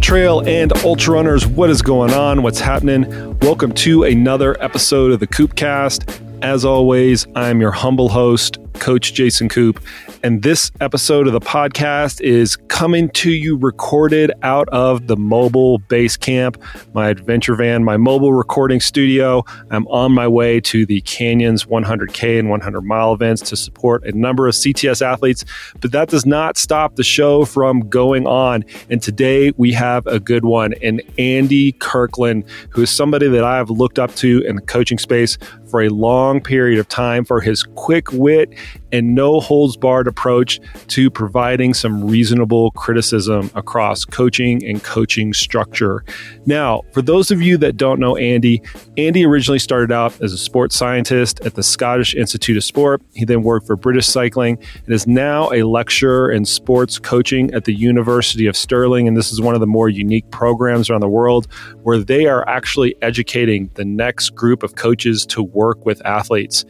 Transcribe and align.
Trail 0.00 0.40
and 0.46 0.72
Ultra 0.78 1.14
Runners, 1.14 1.46
what 1.46 1.68
is 1.68 1.82
going 1.82 2.14
on? 2.14 2.42
What's 2.42 2.60
happening? 2.60 3.38
Welcome 3.40 3.72
to 3.72 4.04
another 4.04 4.56
episode 4.62 5.12
of 5.12 5.20
the 5.20 5.26
KoopCast. 5.26 6.42
As 6.42 6.64
always, 6.64 7.26
I'm 7.36 7.60
your 7.60 7.72
humble 7.72 8.08
host, 8.08 8.56
Coach 8.74 9.12
Jason 9.12 9.50
Koop, 9.50 9.82
and 10.22 10.42
this 10.42 10.70
episode 10.80 11.26
of 11.26 11.32
the 11.32 11.40
podcast 11.40 12.20
is 12.20 12.56
coming 12.68 13.08
to 13.10 13.30
you 13.30 13.56
recorded 13.56 14.30
out 14.42 14.68
of 14.68 15.06
the 15.06 15.16
mobile 15.16 15.78
base 15.78 16.16
camp, 16.16 16.62
my 16.92 17.08
adventure 17.08 17.54
van, 17.54 17.84
my 17.84 17.96
mobile 17.96 18.32
recording 18.32 18.80
studio. 18.80 19.42
I'm 19.70 19.86
on 19.88 20.12
my 20.12 20.28
way 20.28 20.60
to 20.62 20.84
the 20.84 21.00
Canyons 21.02 21.64
100K 21.64 22.38
and 22.38 22.50
100 22.50 22.82
mile 22.82 23.14
events 23.14 23.42
to 23.48 23.56
support 23.56 24.04
a 24.04 24.12
number 24.12 24.46
of 24.46 24.54
CTS 24.54 25.00
athletes, 25.00 25.44
but 25.80 25.92
that 25.92 26.08
does 26.08 26.26
not 26.26 26.58
stop 26.58 26.96
the 26.96 27.04
show 27.04 27.44
from 27.44 27.88
going 27.88 28.26
on. 28.26 28.64
And 28.90 29.02
today 29.02 29.52
we 29.56 29.72
have 29.72 30.06
a 30.06 30.20
good 30.20 30.44
one, 30.44 30.74
and 30.82 31.02
Andy 31.18 31.72
Kirkland, 31.72 32.44
who 32.70 32.82
is 32.82 32.90
somebody 32.90 33.28
that 33.28 33.44
I 33.44 33.56
have 33.56 33.70
looked 33.70 33.98
up 33.98 34.14
to 34.16 34.42
in 34.42 34.56
the 34.56 34.62
coaching 34.62 34.98
space 34.98 35.38
for 35.70 35.82
a 35.82 35.88
long 35.88 36.40
period 36.40 36.78
of 36.78 36.88
time 36.88 37.24
for 37.24 37.40
his 37.40 37.62
quick 37.62 38.12
wit 38.12 38.50
and 38.92 39.14
no 39.14 39.40
holds 39.40 39.76
barred 39.76 40.08
approach 40.08 40.60
to 40.88 41.10
providing 41.10 41.72
some 41.74 42.04
reasonable 42.04 42.72
criticism 42.72 43.50
across 43.54 44.04
coaching 44.04 44.64
and 44.66 44.82
coaching 44.82 45.32
structure. 45.32 46.04
Now, 46.46 46.82
for 46.92 47.02
those 47.02 47.30
of 47.30 47.40
you 47.40 47.56
that 47.58 47.76
don't 47.76 48.00
know 48.00 48.16
Andy, 48.16 48.62
Andy 48.96 49.24
originally 49.24 49.58
started 49.58 49.92
out 49.92 50.20
as 50.20 50.32
a 50.32 50.38
sports 50.38 50.76
scientist 50.76 51.40
at 51.40 51.54
the 51.54 51.62
Scottish 51.62 52.14
Institute 52.14 52.56
of 52.56 52.64
Sport. 52.64 53.02
He 53.14 53.24
then 53.24 53.42
worked 53.42 53.66
for 53.66 53.76
British 53.76 54.06
Cycling 54.06 54.58
and 54.84 54.94
is 54.94 55.06
now 55.06 55.50
a 55.52 55.62
lecturer 55.62 56.30
in 56.30 56.44
sports 56.44 56.98
coaching 56.98 57.52
at 57.54 57.64
the 57.64 57.72
University 57.72 58.46
of 58.46 58.56
Stirling. 58.56 59.06
And 59.06 59.16
this 59.16 59.32
is 59.32 59.40
one 59.40 59.54
of 59.54 59.60
the 59.60 59.66
more 59.66 59.88
unique 59.88 60.28
programs 60.30 60.90
around 60.90 61.00
the 61.00 61.08
world 61.08 61.46
where 61.82 61.98
they 61.98 62.26
are 62.26 62.48
actually 62.48 62.96
educating 63.02 63.70
the 63.74 63.84
next 63.84 64.30
group 64.30 64.62
of 64.62 64.74
coaches 64.74 65.24
to 65.26 65.42
work 65.42 65.59
with 65.84 66.04
athletes. 66.06 66.64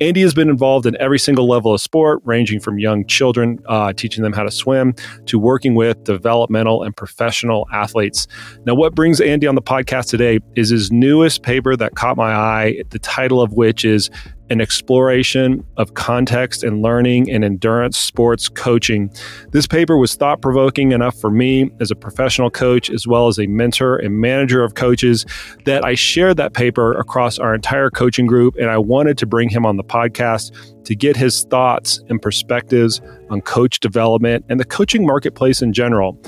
Andy 0.00 0.22
has 0.22 0.34
been 0.34 0.48
involved 0.48 0.86
in 0.86 0.96
every 1.00 1.20
single 1.20 1.48
level 1.48 1.72
of 1.72 1.80
sport, 1.80 2.20
ranging 2.24 2.58
from 2.58 2.78
young 2.80 3.06
children, 3.06 3.60
uh, 3.66 3.92
teaching 3.92 4.24
them 4.24 4.32
how 4.32 4.42
to 4.42 4.50
swim, 4.50 4.92
to 5.26 5.38
working 5.38 5.76
with 5.76 6.02
developmental 6.02 6.82
and 6.82 6.96
professional 6.96 7.68
athletes. 7.72 8.26
Now, 8.66 8.74
what 8.74 8.94
brings 8.94 9.20
Andy 9.20 9.46
on 9.46 9.54
the 9.54 9.62
podcast 9.62 10.08
today 10.08 10.40
is 10.56 10.70
his 10.70 10.90
newest 10.90 11.42
paper 11.42 11.76
that 11.76 11.94
caught 11.94 12.16
my 12.16 12.32
eye, 12.32 12.82
the 12.90 12.98
title 12.98 13.40
of 13.40 13.52
which 13.52 13.84
is 13.84 14.10
an 14.50 14.60
exploration 14.60 15.64
of 15.78 15.94
context 15.94 16.62
and 16.62 16.82
learning 16.82 17.28
in 17.28 17.42
endurance 17.42 17.96
sports 17.96 18.48
coaching. 18.48 19.10
This 19.52 19.66
paper 19.66 19.96
was 19.96 20.14
thought 20.16 20.42
provoking 20.42 20.92
enough 20.92 21.18
for 21.18 21.30
me 21.30 21.70
as 21.80 21.90
a 21.90 21.94
professional 21.94 22.50
coach, 22.50 22.90
as 22.90 23.06
well 23.06 23.28
as 23.28 23.38
a 23.38 23.46
mentor 23.46 23.96
and 23.96 24.20
manager 24.20 24.62
of 24.62 24.74
coaches, 24.74 25.24
that 25.64 25.84
I 25.84 25.94
shared 25.94 26.36
that 26.36 26.52
paper 26.52 26.92
across 26.92 27.38
our 27.38 27.54
entire 27.54 27.90
coaching 27.90 28.26
group. 28.26 28.56
And 28.56 28.68
I 28.68 28.76
wanted 28.76 29.16
to 29.18 29.26
bring 29.26 29.48
him 29.48 29.64
on 29.64 29.76
the 29.76 29.83
podcast 29.86 30.52
to 30.84 30.94
get 30.94 31.16
his 31.16 31.44
thoughts 31.44 32.02
and 32.08 32.20
perspectives 32.20 33.00
on 33.30 33.40
coach 33.40 33.80
development 33.80 34.44
and 34.48 34.60
the 34.60 34.64
coaching 34.64 35.06
marketplace 35.06 35.62
in 35.62 35.72
general. 35.72 36.18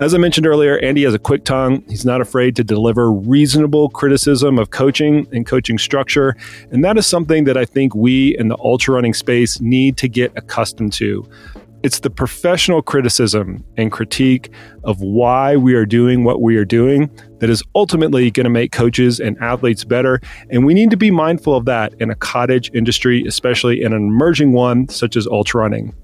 As 0.00 0.14
I 0.14 0.18
mentioned 0.18 0.46
earlier, 0.46 0.78
Andy 0.78 1.02
has 1.04 1.14
a 1.14 1.18
quick 1.18 1.44
tongue. 1.44 1.82
He's 1.88 2.04
not 2.04 2.20
afraid 2.20 2.56
to 2.56 2.64
deliver 2.64 3.12
reasonable 3.12 3.88
criticism 3.90 4.58
of 4.58 4.70
coaching 4.70 5.26
and 5.32 5.46
coaching 5.46 5.78
structure. 5.78 6.36
And 6.70 6.84
that 6.84 6.96
is 6.96 7.06
something 7.06 7.44
that 7.44 7.56
I 7.56 7.64
think 7.64 7.94
we 7.94 8.36
in 8.38 8.48
the 8.48 8.58
ultra 8.58 8.94
running 8.94 9.14
space 9.14 9.60
need 9.60 9.96
to 9.98 10.08
get 10.08 10.32
accustomed 10.36 10.92
to. 10.94 11.28
It's 11.84 12.00
the 12.00 12.08
professional 12.08 12.80
criticism 12.80 13.62
and 13.76 13.92
critique 13.92 14.50
of 14.84 15.02
why 15.02 15.54
we 15.54 15.74
are 15.74 15.84
doing 15.84 16.24
what 16.24 16.40
we 16.40 16.56
are 16.56 16.64
doing 16.64 17.10
that 17.40 17.50
is 17.50 17.62
ultimately 17.74 18.30
going 18.30 18.44
to 18.44 18.50
make 18.50 18.72
coaches 18.72 19.20
and 19.20 19.36
athletes 19.42 19.84
better. 19.84 20.18
And 20.48 20.64
we 20.64 20.72
need 20.72 20.90
to 20.92 20.96
be 20.96 21.10
mindful 21.10 21.54
of 21.54 21.66
that 21.66 21.92
in 22.00 22.08
a 22.08 22.14
cottage 22.14 22.70
industry, 22.72 23.22
especially 23.26 23.82
in 23.82 23.92
an 23.92 23.98
emerging 23.98 24.54
one 24.54 24.88
such 24.88 25.14
as 25.14 25.26
ultra 25.26 25.60
running. 25.60 25.94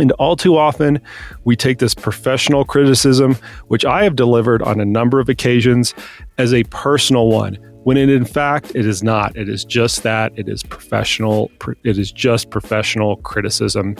And 0.00 0.10
all 0.12 0.34
too 0.34 0.56
often, 0.56 1.00
we 1.44 1.54
take 1.54 1.78
this 1.78 1.94
professional 1.94 2.64
criticism, 2.64 3.36
which 3.68 3.84
I 3.84 4.02
have 4.02 4.16
delivered 4.16 4.62
on 4.62 4.80
a 4.80 4.84
number 4.84 5.20
of 5.20 5.28
occasions, 5.28 5.94
as 6.38 6.52
a 6.52 6.64
personal 6.64 7.28
one 7.28 7.56
when 7.84 7.96
it, 7.96 8.08
in 8.08 8.24
fact 8.24 8.72
it 8.74 8.86
is 8.86 9.02
not. 9.02 9.36
It 9.36 9.48
is 9.48 9.64
just 9.64 10.02
that. 10.02 10.32
It 10.36 10.48
is 10.48 10.62
professional. 10.62 11.50
It 11.84 11.98
is 11.98 12.10
just 12.10 12.50
professional 12.50 13.16
criticism. 13.18 13.96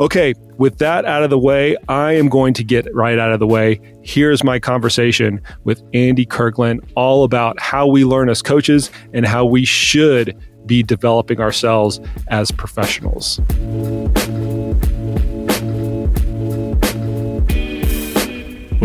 Okay, 0.00 0.34
with 0.58 0.78
that 0.78 1.04
out 1.04 1.22
of 1.22 1.30
the 1.30 1.38
way, 1.38 1.76
I 1.88 2.12
am 2.12 2.28
going 2.28 2.54
to 2.54 2.64
get 2.64 2.92
right 2.94 3.18
out 3.18 3.32
of 3.32 3.40
the 3.40 3.46
way. 3.46 3.80
Here's 4.02 4.42
my 4.42 4.58
conversation 4.58 5.40
with 5.64 5.82
Andy 5.94 6.26
Kirkland, 6.26 6.80
all 6.96 7.24
about 7.24 7.60
how 7.60 7.86
we 7.86 8.04
learn 8.04 8.28
as 8.28 8.42
coaches 8.42 8.90
and 9.12 9.26
how 9.26 9.44
we 9.44 9.64
should 9.64 10.36
be 10.66 10.82
developing 10.82 11.40
ourselves 11.40 12.00
as 12.28 12.50
professionals. 12.50 13.40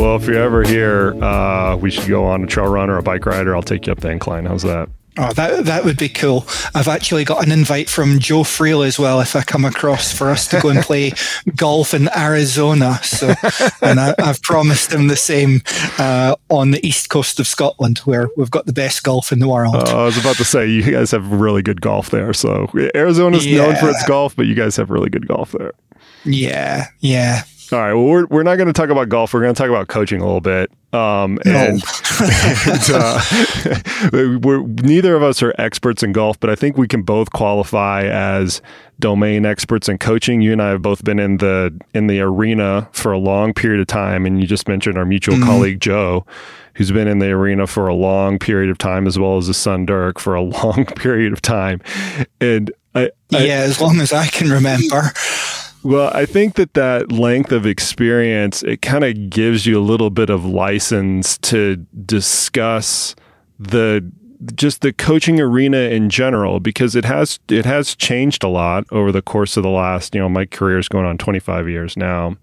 Well, 0.02 0.16
if 0.16 0.26
you're 0.26 0.42
ever 0.42 0.64
here, 0.64 1.14
uh, 1.24 1.76
we 1.76 1.92
should 1.92 2.10
go 2.10 2.26
on 2.26 2.44
a 2.44 2.48
trail 2.48 2.68
run 2.68 2.90
or 2.90 2.98
a 2.98 3.04
bike 3.04 3.24
ride, 3.28 3.46
or 3.46 3.56
I'll 3.56 3.62
take 3.62 3.86
you 3.86 3.92
up 3.92 4.00
the 4.00 4.10
incline. 4.10 4.48
How's 4.48 4.64
that? 4.64 4.90
Oh, 5.20 5.32
that 5.34 5.66
that 5.66 5.86
would 5.86 5.98
be 5.98 6.10
cool. 6.10 6.44
I've 6.74 6.88
actually 6.88 7.24
got 7.24 7.46
an 7.46 7.52
invite 7.52 7.88
from 7.88 8.18
Joe 8.18 8.42
Friel 8.42 8.84
as 8.84 8.98
well. 8.98 9.22
If 9.22 9.36
I 9.36 9.44
come 9.44 9.64
across 9.64 10.12
for 10.12 10.32
us 10.32 10.48
to 10.48 10.60
go 10.60 10.70
and 10.70 10.80
play 10.80 11.12
golf 11.56 11.94
in 11.94 12.10
Arizona, 12.18 12.96
so 13.04 13.36
and 13.84 14.00
I, 14.00 14.16
have 14.18 14.42
promised 14.42 14.92
him 14.92 15.08
the 15.08 15.16
same 15.16 15.62
uh, 16.00 16.36
on 16.50 16.72
the 16.72 16.84
east 16.84 17.12
coast 17.12 17.40
of 17.40 17.46
Scotland, 17.46 18.00
where 18.00 18.28
we've 18.36 18.50
got 18.50 18.66
the 18.66 18.74
best 18.74 19.04
golf 19.04 19.32
in 19.32 19.38
the 19.38 19.48
world. 19.48 19.76
Uh, 19.76 20.02
I 20.02 20.06
was 20.06 20.18
about 20.18 20.38
to 20.38 20.46
say 20.46 20.66
you 20.68 20.82
guys 20.82 21.12
have 21.12 21.32
really 21.32 21.62
good 21.62 21.80
golf 21.80 22.10
there. 22.10 22.34
So 22.34 22.72
Arizona's 22.96 23.46
yeah. 23.46 23.68
known 23.68 23.76
for 23.76 23.92
its 23.92 24.04
golf, 24.08 24.36
but 24.36 24.48
you 24.48 24.56
guys 24.56 24.78
have 24.78 24.90
really 24.90 25.12
good 25.12 25.28
golf 25.28 25.52
there. 25.52 25.74
Yeah, 26.26 26.88
yeah. 27.02 27.44
All 27.72 27.80
right. 27.80 27.94
Well, 27.94 28.06
we're, 28.06 28.26
we're 28.26 28.44
not 28.44 28.58
going 28.58 28.68
to 28.68 28.74
talk 28.74 28.90
about 28.90 29.08
golf. 29.08 29.34
We're 29.34 29.42
going 29.42 29.54
to 29.54 29.58
talk 29.58 29.70
about 29.70 29.88
coaching 29.88 30.20
a 30.20 30.26
little 30.26 30.42
bit. 30.42 30.72
Um, 30.94 31.40
and, 31.46 31.82
and 32.20 32.90
uh, 32.94 33.22
we're, 34.42 34.62
neither 34.62 35.16
of 35.16 35.24
us 35.24 35.42
are 35.42 35.54
experts 35.58 36.04
in 36.04 36.12
golf, 36.12 36.38
but 36.40 36.50
I 36.50 36.56
think 36.56 36.78
we 36.78 36.88
can 36.88 37.02
both 37.02 37.32
qualify 37.32 38.04
as 38.04 38.62
domain 39.00 39.46
experts 39.46 39.88
in 39.88 40.00
coaching. 40.00 40.42
You 40.42 40.52
and 40.52 40.62
I 40.62 40.70
have 40.70 40.82
both 40.82 41.06
been 41.06 41.18
in 41.18 41.38
the 41.38 41.80
in 41.94 42.08
the 42.08 42.20
arena 42.20 42.90
for 42.92 43.14
a 43.14 43.18
long 43.18 43.54
period 43.54 43.80
of 43.80 43.88
time, 43.88 44.26
and 44.26 44.42
you 44.42 44.48
just 44.48 44.68
mentioned 44.68 44.98
our 44.98 45.06
mutual 45.06 45.36
mm-hmm. 45.36 45.46
colleague 45.46 45.80
Joe, 45.80 46.26
who's 46.74 46.92
been 46.92 47.08
in 47.08 47.20
the 47.20 47.30
arena 47.32 47.68
for 47.68 47.88
a 47.88 47.96
long 47.96 48.38
period 48.38 48.70
of 48.70 48.78
time, 48.78 49.08
as 49.08 49.18
well 49.18 49.38
as 49.38 49.48
his 49.48 49.58
son 49.58 49.86
Dirk 49.86 50.20
for 50.20 50.36
a 50.36 50.42
long 50.42 50.86
period 50.86 51.32
of 51.32 51.42
time. 51.42 51.82
And 52.42 52.70
I, 52.94 53.12
I 53.34 53.46
yeah, 53.46 53.60
as 53.60 53.80
long 53.80 54.02
as 54.02 54.12
I 54.12 54.28
can 54.28 54.50
remember. 54.50 55.14
Well, 55.84 56.12
I 56.14 56.26
think 56.26 56.56
that 56.56 56.76
that 56.76 57.12
length 57.12 57.52
of 57.52 57.66
experience 57.66 58.62
it 58.62 58.82
kind 58.82 59.04
of 59.04 59.30
gives 59.30 59.66
you 59.66 59.80
a 59.80 59.82
little 59.82 60.12
bit 60.12 60.30
of 60.30 60.46
license 60.46 61.38
to 61.40 61.78
discuss 62.06 63.16
the 63.58 64.10
just 64.56 64.82
the 64.82 64.94
coaching 64.94 65.40
arena 65.40 65.78
in 65.78 66.10
general 66.10 66.60
because 66.60 66.96
it 66.96 67.06
has 67.06 67.40
it 67.48 67.66
has 67.66 67.96
changed 67.96 68.44
a 68.44 68.48
lot 68.48 68.86
over 68.92 69.12
the 69.12 69.22
course 69.22 69.58
of 69.58 69.64
the 69.64 69.70
last, 69.70 70.16
you 70.16 70.22
know, 70.22 70.30
my 70.30 70.46
career 70.46 70.80
is 70.80 70.88
going 70.88 71.06
on 71.06 71.18
25 71.18 71.70
years 71.70 71.98
now. 71.98 72.38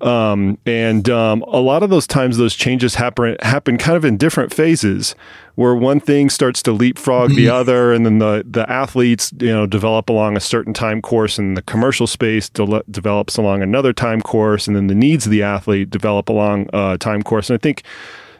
Um, 0.00 0.58
and 0.66 1.08
um, 1.08 1.42
a 1.42 1.60
lot 1.60 1.82
of 1.82 1.90
those 1.90 2.06
times, 2.06 2.36
those 2.36 2.54
changes 2.54 2.96
happen 2.96 3.36
happen 3.40 3.78
kind 3.78 3.96
of 3.96 4.04
in 4.04 4.16
different 4.16 4.52
phases, 4.52 5.14
where 5.54 5.74
one 5.74 6.00
thing 6.00 6.28
starts 6.30 6.62
to 6.64 6.72
leapfrog 6.72 7.30
the 7.30 7.46
mm-hmm. 7.46 7.54
other, 7.54 7.92
and 7.92 8.04
then 8.04 8.18
the 8.18 8.44
the 8.48 8.68
athletes 8.70 9.32
you 9.38 9.48
know 9.48 9.66
develop 9.66 10.08
along 10.08 10.36
a 10.36 10.40
certain 10.40 10.74
time 10.74 11.00
course, 11.00 11.38
and 11.38 11.56
the 11.56 11.62
commercial 11.62 12.06
space 12.06 12.48
de- 12.48 12.82
develops 12.90 13.36
along 13.36 13.62
another 13.62 13.92
time 13.92 14.20
course, 14.20 14.66
and 14.66 14.76
then 14.76 14.88
the 14.88 14.94
needs 14.94 15.26
of 15.26 15.32
the 15.32 15.42
athlete 15.42 15.90
develop 15.90 16.28
along 16.28 16.68
a 16.72 16.98
time 16.98 17.22
course. 17.22 17.48
And 17.48 17.58
I 17.58 17.62
think 17.62 17.82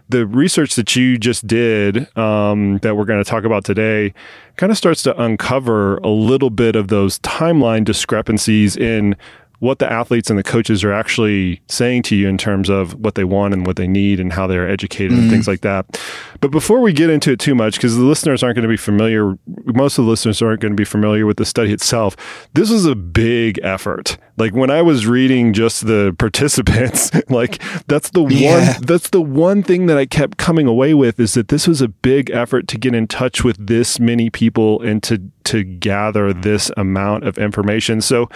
the 0.09 0.27
research 0.27 0.75
that 0.75 0.95
you 0.97 1.17
just 1.17 1.47
did 1.47 2.15
um, 2.17 2.79
that 2.79 2.97
we're 2.97 3.07
going 3.07 3.23
to 3.23 3.29
talk 3.29 3.45
about 3.45 3.65
today 3.65 4.13
kind 4.57 4.71
of 4.71 4.77
starts 4.77 5.03
to 5.03 5.21
uncover 5.21 5.97
a 5.99 6.09
little 6.09 6.51
bit 6.51 6.77
of 6.77 6.89
those 6.89 7.19
timeline 7.21 7.85
discrepancies 7.85 8.77
in 8.77 9.17
what 9.61 9.79
the 9.79 9.91
athletes 9.91 10.31
and 10.31 10.39
the 10.39 10.43
coaches 10.43 10.85
are 10.85 10.93
actually 10.93 11.61
saying 11.69 12.03
to 12.03 12.17
you 12.17 12.29
in 12.29 12.37
terms 12.37 12.69
of 12.69 12.95
what 12.95 13.15
they 13.15 13.25
want 13.25 13.55
and 13.55 13.67
what 13.67 13.77
they 13.77 13.89
need 13.89 14.21
and 14.21 14.33
how 14.33 14.47
they're 14.47 14.69
educated 14.69 15.13
mm. 15.13 15.19
and 15.19 15.31
things 15.31 15.45
mm. 15.45 15.49
like 15.49 15.61
that. 15.63 16.01
But 16.41 16.51
before 16.51 16.81
we 16.81 16.93
get 16.93 17.11
into 17.11 17.33
it 17.33 17.41
too 17.41 17.55
much, 17.55 17.77
because 17.77 17.97
the 17.97 18.03
listeners 18.03 18.43
aren't 18.43 18.57
going 18.57 18.65
to 18.65 18.69
be 18.69 18.77
familiar, 18.77 19.39
most 19.65 19.99
of 19.99 20.05
the 20.05 20.11
listeners 20.11 20.43
aren't 20.43 20.61
going 20.61 20.73
to 20.73 20.77
be 20.77 20.85
familiar 20.85 21.27
with 21.27 21.37
the 21.37 21.45
study 21.45 21.73
itself. 21.73 22.17
This 22.55 22.71
was 22.71 22.85
a 22.85 22.95
big 22.95 23.59
effort. 23.63 24.19
Like 24.37 24.53
when 24.53 24.69
I 24.71 24.83
was 24.83 25.07
reading 25.07 25.53
just 25.53 25.87
the 25.87 26.15
participants, 26.19 27.11
like 27.31 27.63
that's 27.87 28.11
the 28.11 28.25
Yeah. 28.25 28.73
one 28.75 28.83
that's 28.83 29.11
the 29.11 29.21
one 29.21 29.63
thing 29.63 29.87
that 29.87 29.97
I 29.97 30.07
kept 30.07 30.39
coming 30.39 30.67
away 30.67 30.93
with 30.95 31.21
is 31.21 31.35
that 31.35 31.49
this 31.49 31.69
was 31.69 31.81
a 31.81 31.89
big 31.89 32.31
effort 32.31 32.67
to 32.69 32.79
get 32.79 32.95
in 32.95 33.07
touch 33.07 33.45
with 33.45 33.65
this 33.65 34.01
many 34.01 34.31
people 34.31 34.83
and 34.83 35.03
to 35.05 35.23
to 35.45 35.63
gather 35.63 36.33
this 36.33 36.71
amount 36.77 37.25
of 37.25 37.39
information. 37.39 38.01
So, 38.01 38.29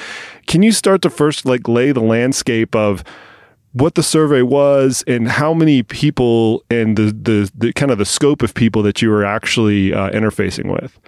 can 0.46 0.62
you 0.62 0.72
start 0.72 1.02
to 1.02 1.10
first 1.10 1.44
like 1.46 1.66
lay 1.66 1.90
the 1.92 2.00
landscape 2.02 2.76
of 2.76 3.02
what 3.72 3.94
the 3.96 4.02
survey 4.02 4.42
was 4.42 5.04
and 5.06 5.28
how 5.28 5.52
many 5.52 5.82
people 5.82 6.64
and 6.70 6.96
the 6.96 7.12
the, 7.12 7.50
the 7.56 7.72
kind 7.72 7.90
of 7.90 7.98
the 7.98 8.04
scope 8.06 8.42
of 8.42 8.54
people 8.54 8.82
that 8.82 9.02
you 9.02 9.10
were 9.10 9.24
actually 9.24 9.92
uh, 9.92 10.10
interfacing 10.10 10.72
with? 10.72 10.98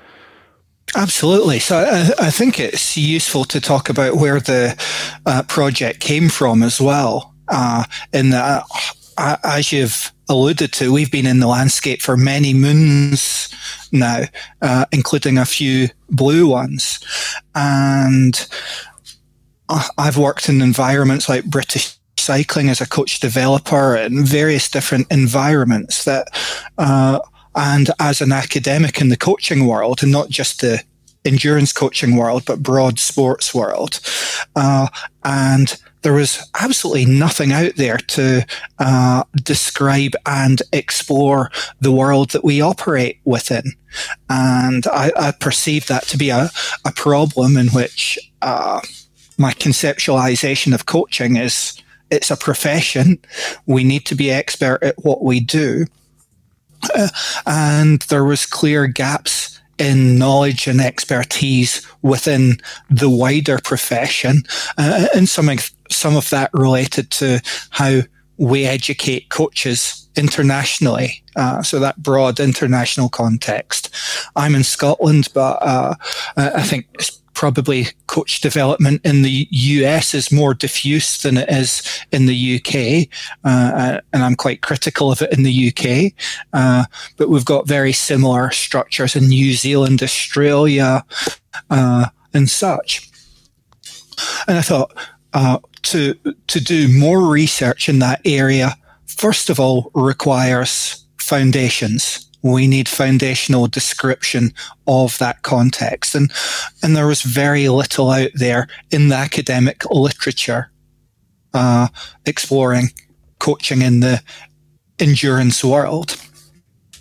Absolutely. 0.96 1.60
So 1.60 1.78
I, 1.78 2.26
I 2.26 2.30
think 2.30 2.58
it's 2.58 2.96
useful 2.96 3.44
to 3.44 3.60
talk 3.60 3.88
about 3.88 4.16
where 4.16 4.40
the 4.40 4.76
uh, 5.26 5.42
project 5.44 6.00
came 6.00 6.28
from 6.28 6.62
as 6.62 6.80
well. 6.80 7.34
Uh, 7.48 7.84
in 8.12 8.30
that, 8.30 8.64
uh, 9.18 9.36
as 9.44 9.72
you've 9.72 10.12
alluded 10.28 10.72
to, 10.74 10.92
we've 10.92 11.10
been 11.10 11.26
in 11.26 11.40
the 11.40 11.46
landscape 11.46 12.02
for 12.02 12.16
many 12.16 12.54
moons 12.54 13.48
now, 13.92 14.24
uh, 14.62 14.86
including 14.92 15.38
a 15.38 15.44
few 15.44 15.88
blue 16.08 16.48
ones. 16.48 17.00
And 17.54 18.48
uh, 19.68 19.86
I've 19.98 20.18
worked 20.18 20.48
in 20.48 20.60
environments 20.60 21.28
like 21.28 21.44
British 21.44 21.96
cycling 22.16 22.68
as 22.68 22.80
a 22.80 22.88
coach 22.88 23.20
developer 23.20 23.96
in 23.96 24.24
various 24.24 24.68
different 24.68 25.06
environments 25.10 26.04
that 26.04 26.28
uh, 26.78 27.18
and 27.54 27.90
as 27.98 28.20
an 28.20 28.32
academic 28.32 29.00
in 29.00 29.08
the 29.08 29.16
coaching 29.16 29.66
world 29.66 30.02
and 30.02 30.12
not 30.12 30.28
just 30.28 30.60
the 30.60 30.82
endurance 31.24 31.72
coaching 31.72 32.16
world 32.16 32.42
but 32.46 32.62
broad 32.62 32.98
sports 32.98 33.54
world 33.54 34.00
uh, 34.56 34.88
and 35.24 35.80
there 36.02 36.14
was 36.14 36.48
absolutely 36.58 37.04
nothing 37.04 37.52
out 37.52 37.76
there 37.76 37.98
to 37.98 38.42
uh, 38.78 39.22
describe 39.42 40.12
and 40.24 40.62
explore 40.72 41.50
the 41.80 41.92
world 41.92 42.30
that 42.30 42.42
we 42.44 42.62
operate 42.62 43.20
within 43.24 43.64
and 44.30 44.86
I, 44.86 45.12
I 45.16 45.32
perceive 45.32 45.88
that 45.88 46.04
to 46.04 46.16
be 46.16 46.30
a, 46.30 46.50
a 46.86 46.92
problem 46.92 47.58
in 47.58 47.68
which 47.68 48.18
uh, 48.40 48.80
my 49.36 49.52
conceptualization 49.52 50.74
of 50.74 50.86
coaching 50.86 51.36
is 51.36 51.80
it's 52.10 52.30
a 52.30 52.36
profession. 52.36 53.18
We 53.66 53.84
need 53.84 54.04
to 54.06 54.14
be 54.14 54.30
expert 54.30 54.82
at 54.82 55.02
what 55.04 55.22
we 55.22 55.40
do. 55.40 55.86
Uh, 56.94 57.08
and 57.46 58.02
there 58.02 58.24
was 58.24 58.46
clear 58.46 58.86
gaps 58.86 59.60
in 59.78 60.18
knowledge 60.18 60.66
and 60.66 60.80
expertise 60.80 61.86
within 62.02 62.60
the 62.90 63.08
wider 63.08 63.58
profession. 63.58 64.42
Uh, 64.76 65.06
and 65.14 65.28
some, 65.28 65.48
some 65.90 66.16
of 66.16 66.28
that 66.30 66.50
related 66.52 67.10
to 67.10 67.40
how 67.70 68.00
we 68.36 68.64
educate 68.66 69.30
coaches 69.30 70.08
internationally. 70.16 71.22
Uh, 71.36 71.62
so 71.62 71.78
that 71.78 72.02
broad 72.02 72.40
international 72.40 73.08
context. 73.08 73.94
I'm 74.36 74.54
in 74.54 74.64
Scotland, 74.64 75.28
but 75.32 75.62
uh, 75.62 75.94
I 76.36 76.62
think 76.62 76.86
probably 77.40 77.86
coach 78.06 78.42
development 78.42 79.00
in 79.02 79.22
the 79.22 79.48
US 79.50 80.12
is 80.12 80.30
more 80.30 80.52
diffuse 80.52 81.22
than 81.22 81.38
it 81.38 81.48
is 81.48 81.82
in 82.12 82.26
the 82.26 82.56
UK. 82.56 83.08
Uh, 83.42 84.02
and 84.12 84.22
I'm 84.22 84.36
quite 84.36 84.60
critical 84.60 85.10
of 85.10 85.22
it 85.22 85.32
in 85.32 85.42
the 85.42 85.68
UK. 85.68 86.12
Uh, 86.52 86.84
but 87.16 87.30
we've 87.30 87.46
got 87.46 87.66
very 87.66 87.94
similar 87.94 88.50
structures 88.50 89.16
in 89.16 89.28
New 89.28 89.54
Zealand, 89.54 90.02
Australia, 90.02 91.02
uh, 91.70 92.08
and 92.34 92.50
such. 92.50 93.08
And 94.46 94.58
I 94.58 94.60
thought, 94.60 94.92
uh, 95.32 95.60
to, 95.84 96.12
to 96.48 96.60
do 96.60 96.88
more 96.88 97.26
research 97.26 97.88
in 97.88 98.00
that 98.00 98.20
area, 98.26 98.76
first 99.06 99.48
of 99.48 99.58
all, 99.58 99.90
requires 99.94 101.06
foundations 101.16 102.29
we 102.42 102.66
need 102.66 102.88
foundational 102.88 103.66
description 103.66 104.52
of 104.86 105.18
that 105.18 105.42
context. 105.42 106.14
And, 106.14 106.32
and 106.82 106.96
there 106.96 107.06
was 107.06 107.22
very 107.22 107.68
little 107.68 108.10
out 108.10 108.30
there 108.34 108.68
in 108.90 109.08
the 109.08 109.16
academic 109.16 109.84
literature 109.90 110.70
uh, 111.54 111.88
exploring 112.26 112.88
coaching 113.38 113.82
in 113.82 114.00
the 114.00 114.22
endurance 114.98 115.64
world. 115.64 116.16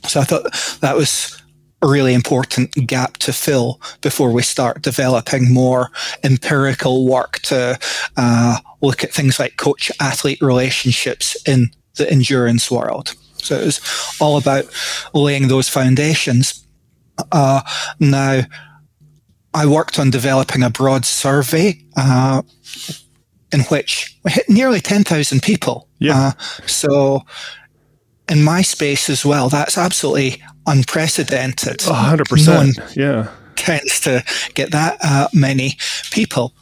So 0.07 0.21
I 0.21 0.23
thought 0.23 0.79
that 0.81 0.95
was 0.95 1.41
a 1.81 1.87
really 1.87 2.13
important 2.13 2.71
gap 2.87 3.17
to 3.17 3.33
fill 3.33 3.79
before 4.01 4.31
we 4.31 4.41
start 4.41 4.81
developing 4.81 5.53
more 5.53 5.91
empirical 6.23 7.05
work 7.05 7.39
to 7.43 7.77
uh, 8.17 8.57
look 8.81 9.03
at 9.03 9.13
things 9.13 9.39
like 9.39 9.57
coach 9.57 9.91
athlete 9.99 10.41
relationships 10.41 11.37
in 11.47 11.71
the 11.95 12.09
endurance 12.09 12.71
world. 12.71 13.13
So 13.41 13.59
it 13.59 13.65
was 13.65 14.17
all 14.19 14.37
about 14.37 14.65
laying 15.13 15.47
those 15.47 15.69
foundations. 15.69 16.65
Uh, 17.31 17.61
now, 17.99 18.41
I 19.53 19.65
worked 19.65 19.99
on 19.99 20.09
developing 20.09 20.63
a 20.63 20.69
broad 20.69 21.05
survey 21.05 21.81
uh, 21.97 22.41
in 23.51 23.61
which 23.61 24.17
we 24.23 24.31
hit 24.31 24.49
nearly 24.49 24.79
10,000 24.79 25.41
people. 25.41 25.87
Yeah. 25.99 26.17
Uh, 26.17 26.31
so, 26.65 27.23
in 28.29 28.43
my 28.43 28.61
space 28.61 29.09
as 29.09 29.25
well, 29.25 29.49
that's 29.49 29.77
absolutely 29.77 30.41
unprecedented. 30.67 31.79
100%. 31.79 32.77
No 32.77 32.87
yeah. 32.95 33.31
tends 33.55 33.99
to 34.01 34.23
get 34.53 34.71
that 34.71 34.97
uh, 35.03 35.27
many 35.33 35.77
people. 36.11 36.53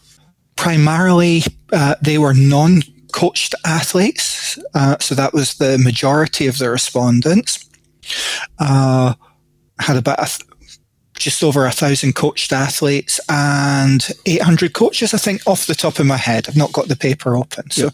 Primarily, 0.56 1.44
uh, 1.74 1.96
they 2.02 2.18
were 2.18 2.34
non 2.34 2.82
coached 3.12 3.56
athletes. 3.66 4.60
Uh, 4.74 4.98
so 5.00 5.16
that 5.16 5.34
was 5.34 5.56
the 5.56 5.78
majority 5.78 6.48
of 6.48 6.58
the 6.58 6.70
respondents. 6.70 7.68
Uh, 8.60 9.14
had 9.80 9.98
about 9.98 10.18
th- 10.18 10.48
just 11.18 11.44
over 11.44 11.66
a 11.66 11.72
thousand 11.72 12.14
coached 12.14 12.54
athletes 12.54 13.20
and 13.28 14.08
800 14.26 14.74
coaches, 14.74 15.14
I 15.14 15.18
think, 15.18 15.42
off 15.48 15.66
the 15.66 15.76
top 15.76 16.00
of 16.00 16.06
my 16.06 16.18
head. 16.18 16.48
I've 16.48 16.58
not 16.58 16.74
got 16.74 16.88
the 16.88 16.96
paper 16.96 17.36
open. 17.36 17.70
So 17.72 17.88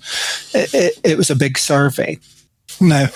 it, 0.54 0.74
it, 0.74 1.00
it 1.04 1.18
was 1.18 1.30
a 1.30 1.36
big 1.36 1.58
survey. 1.58 2.20
Now, 2.82 3.08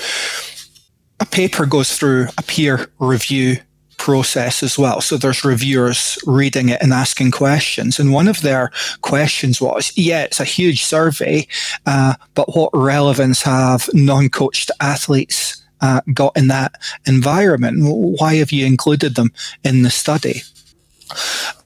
a 1.20 1.26
paper 1.26 1.66
goes 1.66 1.98
through 1.98 2.28
a 2.38 2.44
peer 2.44 2.88
review 3.00 3.58
process 3.98 4.64
as 4.64 4.78
well. 4.78 5.02
So 5.02 5.18
there's 5.18 5.44
reviewers 5.44 6.18
reading 6.26 6.70
it 6.70 6.82
and 6.82 6.94
asking 6.94 7.32
questions. 7.32 8.00
And 8.00 8.14
one 8.14 8.28
of 8.28 8.42
their 8.42 8.72
questions 9.02 9.60
was, 9.60 9.92
yeah, 9.96 10.24
it's 10.24 10.40
a 10.40 10.46
huge 10.46 10.84
survey, 10.84 11.48
uh, 11.86 12.14
but 12.34 12.56
what 12.56 12.70
relevance 12.74 13.42
have 13.42 13.90
non-coached 13.94 14.72
athletes 14.80 15.64
uh, 15.82 16.02
got 16.14 16.36
in 16.38 16.48
that 16.48 16.74
environment? 17.06 17.78
Why 17.82 18.36
have 18.36 18.52
you 18.52 18.66
included 18.66 19.16
them 19.16 19.32
in 19.64 19.84
the 19.84 19.90
study? 19.90 20.42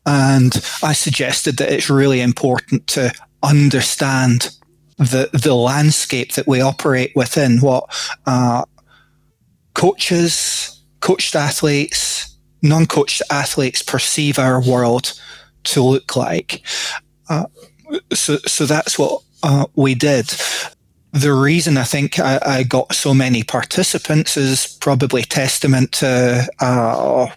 And 0.05 0.53
I 0.83 0.93
suggested 0.93 1.57
that 1.57 1.71
it's 1.71 1.89
really 1.89 2.21
important 2.21 2.87
to 2.87 3.13
understand 3.43 4.49
the 4.97 5.29
the 5.33 5.55
landscape 5.55 6.33
that 6.33 6.47
we 6.47 6.61
operate 6.61 7.11
within, 7.15 7.59
what 7.59 7.85
uh, 8.25 8.65
coaches, 9.73 10.80
coached 11.01 11.35
athletes, 11.35 12.37
non-coached 12.61 13.21
athletes 13.29 13.81
perceive 13.81 14.39
our 14.39 14.61
world 14.61 15.19
to 15.63 15.81
look 15.81 16.15
like. 16.15 16.61
Uh, 17.29 17.45
so, 18.13 18.37
so 18.47 18.65
that's 18.65 18.97
what 18.97 19.21
uh, 19.43 19.65
we 19.75 19.95
did. 19.95 20.31
The 21.13 21.33
reason 21.33 21.77
I 21.77 21.83
think 21.83 22.19
I, 22.19 22.39
I, 22.45 22.63
got 22.63 22.93
so 22.93 23.13
many 23.13 23.43
participants 23.43 24.37
is 24.37 24.77
probably 24.79 25.23
testament 25.23 25.91
to 25.93 26.47
uh, 26.61 27.27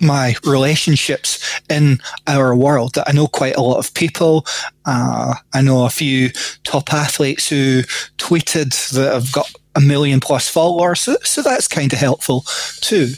my 0.00 0.34
relationships 0.44 1.60
in 1.68 1.98
our 2.26 2.56
world. 2.56 2.94
That 2.94 3.08
I 3.08 3.12
know 3.12 3.26
quite 3.26 3.56
a 3.56 3.60
lot 3.60 3.78
of 3.78 3.92
people. 3.92 4.46
Uh, 4.86 5.34
I 5.52 5.60
know 5.60 5.84
a 5.84 5.90
few 5.90 6.30
top 6.64 6.92
athletes 6.94 7.48
who 7.48 7.82
tweeted 8.16 8.92
that 8.92 9.14
I've 9.14 9.32
got 9.32 9.52
a 9.74 9.80
million 9.80 10.20
plus 10.20 10.48
followers. 10.48 11.00
So, 11.00 11.16
so 11.22 11.42
that's 11.42 11.68
kind 11.68 11.92
of 11.92 11.98
helpful 11.98 12.44
too. 12.80 13.12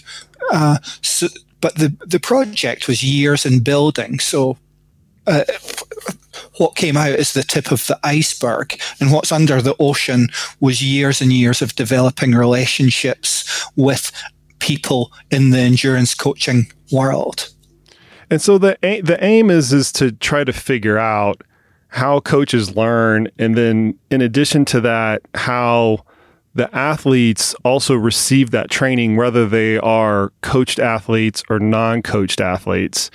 Uh, 0.53 0.79
so, 1.01 1.29
but 1.61 1.77
the 1.77 1.95
the 2.07 2.21
project 2.21 2.89
was 2.89 3.03
years 3.03 3.47
in 3.47 3.63
building. 3.63 4.19
So, 4.19 4.59
uh, 5.27 5.45
what 6.59 6.75
came 6.75 6.97
out 6.97 7.11
is 7.11 7.33
the 7.33 7.43
tip 7.43 7.71
of 7.71 7.87
the 7.87 7.99
iceberg, 8.05 8.81
and 9.01 9.13
what's 9.13 9.33
under 9.33 9.63
the 9.63 9.77
ocean 9.79 10.29
was 10.61 10.83
years 10.83 11.21
and 11.21 11.33
years 11.33 11.63
of 11.63 11.75
developing 11.75 12.33
relationships 12.33 13.67
with 13.77 14.13
people 14.59 15.13
in 15.31 15.51
the 15.51 15.59
endurance 15.59 16.15
coaching 16.15 16.71
world. 16.91 17.49
And 18.31 18.41
so 18.41 18.59
the 18.59 18.79
the 18.83 19.23
aim 19.23 19.51
is 19.51 19.73
is 19.73 19.93
to 19.93 20.13
try 20.13 20.45
to 20.45 20.53
figure 20.53 20.99
out 20.99 21.43
how 21.89 22.21
coaches 22.21 22.75
learn, 22.75 23.29
and 23.39 23.55
then 23.55 23.99
in 24.11 24.23
addition 24.23 24.65
to 24.67 24.81
that, 24.81 25.23
how 25.35 26.05
the 26.55 26.75
athletes 26.75 27.55
also 27.65 27.95
receive 27.95 28.51
that 28.51 28.71
training, 28.71 29.17
whether 29.17 29.47
they 29.47 29.79
are 29.79 30.33
coached 30.43 30.79
athletes 30.79 31.43
or 31.49 31.59
non 31.59 32.03
coached 32.03 32.41
athletes. 32.41 33.11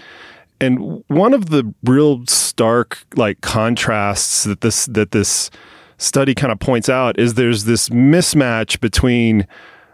and 0.59 1.03
one 1.07 1.33
of 1.33 1.49
the 1.49 1.73
real 1.83 2.25
stark 2.25 2.99
like 3.15 3.41
contrasts 3.41 4.43
that 4.43 4.61
this 4.61 4.87
that 4.87 5.11
this 5.11 5.51
study 5.97 6.33
kind 6.33 6.51
of 6.51 6.59
points 6.59 6.89
out 6.89 7.19
is 7.19 7.33
there's 7.33 7.65
this 7.65 7.89
mismatch 7.89 8.79
between 8.79 9.47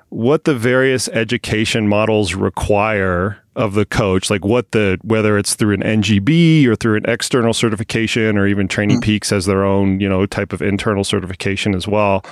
what 0.09 0.43
the 0.43 0.53
various 0.53 1.07
education 1.09 1.87
models 1.87 2.35
require 2.35 3.39
of 3.55 3.73
the 3.73 3.85
coach, 3.85 4.29
like 4.29 4.45
what 4.45 4.71
the 4.71 4.99
whether 5.03 5.37
it's 5.37 5.55
through 5.55 5.73
an 5.73 5.81
NGB 5.81 6.65
or 6.65 6.75
through 6.75 6.97
an 6.97 7.09
external 7.09 7.53
certification 7.53 8.37
or 8.37 8.47
even 8.47 8.67
Training 8.67 8.99
mm. 8.99 9.03
Peaks 9.03 9.29
has 9.31 9.45
their 9.45 9.63
own, 9.63 9.99
you 9.99 10.07
know, 10.07 10.25
type 10.25 10.53
of 10.53 10.61
internal 10.61 11.03
certification 11.03 11.75
as 11.75 11.87
well. 11.87 12.23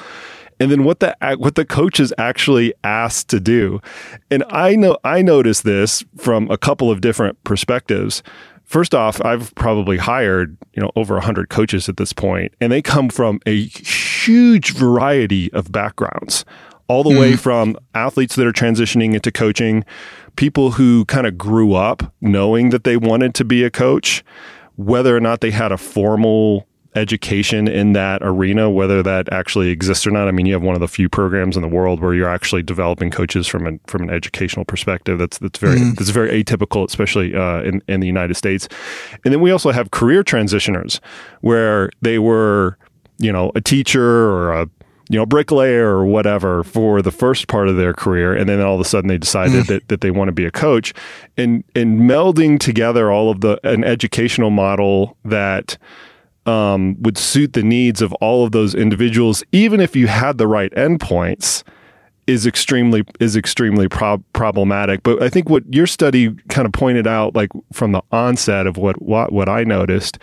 And 0.62 0.72
then 0.72 0.84
what 0.84 1.00
the 1.00 1.16
what 1.38 1.56
the 1.56 1.66
coach 1.66 2.00
is 2.00 2.14
actually 2.18 2.74
asked 2.84 3.30
to 3.30 3.40
do. 3.40 3.82
And 4.30 4.44
I 4.50 4.76
know 4.76 4.98
I 5.04 5.22
noticed 5.22 5.64
this 5.64 6.04
from 6.18 6.50
a 6.52 6.58
couple 6.58 6.92
of 6.92 7.02
different 7.02 7.44
perspectives. 7.44 8.22
First 8.64 8.96
off, 8.96 9.20
I've 9.26 9.54
probably 9.56 9.98
hired, 9.98 10.56
you 10.74 10.82
know, 10.82 10.92
over 10.96 11.16
100 11.16 11.50
coaches 11.50 11.90
at 11.90 11.98
this 11.98 12.14
point, 12.14 12.54
and 12.62 12.72
they 12.72 12.82
come 12.82 13.10
from 13.10 13.42
a 13.46 13.66
huge 13.66 14.74
variety 14.74 15.52
of 15.52 15.74
backgrounds 15.74 16.46
all 16.92 17.04
the 17.04 17.10
mm. 17.10 17.20
way 17.20 17.36
from 17.38 17.78
athletes 17.96 18.36
that 18.36 18.46
are 18.46 18.52
transitioning 18.52 19.14
into 19.14 19.32
coaching, 19.32 19.86
people 20.36 20.72
who 20.72 21.06
kind 21.06 21.26
of 21.26 21.38
grew 21.38 21.74
up 21.74 22.14
knowing 22.20 22.70
that 22.70 22.84
they 22.84 22.98
wanted 22.98 23.34
to 23.34 23.46
be 23.46 23.64
a 23.64 23.70
coach, 23.70 24.26
whether 24.76 25.16
or 25.16 25.22
not 25.22 25.40
they 25.40 25.52
had 25.52 25.72
a 25.72 25.78
formal 25.78 26.68
education 26.96 27.68
in 27.68 27.94
that 27.94 28.22
arena, 28.22 28.70
whether 28.70 29.02
that 29.02 29.32
actually 29.32 29.70
exists 29.70 30.06
or 30.06 30.12
not. 30.12 30.28
I 30.28 30.32
mean, 30.32 30.46
you 30.46 30.54
have 30.54 30.62
one 30.62 30.76
of 30.76 30.82
the 30.82 30.88
few 30.88 31.08
programs 31.08 31.56
in 31.56 31.62
the 31.62 31.68
world 31.68 32.02
where 32.02 32.14
you're 32.14 32.30
actually 32.30 32.64
developing 32.64 33.12
coaches 33.12 33.48
from 33.48 33.66
an 33.66 33.80
from 33.88 34.04
an 34.04 34.10
educational 34.10 34.66
perspective. 34.66 35.18
That's 35.18 35.38
that's 35.38 35.60
very 35.60 35.80
mm. 35.80 35.96
that's 35.96 36.10
very 36.10 36.44
atypical, 36.44 36.86
especially 36.86 37.34
uh, 37.34 37.62
in 37.62 37.82
in 37.88 38.02
the 38.02 38.08
United 38.08 38.36
States. 38.36 38.68
And 39.24 39.34
then 39.34 39.42
we 39.42 39.52
also 39.52 39.72
have 39.72 39.92
career 39.92 40.24
transitioners 40.24 41.00
where 41.42 41.90
they 42.02 42.20
were, 42.20 42.78
you 43.20 43.32
know, 43.32 43.52
a 43.56 43.62
teacher 43.62 44.30
or 44.30 44.54
a 44.54 44.70
you 45.10 45.18
know, 45.18 45.26
bricklayer 45.26 45.90
or 45.90 46.06
whatever 46.06 46.64
for 46.64 47.02
the 47.02 47.12
first 47.12 47.50
part 47.50 47.68
of 47.68 47.76
their 47.76 47.94
career. 47.94 48.34
And 48.34 48.48
then 48.48 48.62
all 48.62 48.76
of 48.76 48.80
a 48.80 48.86
sudden 48.86 49.10
they 49.10 49.18
decided 49.18 49.66
mm. 49.66 49.68
that, 49.68 49.88
that 49.90 50.00
they 50.00 50.10
want 50.10 50.30
to 50.30 50.32
be 50.32 50.46
a 50.46 50.52
coach 50.52 50.94
and, 51.36 51.66
and 51.76 52.00
melding 52.00 52.58
together 52.58 53.12
all 53.12 53.30
of 53.30 53.42
the, 53.42 53.60
an 53.68 53.84
educational 53.84 54.52
model 54.52 55.18
that, 55.26 55.78
um, 56.46 56.96
would 57.02 57.18
suit 57.18 57.54
the 57.54 57.64
needs 57.64 58.02
of 58.02 58.14
all 58.14 58.46
of 58.46 58.52
those 58.52 58.74
individuals, 58.74 59.44
even 59.52 59.80
if 59.80 59.96
you 59.96 60.08
had 60.08 60.38
the 60.38 60.48
right 60.48 60.72
endpoints, 60.72 61.64
is 62.28 62.46
extremely 62.46 63.04
is 63.20 63.36
extremely 63.36 63.88
prob- 63.88 64.24
problematic. 64.34 65.04
But 65.04 65.22
I 65.22 65.30
think 65.30 65.50
what 65.50 65.64
your 65.74 65.88
study 65.88 66.34
kind 66.50 66.66
of 66.66 66.72
pointed 66.72 67.08
out, 67.08 67.36
like 67.36 67.50
from 67.74 67.92
the 67.92 68.02
onset 68.12 68.68
of 68.68 68.78
what 68.78 69.02
what 69.02 69.32
what 69.32 69.50
I 69.50 69.64
noticed, 69.64 70.18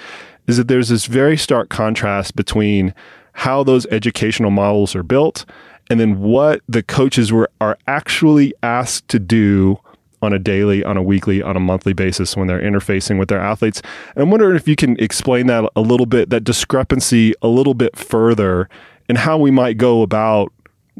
is 0.47 0.57
that 0.57 0.69
there's 0.69 0.89
this 0.89 1.07
very 1.07 1.37
stark 1.37 1.69
contrast 1.69 2.35
between 2.35 2.95
how 3.33 3.63
those 3.63 3.87
educational 3.87 4.51
models 4.51 4.97
are 4.97 5.03
built, 5.03 5.45
and 5.91 6.01
then 6.01 6.21
what 6.21 6.63
the 6.69 6.83
coaches 6.83 7.33
were 7.33 7.51
are 7.61 7.79
actually 7.87 8.55
asked 8.63 9.09
to 9.09 9.19
do 9.19 9.79
on 10.23 10.33
a 10.33 10.39
daily, 10.39 10.83
on 10.85 10.97
a 10.97 11.03
weekly, 11.03 11.43
on 11.43 11.57
a 11.57 11.61
monthly 11.61 11.93
basis 11.93 12.37
when 12.37 12.49
they're 12.49 12.61
interfacing 12.61 13.19
with 13.19 13.29
their 13.29 13.41
athletes. 13.41 13.81
And 14.15 14.25
I'm 14.25 14.31
wondering 14.31 14.57
if 14.57 14.67
you 14.67 14.77
can 14.77 14.99
explain 14.99 15.47
that 15.47 15.71
a 15.77 15.81
little 15.81 16.07
bit, 16.07 16.31
that 16.31 16.45
discrepancy 16.45 17.35
a 17.43 17.49
little 17.49 17.75
bit 17.75 17.97
further, 17.97 18.69
and 19.09 19.19
how 19.19 19.39
we 19.39 19.51
might 19.51 19.79
go 19.79 20.03
about 20.03 20.53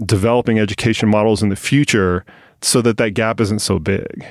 developing 0.05 0.59
education 0.59 1.09
models 1.09 1.43
in 1.43 1.49
the 1.49 1.57
future 1.57 2.25
so 2.63 2.81
that 2.83 2.97
that 2.99 3.11
gap 3.11 3.41
isn't 3.41 3.61
so 3.61 3.79
big. 3.79 4.27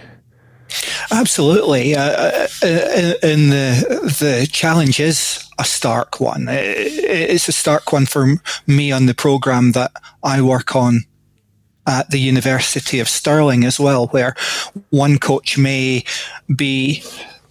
Absolutely, 1.12 1.96
uh, 1.96 2.02
uh, 2.02 2.48
uh, 2.62 3.14
and 3.24 3.52
the 3.52 4.16
the 4.20 4.50
challenge 4.52 5.00
is 5.00 5.50
a 5.58 5.64
stark 5.64 6.20
one. 6.20 6.48
It's 6.50 7.48
a 7.48 7.54
stark 7.54 7.94
one 7.94 8.06
for 8.06 8.36
me 8.66 8.92
on 8.92 9.06
the 9.06 9.14
program 9.14 9.72
that 9.72 9.92
I 10.24 10.42
work 10.42 10.76
on 10.76 11.06
at 11.88 12.12
the 12.12 12.20
University 12.20 13.00
of 13.00 13.10
Stirling 13.10 13.64
as 13.64 13.80
well, 13.80 14.08
where 14.08 14.36
one 14.90 15.18
coach 15.18 15.58
may 15.58 16.04
be 16.54 17.04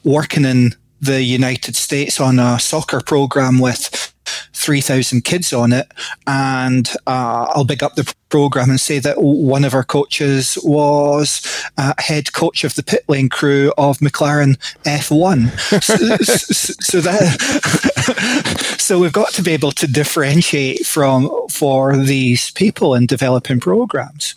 working 0.05 0.45
in 0.45 0.75
the 1.01 1.23
United 1.23 1.77
States 1.77 2.21
on 2.21 2.39
a 2.39 2.59
soccer 2.59 3.01
program 3.01 3.59
with 3.59 4.13
3,000 4.53 5.23
kids 5.23 5.53
on 5.53 5.73
it. 5.73 5.93
And 6.27 6.89
uh, 7.07 7.47
I'll 7.51 7.65
big 7.65 7.83
up 7.83 7.95
the 7.95 8.13
program 8.29 8.71
and 8.71 8.81
say 8.81 8.99
that 8.99 9.21
one 9.21 9.65
of 9.65 9.75
our 9.75 9.85
coaches 9.85 10.59
was 10.65 11.65
uh, 11.79 11.95
head 11.99 12.33
coach 12.33 12.65
of 12.65 12.75
the 12.75 12.83
pit 12.83 13.05
lane 13.09 13.29
crew 13.29 13.73
of 13.79 13.99
McLaren 13.99 14.57
F1. 14.85 15.51
so, 15.83 16.17
so, 16.81 17.01
that, 17.01 18.77
so 18.79 18.99
we've 18.99 19.13
got 19.13 19.33
to 19.35 19.43
be 19.43 19.53
able 19.53 19.73
to 19.73 19.87
differentiate 19.87 20.85
from 20.87 21.31
for 21.49 21.97
these 21.97 22.51
people 22.53 22.95
in 22.95 23.07
developing 23.07 23.61
programs. 23.61 24.35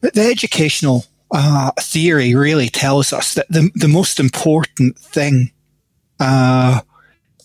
But 0.00 0.14
the 0.14 0.22
educational 0.22 1.04
uh, 1.32 1.72
theory 1.80 2.34
really 2.34 2.68
tells 2.68 3.12
us 3.12 3.34
that 3.34 3.48
the, 3.48 3.70
the 3.74 3.88
most 3.88 4.20
important 4.20 4.98
thing 4.98 5.50
uh, 6.22 6.80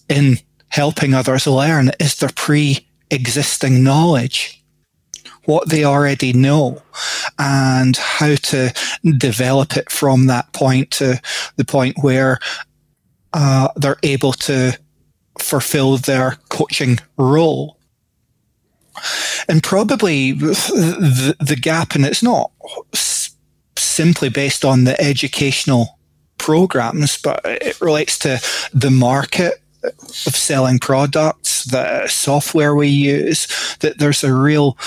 in 0.07 0.37
helping 0.69 1.13
others 1.13 1.47
learn 1.47 1.91
is 1.99 2.19
their 2.19 2.29
pre-existing 2.35 3.83
knowledge 3.83 4.63
what 5.45 5.69
they 5.69 5.85
already 5.85 6.33
know 6.33 6.81
and 7.39 7.95
how 7.95 8.35
to 8.35 8.71
develop 9.17 9.77
it 9.77 9.89
from 9.89 10.27
that 10.27 10.51
point 10.51 10.91
to 10.91 11.19
the 11.55 11.63
point 11.63 11.95
where 12.01 12.37
uh, 13.31 13.69
they're 13.77 13.97
able 14.03 14.33
to 14.33 14.77
fulfill 15.39 15.97
their 15.97 16.37
coaching 16.49 16.99
role. 17.17 17.79
And 19.47 19.63
probably 19.63 20.33
the, 20.33 21.35
the 21.39 21.55
gap, 21.55 21.95
and 21.95 22.05
it's 22.05 22.23
not 22.23 22.51
simply 23.77 24.27
based 24.27 24.65
on 24.65 24.83
the 24.83 24.99
educational 24.99 25.96
programs, 26.47 27.17
but 27.21 27.41
it 27.43 27.81
relates 27.81 28.17
to 28.17 28.39
the 28.73 28.89
market 28.89 29.55
of 29.83 30.33
selling 30.33 30.79
products, 30.79 31.65
the 31.65 32.07
software 32.07 32.73
we 32.73 32.87
use, 32.87 33.47
that 33.81 33.97
there's 33.97 34.23
a 34.23 34.33
real 34.33 34.77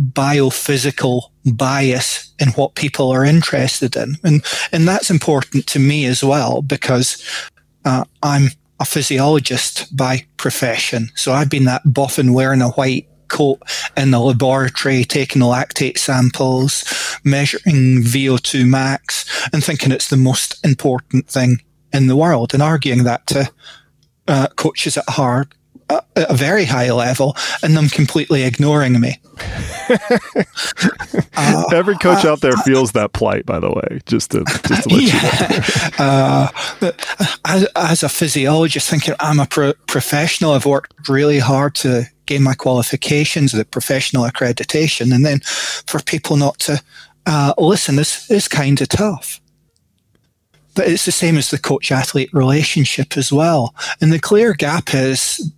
biophysical 0.00 1.22
bias 1.44 2.32
in 2.38 2.50
what 2.50 2.76
people 2.76 3.10
are 3.10 3.24
interested 3.24 3.96
in. 3.96 4.18
And, 4.22 4.44
and 4.70 4.86
that's 4.86 5.10
important 5.10 5.66
to 5.66 5.80
me 5.80 6.06
as 6.06 6.22
well 6.22 6.62
because 6.62 7.20
uh, 7.84 8.04
I'm 8.22 8.50
a 8.78 8.84
physiologist 8.84 9.94
by 9.96 10.24
profession. 10.36 11.08
So 11.16 11.32
I've 11.32 11.50
been 11.50 11.64
that 11.64 11.82
boffin 11.84 12.32
wearing 12.32 12.62
a 12.62 12.70
white 12.70 13.08
coat 13.30 13.62
in 13.96 14.10
the 14.10 14.20
laboratory, 14.20 15.04
taking 15.04 15.40
the 15.40 15.46
lactate 15.46 15.98
samples, 15.98 16.84
measuring 17.24 18.02
VO2 18.02 18.68
max, 18.68 19.48
and 19.52 19.64
thinking 19.64 19.92
it's 19.92 20.08
the 20.08 20.16
most 20.16 20.64
important 20.64 21.26
thing 21.26 21.62
in 21.92 22.06
the 22.06 22.16
world 22.16 22.54
and 22.54 22.62
arguing 22.62 23.04
that 23.04 23.26
to 23.26 23.50
uh, 24.28 24.46
coaches 24.56 24.96
at 24.96 25.08
hard 25.08 25.54
uh, 25.90 26.00
at 26.16 26.30
a 26.30 26.34
very 26.34 26.64
high 26.64 26.90
level 26.92 27.36
and 27.62 27.76
them 27.76 27.88
completely 27.88 28.44
ignoring 28.44 29.00
me. 29.00 29.20
uh, 31.36 31.64
Every 31.72 31.96
coach 31.96 32.24
out 32.24 32.40
there 32.40 32.52
uh, 32.52 32.62
feels 32.62 32.92
that 32.92 33.12
plight, 33.12 33.44
by 33.44 33.58
the 33.58 33.70
way, 33.70 34.00
just 34.06 34.30
to, 34.30 34.44
just 34.66 34.84
to 34.84 34.94
let 34.94 35.02
yeah. 35.02 36.48
you 36.80 36.86
know. 36.86 36.92
uh, 36.92 36.92
as, 37.44 37.66
as, 37.74 38.02
a 38.02 38.08
physiologist, 38.08 38.88
thinking 38.88 39.14
I'm 39.20 39.40
a 39.40 39.46
pro- 39.46 39.74
professional, 39.86 40.52
I've 40.52 40.66
worked 40.66 41.08
really 41.08 41.38
hard 41.38 41.74
to 41.76 42.04
gain 42.26 42.42
my 42.42 42.54
qualifications, 42.54 43.52
the 43.52 43.64
professional 43.64 44.24
accreditation, 44.24 45.12
and 45.12 45.26
then 45.26 45.40
for 45.40 46.00
people 46.00 46.36
not 46.36 46.58
to 46.60 46.80
uh, 47.26 47.54
listen 47.58 47.98
is, 47.98 48.26
is 48.30 48.46
kind 48.46 48.80
of 48.80 48.88
tough. 48.88 49.40
But 50.76 50.86
it's 50.86 51.04
the 51.04 51.12
same 51.12 51.36
as 51.36 51.50
the 51.50 51.58
coach 51.58 51.90
athlete 51.90 52.30
relationship 52.32 53.16
as 53.16 53.32
well. 53.32 53.74
And 54.00 54.12
the 54.12 54.20
clear 54.20 54.54
gap 54.54 54.94
is 54.94 55.52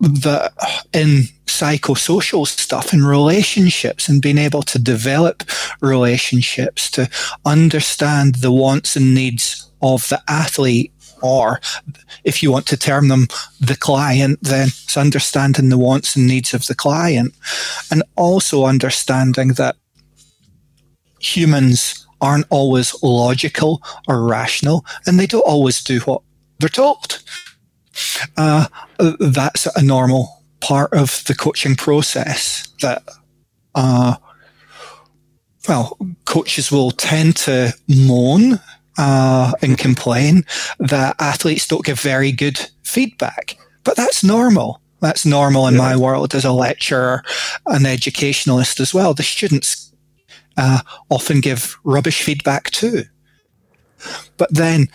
that 0.00 0.52
in 0.92 1.24
psychosocial 1.46 2.46
stuff 2.46 2.92
in 2.92 3.04
relationships 3.04 4.08
and 4.08 4.22
being 4.22 4.38
able 4.38 4.62
to 4.62 4.78
develop 4.78 5.42
relationships 5.80 6.90
to 6.92 7.08
understand 7.44 8.36
the 8.36 8.52
wants 8.52 8.96
and 8.96 9.14
needs 9.14 9.70
of 9.82 10.08
the 10.08 10.22
athlete 10.28 10.92
or 11.20 11.60
if 12.22 12.42
you 12.42 12.52
want 12.52 12.66
to 12.66 12.76
term 12.76 13.08
them 13.08 13.26
the 13.60 13.76
client, 13.76 14.38
then 14.40 14.68
it's 14.68 14.96
understanding 14.96 15.68
the 15.68 15.78
wants 15.78 16.14
and 16.14 16.28
needs 16.28 16.54
of 16.54 16.66
the 16.66 16.76
client 16.76 17.34
and 17.90 18.04
also 18.16 18.66
understanding 18.66 19.48
that 19.54 19.74
humans 21.18 22.06
aren't 22.20 22.46
always 22.50 22.94
logical 23.02 23.82
or 24.08 24.24
rational, 24.24 24.84
and 25.06 25.18
they 25.18 25.26
don't 25.26 25.40
always 25.42 25.82
do 25.82 26.00
what 26.00 26.22
they're 26.58 26.68
told. 26.68 27.22
Uh, 28.36 28.66
that's 29.18 29.66
a 29.76 29.82
normal 29.82 30.42
part 30.60 30.92
of 30.92 31.22
the 31.24 31.34
coaching 31.34 31.76
process 31.76 32.68
that, 32.82 33.02
uh, 33.74 34.16
well, 35.68 35.96
coaches 36.24 36.72
will 36.72 36.90
tend 36.90 37.36
to 37.36 37.72
moan 37.88 38.58
uh, 38.96 39.52
and 39.62 39.78
complain 39.78 40.44
that 40.78 41.16
athletes 41.20 41.66
don't 41.66 41.84
give 41.84 42.00
very 42.00 42.32
good 42.32 42.58
feedback. 42.82 43.56
But 43.84 43.96
that's 43.96 44.24
normal. 44.24 44.80
That's 45.00 45.24
normal 45.24 45.68
in 45.68 45.74
yeah. 45.74 45.80
my 45.80 45.96
world 45.96 46.34
as 46.34 46.44
a 46.44 46.52
lecturer, 46.52 47.22
an 47.66 47.86
educationalist 47.86 48.80
as 48.80 48.92
well. 48.92 49.14
The 49.14 49.22
students 49.22 49.92
uh, 50.56 50.80
often 51.08 51.40
give 51.40 51.76
rubbish 51.84 52.22
feedback 52.22 52.70
too. 52.70 53.04
But 54.36 54.52
then, 54.52 54.88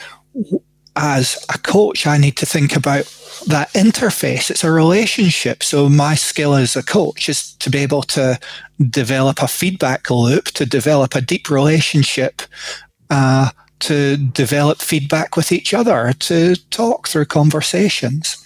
as 0.96 1.44
a 1.54 1.58
coach, 1.58 2.06
I 2.06 2.18
need 2.18 2.38
to 2.38 2.46
think 2.46 2.76
about 2.76 3.06
that 3.48 3.72
interface. 3.74 4.50
It's 4.52 4.64
a 4.64 4.72
relationship. 4.72 5.64
So 5.64 5.90
my 5.90 6.16
skill 6.16 6.54
as 6.54 6.76
a 6.76 6.84
coach 6.84 7.30
is 7.30 7.54
to 7.56 7.70
be 7.70 7.80
able 7.80 8.04
to 8.04 8.40
develop 8.90 9.42
a 9.42 9.48
feedback 9.48 10.10
loop, 10.10 10.46
to 10.46 10.66
develop 10.66 11.16
a 11.16 11.22
deep 11.22 11.50
relationship, 11.50 12.42
uh, 13.10 13.50
to 13.80 14.18
develop 14.18 14.80
feedback 14.80 15.36
with 15.36 15.52
each 15.52 15.74
other, 15.74 16.14
to 16.14 16.56
talk 16.70 17.08
through 17.08 17.26
conversations. 17.26 18.38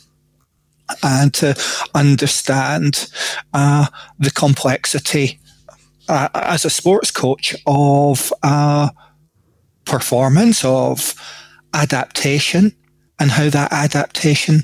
And 1.04 1.34
to 1.34 1.54
understand 1.96 3.12
uh, 3.54 3.88
the 4.20 4.32
complexity 4.32 5.38
uh, 6.08 6.30
as 6.34 6.64
a 6.64 6.70
sports 6.70 7.12
coach 7.12 7.54
of 7.66 8.32
uh, 8.42 8.90
performance, 9.84 10.64
of 10.64 11.14
adaptation, 11.74 12.76
and 13.20 13.32
how 13.32 13.50
that 13.50 13.72
adaptation 13.72 14.64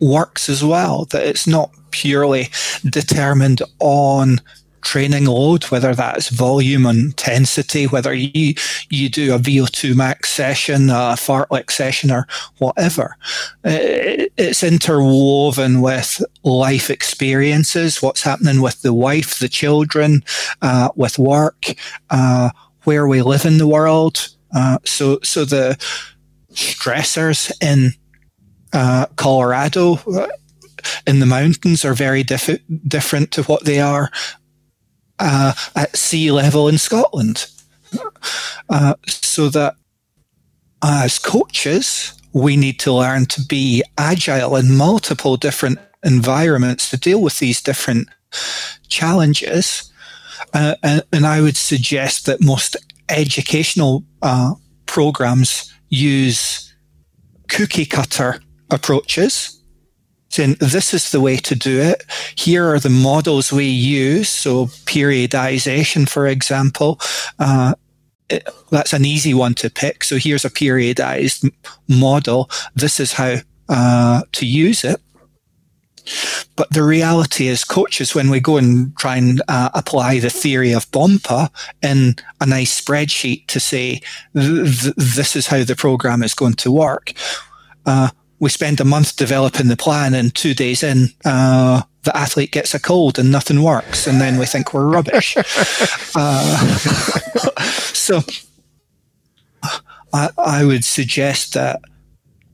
works 0.00 0.48
as 0.48 0.64
well. 0.64 1.06
That 1.06 1.26
it's 1.26 1.46
not 1.46 1.70
purely 1.90 2.48
determined 2.88 3.62
on 3.80 4.40
training 4.82 5.26
load, 5.26 5.64
whether 5.64 5.94
that's 5.94 6.28
volume 6.28 6.86
and 6.86 6.98
intensity, 6.98 7.86
whether 7.86 8.14
you, 8.14 8.54
you 8.88 9.08
do 9.08 9.34
a 9.34 9.38
VO2 9.38 9.94
max 9.94 10.30
session, 10.30 10.90
a 10.90 11.16
fartlek 11.16 11.70
session, 11.70 12.10
or 12.10 12.26
whatever. 12.58 13.16
it's 13.64 14.62
interwoven 14.62 15.80
with 15.80 16.22
life 16.44 16.90
experiences, 16.90 18.02
what's 18.02 18.22
happening 18.22 18.60
with 18.60 18.80
the 18.82 18.94
wife, 18.94 19.38
the 19.38 19.48
children, 19.48 20.22
uh, 20.62 20.88
with 20.96 21.18
work, 21.18 21.66
uh, 22.10 22.50
where 22.84 23.06
we 23.06 23.22
live 23.22 23.44
in 23.44 23.58
the 23.58 23.68
world. 23.68 24.28
Uh, 24.54 24.78
so, 24.84 25.18
so 25.22 25.44
the 25.44 25.78
stressors 26.52 27.52
in 27.62 27.92
uh, 28.72 29.06
Colorado 29.16 29.94
uh, 30.12 30.28
in 31.06 31.20
the 31.20 31.26
mountains 31.26 31.84
are 31.84 31.94
very 31.94 32.22
diff- 32.22 32.60
different 32.86 33.30
to 33.32 33.42
what 33.44 33.64
they 33.64 33.80
are 33.80 34.10
uh, 35.18 35.52
at 35.76 35.96
sea 35.96 36.30
level 36.30 36.68
in 36.68 36.78
Scotland. 36.78 37.46
Uh, 38.68 38.94
so 39.06 39.48
that 39.48 39.74
as 40.82 41.18
coaches, 41.18 42.14
we 42.32 42.56
need 42.56 42.78
to 42.80 42.92
learn 42.92 43.26
to 43.26 43.42
be 43.42 43.82
agile 43.98 44.56
in 44.56 44.76
multiple 44.76 45.36
different 45.36 45.78
environments 46.04 46.90
to 46.90 46.96
deal 46.96 47.20
with 47.20 47.38
these 47.38 47.60
different 47.60 48.08
challenges. 48.88 49.92
Uh, 50.54 50.76
and, 50.82 51.02
and, 51.12 51.26
I 51.26 51.40
would 51.40 51.56
suggest 51.56 52.26
that 52.26 52.40
most 52.40 52.76
educational 53.08 54.04
uh, 54.22 54.54
programs 54.86 55.72
use 55.90 56.74
cookie 57.48 57.84
cutter 57.84 58.40
approaches, 58.70 59.60
saying 60.30 60.56
this 60.60 60.94
is 60.94 61.10
the 61.10 61.20
way 61.20 61.36
to 61.36 61.54
do 61.54 61.80
it. 61.80 62.04
Here 62.36 62.64
are 62.66 62.78
the 62.78 62.88
models 62.88 63.52
we 63.52 63.66
use. 63.66 64.28
So 64.28 64.66
periodization, 64.86 66.08
for 66.08 66.26
example, 66.26 67.00
uh, 67.38 67.74
it, 68.28 68.48
that's 68.70 68.92
an 68.92 69.04
easy 69.04 69.34
one 69.34 69.54
to 69.54 69.68
pick. 69.68 70.04
So 70.04 70.16
here's 70.16 70.44
a 70.44 70.50
periodized 70.50 71.50
model. 71.88 72.48
This 72.76 73.00
is 73.00 73.12
how 73.12 73.36
uh, 73.68 74.22
to 74.32 74.46
use 74.46 74.84
it. 74.84 75.00
But 76.56 76.70
the 76.70 76.82
reality 76.82 77.48
is, 77.48 77.64
coaches, 77.64 78.14
when 78.14 78.30
we 78.30 78.40
go 78.40 78.56
and 78.56 78.96
try 78.96 79.16
and 79.16 79.42
uh, 79.48 79.70
apply 79.74 80.18
the 80.18 80.30
theory 80.30 80.72
of 80.72 80.90
BOMPA 80.90 81.50
in 81.82 82.16
a 82.40 82.46
nice 82.46 82.80
spreadsheet 82.80 83.46
to 83.48 83.60
say 83.60 84.00
th- 84.34 84.82
th- 84.82 84.94
this 84.96 85.36
is 85.36 85.46
how 85.46 85.64
the 85.64 85.76
program 85.76 86.22
is 86.22 86.34
going 86.34 86.54
to 86.54 86.72
work, 86.72 87.12
uh, 87.86 88.10
we 88.38 88.50
spend 88.50 88.80
a 88.80 88.84
month 88.84 89.16
developing 89.16 89.68
the 89.68 89.76
plan, 89.76 90.14
and 90.14 90.34
two 90.34 90.54
days 90.54 90.82
in, 90.82 91.08
uh, 91.24 91.82
the 92.02 92.16
athlete 92.16 92.52
gets 92.52 92.74
a 92.74 92.80
cold 92.80 93.18
and 93.18 93.30
nothing 93.30 93.62
works, 93.62 94.06
and 94.06 94.20
then 94.20 94.38
we 94.38 94.46
think 94.46 94.72
we're 94.72 94.86
rubbish. 94.86 95.36
uh, 96.16 96.76
so, 97.92 98.22
I, 100.12 100.30
I 100.38 100.64
would 100.64 100.84
suggest 100.84 101.54
that 101.54 101.80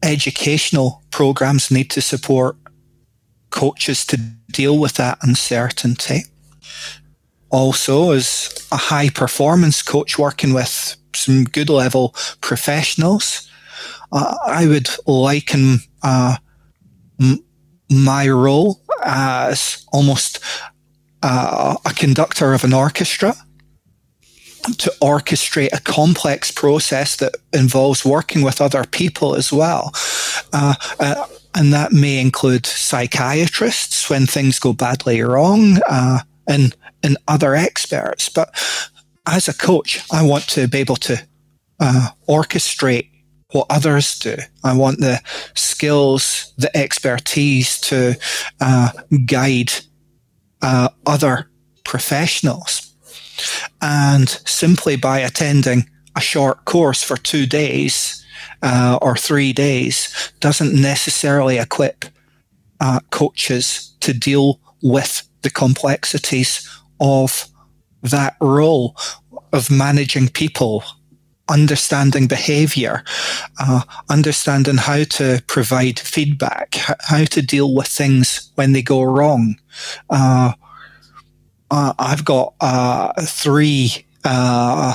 educational 0.02 1.02
programs 1.11 1.70
need 1.70 1.90
to 1.90 2.00
support 2.00 2.57
coaches 3.56 4.04
to 4.04 4.18
deal 4.52 4.78
with 4.78 4.94
that 4.94 5.18
uncertainty. 5.22 6.24
Also, 7.50 8.12
as 8.12 8.50
a 8.70 8.76
high 8.76 9.08
performance 9.08 9.82
coach 9.82 10.18
working 10.18 10.52
with 10.52 10.96
some 11.14 11.44
good 11.44 11.70
level 11.70 12.14
professionals, 12.42 13.48
uh, 14.12 14.36
I 14.46 14.66
would 14.66 14.88
liken 15.06 15.78
uh, 16.02 16.36
m- 17.18 17.42
my 17.90 18.28
role 18.28 18.82
as 19.02 19.86
almost 19.90 20.38
uh, 21.22 21.76
a 21.84 21.94
conductor 21.94 22.52
of 22.52 22.62
an 22.62 22.74
orchestra 22.74 23.34
to 24.78 24.92
orchestrate 25.00 25.72
a 25.72 25.80
complex 25.80 26.50
process 26.50 27.16
that 27.16 27.36
involves 27.52 28.04
working 28.04 28.42
with 28.42 28.60
other 28.60 28.84
people 28.84 29.34
as 29.34 29.50
well. 29.52 29.92
Uh, 30.52 30.74
uh, 31.00 31.26
and 31.56 31.72
that 31.72 31.92
may 31.92 32.20
include 32.20 32.66
psychiatrists 32.66 34.10
when 34.10 34.26
things 34.26 34.58
go 34.58 34.72
badly 34.74 35.22
wrong, 35.22 35.78
uh, 35.88 36.20
and 36.46 36.76
and 37.02 37.16
other 37.26 37.54
experts. 37.54 38.28
But 38.28 38.50
as 39.26 39.48
a 39.48 39.54
coach, 39.54 40.04
I 40.12 40.22
want 40.22 40.48
to 40.50 40.68
be 40.68 40.78
able 40.78 40.96
to 40.96 41.16
uh, 41.80 42.08
orchestrate 42.28 43.10
what 43.52 43.66
others 43.70 44.18
do. 44.18 44.36
I 44.64 44.76
want 44.76 45.00
the 45.00 45.20
skills, 45.54 46.52
the 46.58 46.74
expertise 46.76 47.80
to 47.82 48.18
uh, 48.60 48.90
guide 49.24 49.72
uh, 50.62 50.90
other 51.06 51.50
professionals. 51.84 52.92
And 53.80 54.28
simply 54.28 54.96
by 54.96 55.20
attending 55.20 55.88
a 56.16 56.20
short 56.20 56.64
course 56.64 57.02
for 57.02 57.16
two 57.16 57.46
days 57.46 58.25
uh, 58.62 58.98
or 59.02 59.16
three 59.16 59.52
days 59.52 60.32
doesn't 60.40 60.74
necessarily 60.74 61.58
equip 61.58 62.04
uh, 62.80 63.00
coaches 63.10 63.94
to 64.00 64.12
deal 64.12 64.60
with 64.82 65.28
the 65.42 65.50
complexities 65.50 66.68
of 67.00 67.46
that 68.02 68.36
role 68.40 68.96
of 69.52 69.70
managing 69.70 70.28
people, 70.28 70.84
understanding 71.48 72.26
behavior, 72.26 73.04
uh, 73.60 73.82
understanding 74.08 74.76
how 74.76 75.04
to 75.04 75.42
provide 75.46 75.98
feedback, 75.98 76.74
how 77.00 77.24
to 77.24 77.42
deal 77.42 77.74
with 77.74 77.86
things 77.86 78.50
when 78.54 78.72
they 78.72 78.82
go 78.82 79.02
wrong. 79.02 79.56
Uh, 80.10 80.52
uh 81.70 81.94
I've 81.98 82.24
got 82.24 82.54
uh, 82.60 83.12
three 83.22 84.06
uh, 84.24 84.94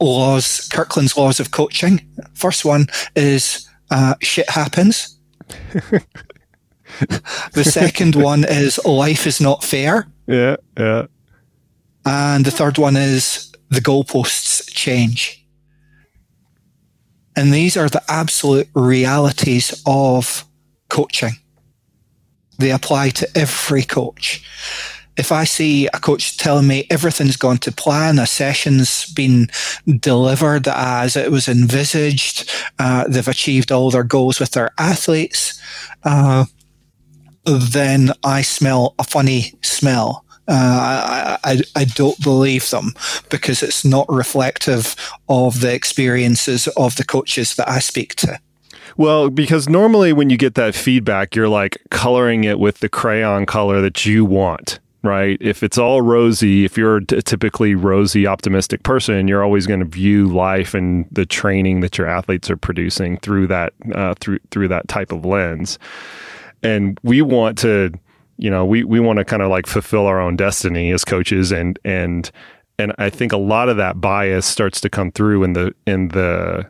laws, 0.00 0.68
Kirkland's 0.72 1.16
laws 1.16 1.40
of 1.40 1.50
coaching. 1.50 2.00
First 2.34 2.64
one 2.64 2.86
is 3.16 3.68
uh, 3.90 4.14
shit 4.20 4.48
happens. 4.50 5.18
the 7.52 7.64
second 7.64 8.14
one 8.14 8.44
is 8.44 8.84
life 8.84 9.26
is 9.26 9.40
not 9.40 9.64
fair. 9.64 10.08
Yeah, 10.26 10.56
yeah. 10.78 11.06
And 12.04 12.44
the 12.44 12.50
third 12.50 12.78
one 12.78 12.96
is 12.96 13.52
the 13.70 13.80
goalposts 13.80 14.70
change. 14.72 15.44
And 17.36 17.52
these 17.52 17.76
are 17.76 17.88
the 17.88 18.02
absolute 18.08 18.68
realities 18.74 19.82
of 19.86 20.44
coaching. 20.88 21.32
They 22.58 22.72
apply 22.72 23.10
to 23.10 23.28
every 23.36 23.84
coach 23.84 24.44
if 25.18 25.32
I 25.32 25.44
see 25.44 25.88
a 25.88 25.98
coach 25.98 26.38
telling 26.38 26.68
me 26.68 26.86
everything's 26.90 27.36
gone 27.36 27.58
to 27.58 27.72
plan, 27.72 28.20
a 28.20 28.26
session's 28.26 29.06
been 29.12 29.48
delivered 29.98 30.68
as 30.68 31.16
it 31.16 31.32
was 31.32 31.48
envisaged, 31.48 32.48
uh, 32.78 33.04
they've 33.08 33.26
achieved 33.26 33.72
all 33.72 33.90
their 33.90 34.04
goals 34.04 34.38
with 34.38 34.52
their 34.52 34.70
athletes, 34.78 35.60
uh, 36.04 36.44
then 37.44 38.12
I 38.22 38.42
smell 38.42 38.94
a 38.98 39.04
funny 39.04 39.54
smell. 39.62 40.24
Uh, 40.46 41.38
I, 41.44 41.52
I, 41.52 41.62
I, 41.76 41.84
don't 41.84 42.18
believe 42.22 42.70
them 42.70 42.94
because 43.28 43.62
it's 43.62 43.84
not 43.84 44.08
reflective 44.08 44.96
of 45.28 45.60
the 45.60 45.74
experiences 45.74 46.68
of 46.68 46.96
the 46.96 47.04
coaches 47.04 47.56
that 47.56 47.68
I 47.68 47.80
speak 47.80 48.14
to. 48.16 48.40
Well, 48.96 49.28
because 49.28 49.68
normally 49.68 50.14
when 50.14 50.30
you 50.30 50.38
get 50.38 50.54
that 50.54 50.74
feedback, 50.74 51.36
you're 51.36 51.50
like 51.50 51.76
coloring 51.90 52.44
it 52.44 52.58
with 52.58 52.78
the 52.78 52.88
crayon 52.88 53.44
color 53.44 53.82
that 53.82 54.06
you 54.06 54.24
want 54.24 54.78
right? 55.02 55.38
If 55.40 55.62
it's 55.62 55.78
all 55.78 56.02
rosy, 56.02 56.64
if 56.64 56.76
you're 56.76 56.96
a 56.96 57.04
typically 57.04 57.74
rosy, 57.74 58.26
optimistic 58.26 58.82
person, 58.82 59.28
you're 59.28 59.44
always 59.44 59.66
going 59.66 59.80
to 59.80 59.86
view 59.86 60.28
life 60.28 60.74
and 60.74 61.06
the 61.10 61.26
training 61.26 61.80
that 61.80 61.98
your 61.98 62.06
athletes 62.06 62.50
are 62.50 62.56
producing 62.56 63.18
through 63.18 63.46
that 63.48 63.72
uh, 63.94 64.14
through 64.20 64.40
through 64.50 64.68
that 64.68 64.88
type 64.88 65.12
of 65.12 65.24
lens. 65.24 65.78
And 66.62 66.98
we 67.02 67.22
want 67.22 67.58
to, 67.58 67.92
you 68.36 68.50
know, 68.50 68.64
we 68.64 68.82
we 68.84 68.98
want 68.98 69.18
to 69.18 69.24
kind 69.24 69.42
of 69.42 69.50
like 69.50 69.66
fulfill 69.66 70.06
our 70.06 70.20
own 70.20 70.36
destiny 70.36 70.90
as 70.90 71.04
coaches, 71.04 71.52
and 71.52 71.78
and 71.84 72.30
and 72.78 72.92
I 72.98 73.10
think 73.10 73.32
a 73.32 73.38
lot 73.38 73.68
of 73.68 73.76
that 73.76 74.00
bias 74.00 74.46
starts 74.46 74.80
to 74.80 74.90
come 74.90 75.12
through 75.12 75.44
in 75.44 75.52
the 75.52 75.74
in 75.86 76.08
the 76.08 76.68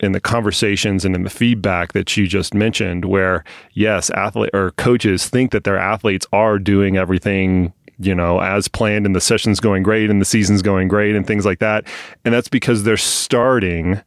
in 0.00 0.12
the 0.12 0.20
conversations 0.20 1.04
and 1.04 1.14
in 1.14 1.24
the 1.24 1.30
feedback 1.30 1.92
that 1.92 2.16
you 2.16 2.26
just 2.26 2.54
mentioned 2.54 3.04
where 3.04 3.44
yes 3.72 4.10
athlete 4.10 4.50
or 4.52 4.70
coaches 4.72 5.28
think 5.28 5.50
that 5.50 5.64
their 5.64 5.78
athletes 5.78 6.26
are 6.32 6.58
doing 6.58 6.96
everything 6.96 7.72
you 7.98 8.14
know 8.14 8.40
as 8.40 8.68
planned 8.68 9.06
and 9.06 9.14
the 9.14 9.20
session's 9.20 9.60
going 9.60 9.82
great 9.82 10.10
and 10.10 10.20
the 10.20 10.24
season's 10.24 10.62
going 10.62 10.88
great 10.88 11.14
and 11.14 11.26
things 11.26 11.44
like 11.44 11.58
that. 11.58 11.84
And 12.24 12.32
that's 12.32 12.48
because 12.48 12.84
they're 12.84 12.96
starting 12.96 14.00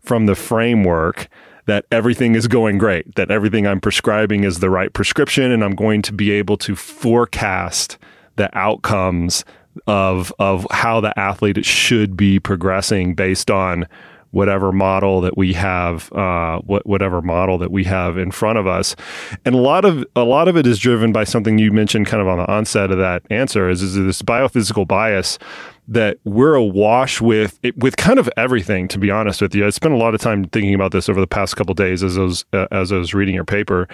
from 0.00 0.26
the 0.26 0.34
framework 0.34 1.28
that 1.66 1.86
everything 1.90 2.34
is 2.34 2.46
going 2.46 2.76
great 2.76 3.14
that 3.14 3.30
everything 3.30 3.66
i'm 3.66 3.80
prescribing 3.80 4.44
is 4.44 4.58
the 4.58 4.68
right 4.68 4.92
prescription 4.92 5.50
and 5.50 5.64
i'm 5.64 5.74
going 5.74 6.02
to 6.02 6.12
be 6.12 6.30
able 6.30 6.58
to 6.58 6.76
forecast 6.76 7.96
the 8.36 8.54
outcomes 8.56 9.46
of 9.86 10.30
of 10.38 10.66
how 10.70 11.00
the 11.00 11.18
athlete 11.18 11.64
should 11.64 12.18
be 12.18 12.38
progressing 12.38 13.14
based 13.14 13.50
on 13.50 13.88
whatever 14.34 14.72
model 14.72 15.20
that 15.20 15.38
we 15.38 15.52
have, 15.52 16.12
uh, 16.12 16.58
whatever 16.60 17.22
model 17.22 17.56
that 17.56 17.70
we 17.70 17.84
have 17.84 18.18
in 18.18 18.32
front 18.32 18.58
of 18.58 18.66
us. 18.66 18.96
And 19.44 19.54
a 19.54 19.58
lot 19.58 19.84
of 19.84 20.04
a 20.16 20.24
lot 20.24 20.48
of 20.48 20.56
it 20.56 20.66
is 20.66 20.78
driven 20.78 21.12
by 21.12 21.22
something 21.22 21.56
you 21.56 21.70
mentioned, 21.70 22.06
kind 22.06 22.20
of 22.20 22.26
on 22.26 22.38
the 22.38 22.50
onset 22.50 22.90
of 22.90 22.98
that 22.98 23.22
answer, 23.30 23.70
is, 23.70 23.80
is 23.80 23.94
this 23.94 24.22
biophysical 24.22 24.88
bias 24.88 25.38
that 25.86 26.18
we're 26.24 26.54
awash 26.54 27.20
with 27.20 27.60
with 27.76 27.96
kind 27.96 28.18
of 28.18 28.28
everything. 28.36 28.88
To 28.88 28.98
be 28.98 29.10
honest 29.10 29.40
with 29.40 29.54
you, 29.54 29.66
I 29.66 29.70
spent 29.70 29.94
a 29.94 29.98
lot 29.98 30.14
of 30.14 30.20
time 30.20 30.44
thinking 30.44 30.74
about 30.74 30.90
this 30.92 31.08
over 31.08 31.20
the 31.20 31.26
past 31.26 31.56
couple 31.56 31.74
days 31.74 32.02
as 32.02 32.18
I 32.18 32.22
was 32.22 32.44
uh, 32.52 32.66
as 32.72 32.90
I 32.90 32.96
was 32.96 33.14
reading 33.14 33.34
your 33.34 33.44
paper. 33.44 33.86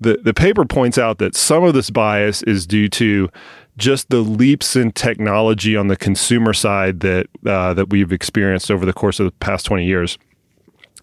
The 0.00 0.18
the 0.22 0.34
paper 0.34 0.64
points 0.64 0.98
out 0.98 1.18
that 1.18 1.36
some 1.36 1.64
of 1.64 1.74
this 1.74 1.90
bias 1.90 2.42
is 2.44 2.66
due 2.66 2.88
to 2.90 3.28
just 3.76 4.10
the 4.10 4.20
leaps 4.20 4.76
in 4.76 4.92
technology 4.92 5.76
on 5.76 5.88
the 5.88 5.96
consumer 5.96 6.52
side 6.52 7.00
that 7.00 7.26
uh, 7.46 7.74
that 7.74 7.90
we've 7.90 8.12
experienced 8.12 8.70
over 8.70 8.84
the 8.84 8.92
course 8.92 9.18
of 9.20 9.26
the 9.26 9.32
past 9.32 9.66
20 9.66 9.84
years. 9.84 10.18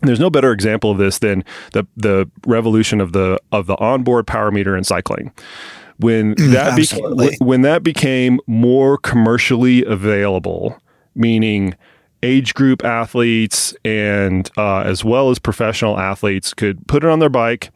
And 0.01 0.07
there's 0.07 0.19
no 0.19 0.29
better 0.29 0.51
example 0.51 0.91
of 0.91 0.97
this 0.97 1.19
than 1.19 1.43
the 1.73 1.85
the 1.97 2.29
revolution 2.45 3.01
of 3.01 3.11
the 3.11 3.39
of 3.51 3.65
the 3.65 3.77
onboard 3.77 4.27
power 4.27 4.51
meter 4.51 4.77
in 4.77 4.83
cycling. 4.83 5.31
When 5.97 6.35
mm, 6.35 6.51
that 6.53 6.79
beca- 6.79 7.45
when 7.45 7.63
that 7.63 7.83
became 7.83 8.39
more 8.47 8.97
commercially 8.97 9.83
available, 9.83 10.79
meaning 11.15 11.75
age 12.23 12.53
group 12.53 12.83
athletes 12.83 13.73
and 13.83 14.49
uh, 14.57 14.79
as 14.81 15.03
well 15.03 15.29
as 15.29 15.39
professional 15.39 15.99
athletes 15.99 16.53
could 16.53 16.85
put 16.87 17.03
it 17.03 17.09
on 17.09 17.19
their 17.19 17.29
bike 17.29 17.71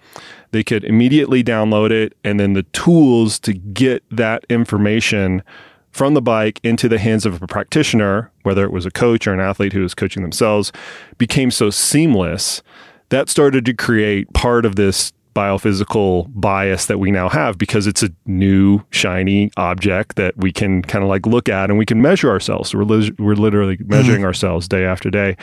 they 0.53 0.63
could 0.63 0.83
immediately 0.83 1.43
download 1.43 1.91
it 1.91 2.15
and 2.23 2.39
then 2.39 2.53
the 2.53 2.63
tools 2.63 3.39
to 3.39 3.53
get 3.53 4.03
that 4.11 4.45
information 4.49 5.43
from 5.91 6.13
the 6.13 6.21
bike 6.21 6.59
into 6.63 6.87
the 6.87 6.99
hands 6.99 7.25
of 7.25 7.41
a 7.41 7.47
practitioner, 7.47 8.31
whether 8.43 8.63
it 8.63 8.71
was 8.71 8.85
a 8.85 8.91
coach 8.91 9.27
or 9.27 9.33
an 9.33 9.39
athlete 9.39 9.73
who 9.73 9.81
was 9.81 9.93
coaching 9.93 10.21
themselves, 10.21 10.71
became 11.17 11.51
so 11.51 11.69
seamless 11.69 12.61
that 13.09 13.29
started 13.29 13.65
to 13.65 13.73
create 13.73 14.31
part 14.33 14.65
of 14.65 14.75
this 14.75 15.11
biophysical 15.33 16.27
bias 16.33 16.85
that 16.87 16.99
we 16.99 17.11
now 17.11 17.29
have 17.29 17.57
because 17.57 17.87
it's 17.87 18.03
a 18.03 18.09
new 18.25 18.81
shiny 18.91 19.51
object 19.57 20.15
that 20.15 20.35
we 20.37 20.51
can 20.51 20.81
kind 20.81 21.03
of 21.03 21.09
like 21.09 21.25
look 21.25 21.49
at 21.49 21.69
and 21.69 21.77
we 21.77 21.85
can 21.85 22.01
measure 22.01 22.29
ourselves. 22.29 22.69
So 22.71 22.77
we're, 22.77 22.85
li- 22.85 23.13
we're 23.17 23.35
literally 23.35 23.77
measuring 23.85 24.17
mm-hmm. 24.17 24.25
ourselves 24.25 24.67
day 24.67 24.85
after 24.85 25.09
day. 25.09 25.35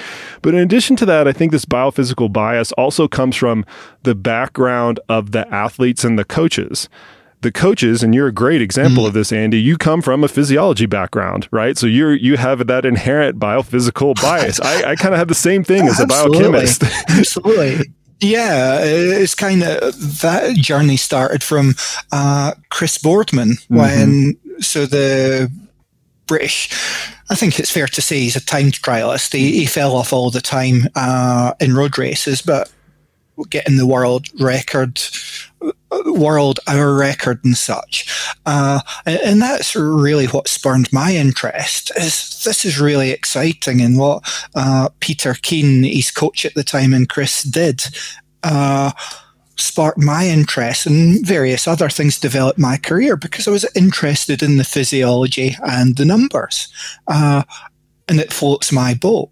But 0.43 0.55
in 0.55 0.61
addition 0.61 0.97
to 0.97 1.07
that, 1.07 1.27
I 1.27 1.33
think 1.33 1.53
this 1.53 1.65
biophysical 1.65 2.33
bias 2.33 2.73
also 2.73 3.09
comes 3.09 3.37
from 3.37 3.65
the 4.03 4.15
background 4.15 5.01
of 5.09 5.33
the 5.33 5.47
athletes 5.53 6.05
and 6.05 6.19
the 6.19 6.25
coaches 6.25 6.89
the 7.43 7.51
coaches, 7.51 8.03
and 8.03 8.15
you're 8.15 8.27
a 8.27 8.33
great 8.33 8.61
example 8.61 9.05
mm. 9.05 9.09
of 9.09 9.15
this, 9.15 9.33
Andy. 9.33 9.61
You 9.61 9.79
come 9.79 10.03
from 10.03 10.23
a 10.23 10.29
physiology 10.29 10.87
background, 10.87 11.49
right? 11.51 11.77
So 11.79 11.87
you're 11.87 12.15
you 12.15 12.37
have 12.37 12.67
that 12.67 12.85
inherent 12.85 13.39
biophysical 13.39 14.21
bias. 14.21 14.61
I, 14.61 14.91
I 14.91 14.97
kind 14.97 15.15
of 15.15 15.19
have 15.19 15.29
the 15.29 15.35
same 15.35 15.65
thing 15.65 15.89
as 15.89 16.01
a 16.01 16.07
biochemist. 16.07 16.85
Absolutely. 17.09 17.93
Yeah, 18.21 18.81
it's 18.83 19.35
kind 19.35 19.63
of 19.63 20.21
that 20.21 20.55
journey 20.57 20.99
started 20.99 21.43
from 21.43 21.75
uh, 22.13 22.53
Chris 22.69 22.99
Boardman 22.99 23.51
mm-hmm. 23.51 23.77
when 23.77 24.37
so 24.61 24.85
the 24.85 25.51
British. 26.27 26.69
I 27.31 27.35
think 27.35 27.59
it's 27.59 27.71
fair 27.71 27.87
to 27.87 28.03
say 28.03 28.21
he's 28.21 28.37
a 28.37 28.45
time 28.45 28.73
trialist. 28.73 29.33
He, 29.33 29.59
he 29.59 29.67
fell 29.67 29.97
off 29.97 30.13
all 30.13 30.31
the 30.31 30.41
time 30.41 30.89
uh, 30.97 31.55
in 31.61 31.75
road 31.75 31.97
races, 31.97 32.43
but 32.43 32.71
getting 33.49 33.77
the 33.77 33.87
world 33.87 34.29
record, 34.41 35.01
world 36.07 36.61
hour 36.67 36.95
record 36.95 37.45
and 37.45 37.57
such. 37.57 38.35
Uh, 38.47 38.81
and, 39.07 39.41
that's 39.41 39.75
really 39.75 40.27
what 40.27 40.49
spurned 40.49 40.93
my 40.93 41.15
interest. 41.15 41.91
Is 41.97 42.43
this 42.45 42.65
is 42.65 42.81
really 42.81 43.11
exciting, 43.11 43.81
and 43.81 43.99
what 43.99 44.49
uh, 44.55 44.89
Peter 45.01 45.35
Keen, 45.35 45.83
his 45.83 46.11
coach 46.11 46.45
at 46.45 46.55
the 46.55 46.65
time, 46.65 46.95
and 46.95 47.09
Chris 47.09 47.43
did. 47.43 47.85
Uh, 48.43 48.93
sparked 49.57 49.99
my 49.99 50.27
interest 50.27 50.87
and 50.87 51.25
various 51.27 51.69
other 51.69 51.91
things 51.91 52.19
developed 52.19 52.59
my 52.59 52.79
career 52.79 53.15
because 53.15 53.47
I 53.47 53.51
was 53.51 53.67
interested 53.77 54.43
in 54.43 54.57
the 54.57 54.65
physiology 54.65 55.55
and 55.63 55.99
the 55.99 56.07
numbers. 56.07 56.69
Uh, 57.07 57.43
and 58.09 58.19
it 58.19 58.33
floats 58.33 58.73
my 58.73 58.95
boat. 58.95 59.31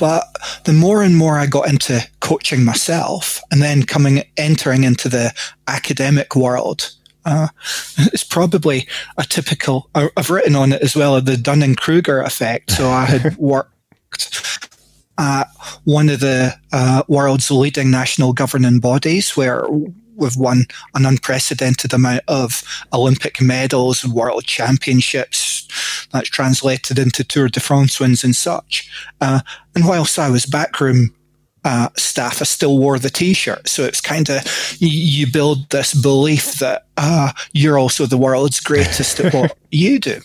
But 0.00 0.24
the 0.64 0.72
more 0.72 1.02
and 1.02 1.16
more 1.16 1.38
I 1.38 1.46
got 1.46 1.68
into 1.68 2.04
coaching 2.20 2.64
myself 2.64 3.40
and 3.52 3.62
then 3.62 3.84
coming, 3.84 4.24
entering 4.38 4.84
into 4.84 5.10
the 5.10 5.32
academic 5.68 6.34
world, 6.34 6.90
uh, 7.26 7.48
it's 7.98 8.24
probably 8.24 8.88
a 9.18 9.24
typical, 9.24 9.90
I've 9.94 10.30
written 10.30 10.56
on 10.56 10.72
it 10.72 10.82
as 10.82 10.96
well, 10.96 11.20
the 11.20 11.36
Dunning 11.36 11.74
Kruger 11.74 12.22
effect. 12.22 12.72
So 12.72 12.88
I 12.88 13.04
had 13.04 13.36
worked 13.38 14.66
at 15.18 15.48
one 15.84 16.08
of 16.08 16.20
the 16.20 16.54
uh, 16.72 17.02
world's 17.06 17.50
leading 17.50 17.90
national 17.90 18.32
governing 18.32 18.80
bodies 18.80 19.36
where 19.36 19.66
we've 20.20 20.36
won 20.36 20.66
an 20.94 21.06
unprecedented 21.06 21.92
amount 21.92 22.22
of 22.28 22.62
Olympic 22.92 23.40
medals 23.40 24.04
and 24.04 24.12
world 24.12 24.44
championships. 24.44 25.66
That's 26.12 26.28
translated 26.28 26.98
into 26.98 27.24
Tour 27.24 27.48
de 27.48 27.60
France 27.60 27.98
wins 27.98 28.24
and 28.24 28.36
such. 28.36 28.90
Uh, 29.20 29.40
and 29.74 29.86
whilst 29.86 30.18
I 30.18 30.30
was 30.30 30.46
backroom 30.46 31.14
uh, 31.64 31.88
staff, 31.96 32.40
I 32.40 32.44
still 32.44 32.78
wore 32.78 32.98
the 32.98 33.10
t-shirt. 33.10 33.68
So 33.68 33.84
it's 33.84 34.00
kind 34.00 34.28
of, 34.30 34.76
you, 34.78 34.88
you, 34.88 35.30
build 35.30 35.68
this 35.70 35.94
belief 35.94 36.54
that 36.54 36.86
uh, 36.96 37.32
you're 37.52 37.78
also 37.78 38.06
the 38.06 38.16
world's 38.16 38.60
greatest 38.60 39.20
at 39.20 39.34
what 39.34 39.56
you 39.70 39.98
do. 39.98 40.20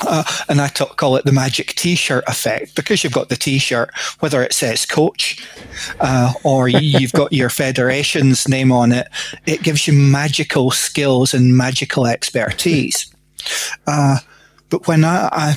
Uh, 0.00 0.24
and 0.48 0.60
I 0.60 0.68
t- 0.68 0.84
call 0.96 1.16
it 1.16 1.24
the 1.24 1.32
magic 1.32 1.74
T-shirt 1.74 2.24
effect 2.26 2.74
because 2.74 3.04
you've 3.04 3.12
got 3.12 3.28
the 3.28 3.36
T-shirt, 3.36 3.90
whether 4.20 4.42
it 4.42 4.52
says 4.52 4.86
coach 4.86 5.46
uh, 6.00 6.32
or 6.42 6.68
you've 6.68 7.12
got 7.12 7.32
your 7.32 7.50
federation's 7.50 8.48
name 8.48 8.72
on 8.72 8.92
it, 8.92 9.08
it 9.46 9.62
gives 9.62 9.86
you 9.86 9.92
magical 9.92 10.70
skills 10.70 11.34
and 11.34 11.56
magical 11.56 12.06
expertise. 12.06 13.14
Uh, 13.86 14.18
but 14.72 14.88
when 14.88 15.04
I, 15.04 15.28
I, 15.30 15.56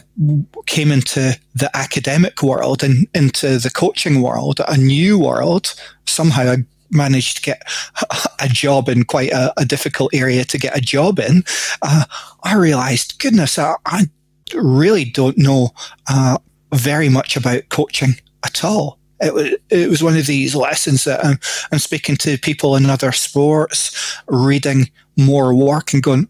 came 0.66 0.92
into 0.92 1.40
the 1.54 1.70
academic 1.74 2.44
world 2.44 2.84
and 2.84 3.08
into 3.14 3.60
the 3.60 3.70
coaching 3.70 4.22
world, 4.22 4.60
a 4.68 4.76
new 4.76 5.18
world, 5.18 5.74
somehow 6.06 6.52
I 6.52 6.58
managed 6.92 7.38
to 7.38 7.42
get 7.44 7.62
a 8.40 8.50
job 8.50 8.90
in 8.90 9.06
quite 9.06 9.32
a, 9.32 9.54
a 9.58 9.64
difficult 9.64 10.14
area 10.14 10.44
to 10.46 10.58
get 10.58 10.78
a 10.78 10.82
job 10.82 11.20
in, 11.20 11.44
uh, 11.82 12.06
I 12.44 12.56
realized, 12.56 13.20
goodness, 13.20 13.58
I, 13.58 13.76
I, 13.86 14.10
really 14.54 15.06
don't 15.06 15.38
know 15.38 15.72
uh, 16.10 16.38
very 16.74 17.10
much 17.10 17.36
about 17.36 17.70
coaching 17.70 18.16
at 18.46 18.64
all. 18.64 19.00
It 19.22 19.34
was, 19.34 19.52
it 19.70 19.90
was 19.90 20.04
one 20.04 20.18
of 20.18 20.28
these 20.28 20.56
lessons 20.56 21.06
that 21.06 21.24
I'm, 21.26 21.40
I'm 21.72 21.80
speaking 21.80 22.18
to 22.18 22.38
people 22.38 22.76
in 22.76 22.86
other 22.90 23.12
sports, 23.12 24.20
reading 24.28 24.90
more 25.18 25.54
work 25.56 25.94
and 25.94 26.04
going, 26.04 26.28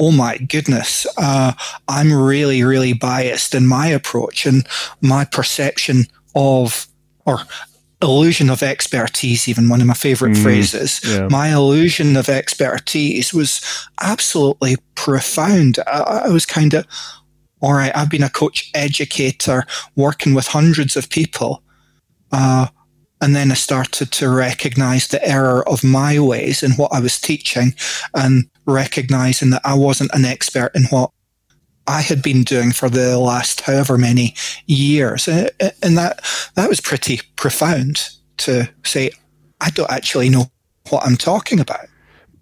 oh 0.00 0.12
my 0.12 0.36
goodness, 0.38 1.06
uh, 1.16 1.52
I'm 1.86 2.12
really, 2.12 2.62
really 2.64 2.92
biased 2.92 3.54
in 3.54 3.66
my 3.66 3.86
approach 3.86 4.46
and 4.46 4.66
my 5.00 5.24
perception 5.24 6.06
of, 6.34 6.86
or 7.24 7.40
illusion 8.02 8.50
of 8.50 8.62
expertise, 8.62 9.48
even 9.48 9.68
one 9.68 9.80
of 9.80 9.86
my 9.86 9.94
favorite 9.94 10.36
mm, 10.36 10.42
phrases. 10.42 11.00
Yeah. 11.04 11.28
My 11.28 11.52
illusion 11.52 12.16
of 12.16 12.28
expertise 12.28 13.32
was 13.32 13.60
absolutely 14.00 14.76
profound. 14.96 15.78
I, 15.86 16.24
I 16.26 16.28
was 16.28 16.46
kind 16.46 16.74
of, 16.74 16.84
all 17.60 17.72
right, 17.72 17.96
I've 17.96 18.10
been 18.10 18.22
a 18.22 18.30
coach 18.30 18.70
educator 18.74 19.64
working 19.96 20.34
with 20.34 20.46
hundreds 20.46 20.96
of 20.96 21.10
people. 21.10 21.62
Uh, 22.30 22.68
and 23.20 23.34
then 23.34 23.50
I 23.50 23.54
started 23.54 24.12
to 24.12 24.28
recognize 24.28 25.08
the 25.08 25.24
error 25.26 25.68
of 25.68 25.82
my 25.82 26.20
ways 26.20 26.62
in 26.62 26.72
what 26.72 26.92
I 26.92 27.00
was 27.00 27.20
teaching 27.20 27.74
and 28.14 28.48
recognizing 28.66 29.50
that 29.50 29.62
I 29.64 29.74
wasn't 29.74 30.14
an 30.14 30.24
expert 30.24 30.70
in 30.74 30.84
what 30.84 31.10
I 31.88 32.00
had 32.02 32.22
been 32.22 32.44
doing 32.44 32.70
for 32.70 32.88
the 32.88 33.18
last 33.18 33.62
however 33.62 33.98
many 33.98 34.34
years. 34.66 35.26
And 35.26 35.50
that, 35.98 36.20
that 36.54 36.68
was 36.68 36.80
pretty 36.80 37.20
profound 37.36 38.08
to 38.38 38.68
say, 38.84 39.10
I 39.60 39.70
don't 39.70 39.90
actually 39.90 40.28
know 40.28 40.44
what 40.90 41.04
I'm 41.04 41.16
talking 41.16 41.58
about. 41.58 41.86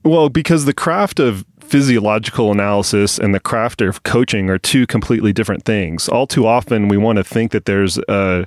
Well, 0.05 0.29
because 0.29 0.67
the 0.67 0.75
craft 0.75 1.19
of 1.21 1.45
physiological 1.67 2.53
analysis 2.53 3.19
and 3.19 3.35
the 3.35 3.41
craft 3.41 3.81
of 3.81 4.03
coaching 4.03 4.49
are 4.51 4.59
two 4.59 4.87
completely 4.87 5.33
different 5.33 5.65
things. 5.65 6.09
All 6.09 6.27
too 6.27 6.47
often, 6.47 6.89
we 6.89 6.97
want 6.97 7.17
to 7.17 7.25
think 7.25 7.53
that 7.53 7.65
there's 7.65 7.99
a 8.09 8.47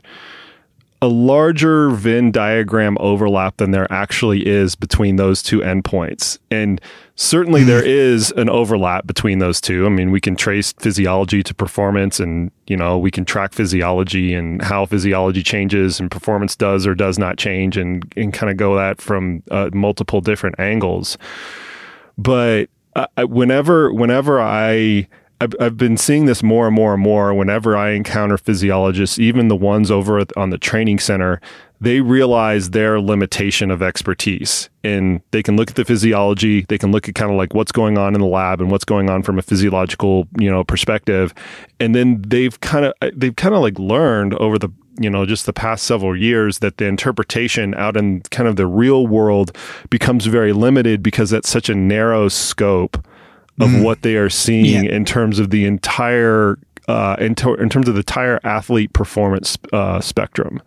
a 1.02 1.08
larger 1.08 1.90
Venn 1.92 2.32
diagram 2.32 2.98
overlap 3.00 3.58
than 3.58 3.72
there 3.72 3.92
actually 3.92 4.46
is 4.46 4.76
between 4.76 5.16
those 5.16 5.42
two 5.42 5.60
endpoints. 5.60 6.38
And 6.52 6.82
certainly 7.16 7.64
there 7.64 7.84
hmm. 7.84 7.88
an 8.36 8.50
overlap 8.50 9.08
between 9.08 9.40
those 9.40 9.62
two. 9.62 9.86
I 9.86 9.90
mean, 9.90 10.12
we 10.12 10.20
can 10.20 10.36
trace 10.36 10.74
physiology 10.74 11.42
to 11.44 11.54
performance 11.54 12.20
and, 12.20 12.52
you 12.68 12.76
know, 12.76 12.98
we 12.98 13.12
can 13.12 13.24
track 13.24 13.54
physiology 13.54 14.34
and 14.34 14.62
how 14.62 14.86
physiology 14.86 15.42
changes 15.42 16.02
and 16.02 16.12
performance 16.12 16.56
does 16.56 16.86
or 16.86 16.96
does 16.96 17.18
not 17.18 17.38
change 17.38 17.78
and, 17.78 18.04
and 18.18 18.34
kind 18.34 18.50
of 18.50 18.58
go 18.58 18.76
that 18.76 19.00
from 19.00 19.42
uh, 19.52 19.70
multiple 19.74 20.20
different 20.20 20.60
angles. 20.60 21.18
But 22.18 22.70
uh, 23.18 23.26
whenever, 23.26 23.94
whenever 23.94 24.42
I, 24.42 25.08
I've, 25.42 25.54
I've 25.60 25.78
been 25.78 25.98
seeing 25.98 26.26
this 26.26 26.44
more 26.44 26.68
and 26.68 26.76
more 26.76 26.94
and 26.94 27.02
more 27.02 27.34
whenever 27.34 27.78
I 27.78 27.92
encounter 27.92 28.38
physiologists, 28.38 29.20
even 29.20 29.48
the 29.48 29.56
ones 29.56 29.90
over 29.90 30.24
on 30.36 30.50
the 30.50 30.58
training 30.58 31.00
center, 31.00 31.40
they 31.82 32.02
realize 32.02 32.72
their 32.72 33.00
limitation 33.00 33.72
of 33.72 33.82
expertise. 33.82 34.70
And 34.84 35.22
they 35.32 35.42
can 35.42 35.56
look 35.56 35.70
at 35.70 35.76
the 35.76 35.86
physiology, 35.86 36.66
they 36.68 36.78
can 36.78 36.92
look 36.92 37.08
at 37.08 37.16
kind 37.16 37.32
of 37.32 37.38
like 37.38 37.54
what's 37.54 37.72
going 37.72 37.98
on 37.98 38.16
in 38.16 38.22
the 38.22 38.28
lab 38.28 38.60
and 38.60 38.70
what's 38.70 38.84
going 38.84 39.10
on 39.10 39.24
from 39.24 39.40
a 39.40 39.42
physiological, 39.42 40.28
you 40.38 40.52
know, 40.52 40.64
perspective. 40.64 41.34
And 41.80 41.96
then 41.96 42.22
they've 42.28 42.60
kind 42.60 42.86
of 42.86 42.94
they've 43.16 43.36
kind 43.36 43.56
of 43.56 43.62
like 43.62 43.80
learned 43.80 44.34
over 44.36 44.60
the 44.60 44.70
you 45.00 45.10
know 45.10 45.26
just 45.26 45.46
the 45.46 45.54
past 45.54 45.86
several 45.86 46.16
years 46.16 46.60
that 46.60 46.78
the 46.78 46.86
interpretation 46.86 47.74
out 47.76 47.98
in 47.98 48.22
kind 48.32 48.48
of 48.48 48.56
the 48.56 48.68
real 48.68 49.08
world 49.08 49.56
becomes 49.90 50.26
very 50.26 50.54
limited 50.54 51.02
because 51.02 51.30
that's 51.30 51.50
such 51.50 51.70
a 51.70 51.76
narrow 51.76 52.28
scope 52.28 52.98
of 53.60 53.70
mm. 53.70 53.84
what 53.84 54.02
they 54.02 54.16
are 54.16 54.30
seeing 54.30 54.86
yeah. 54.86 54.92
in 54.92 55.06
terms 55.06 55.40
of 55.40 55.50
the 55.50 55.66
entire 55.66 56.58
uh, 56.88 57.16
in, 57.20 57.36
to- 57.36 57.56
in, 57.56 57.70
terms 57.70 57.88
of 57.88 57.94
the 57.94 58.00
entire 58.00 58.40
athlete 58.44 58.92
performance 58.94 59.58
uh, 59.74 60.02
spectrum. 60.02 60.62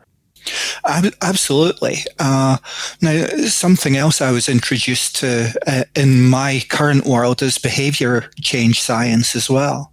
Absolutely. 0.84 1.98
Uh, 2.18 2.58
now, 3.00 3.26
something 3.46 3.96
else 3.96 4.20
I 4.20 4.30
was 4.30 4.48
introduced 4.48 5.16
to 5.16 5.52
uh, 5.66 5.84
in 5.96 6.28
my 6.28 6.62
current 6.68 7.06
world 7.06 7.42
is 7.42 7.58
behavior 7.58 8.30
change 8.40 8.80
science 8.80 9.34
as 9.34 9.50
well. 9.50 9.92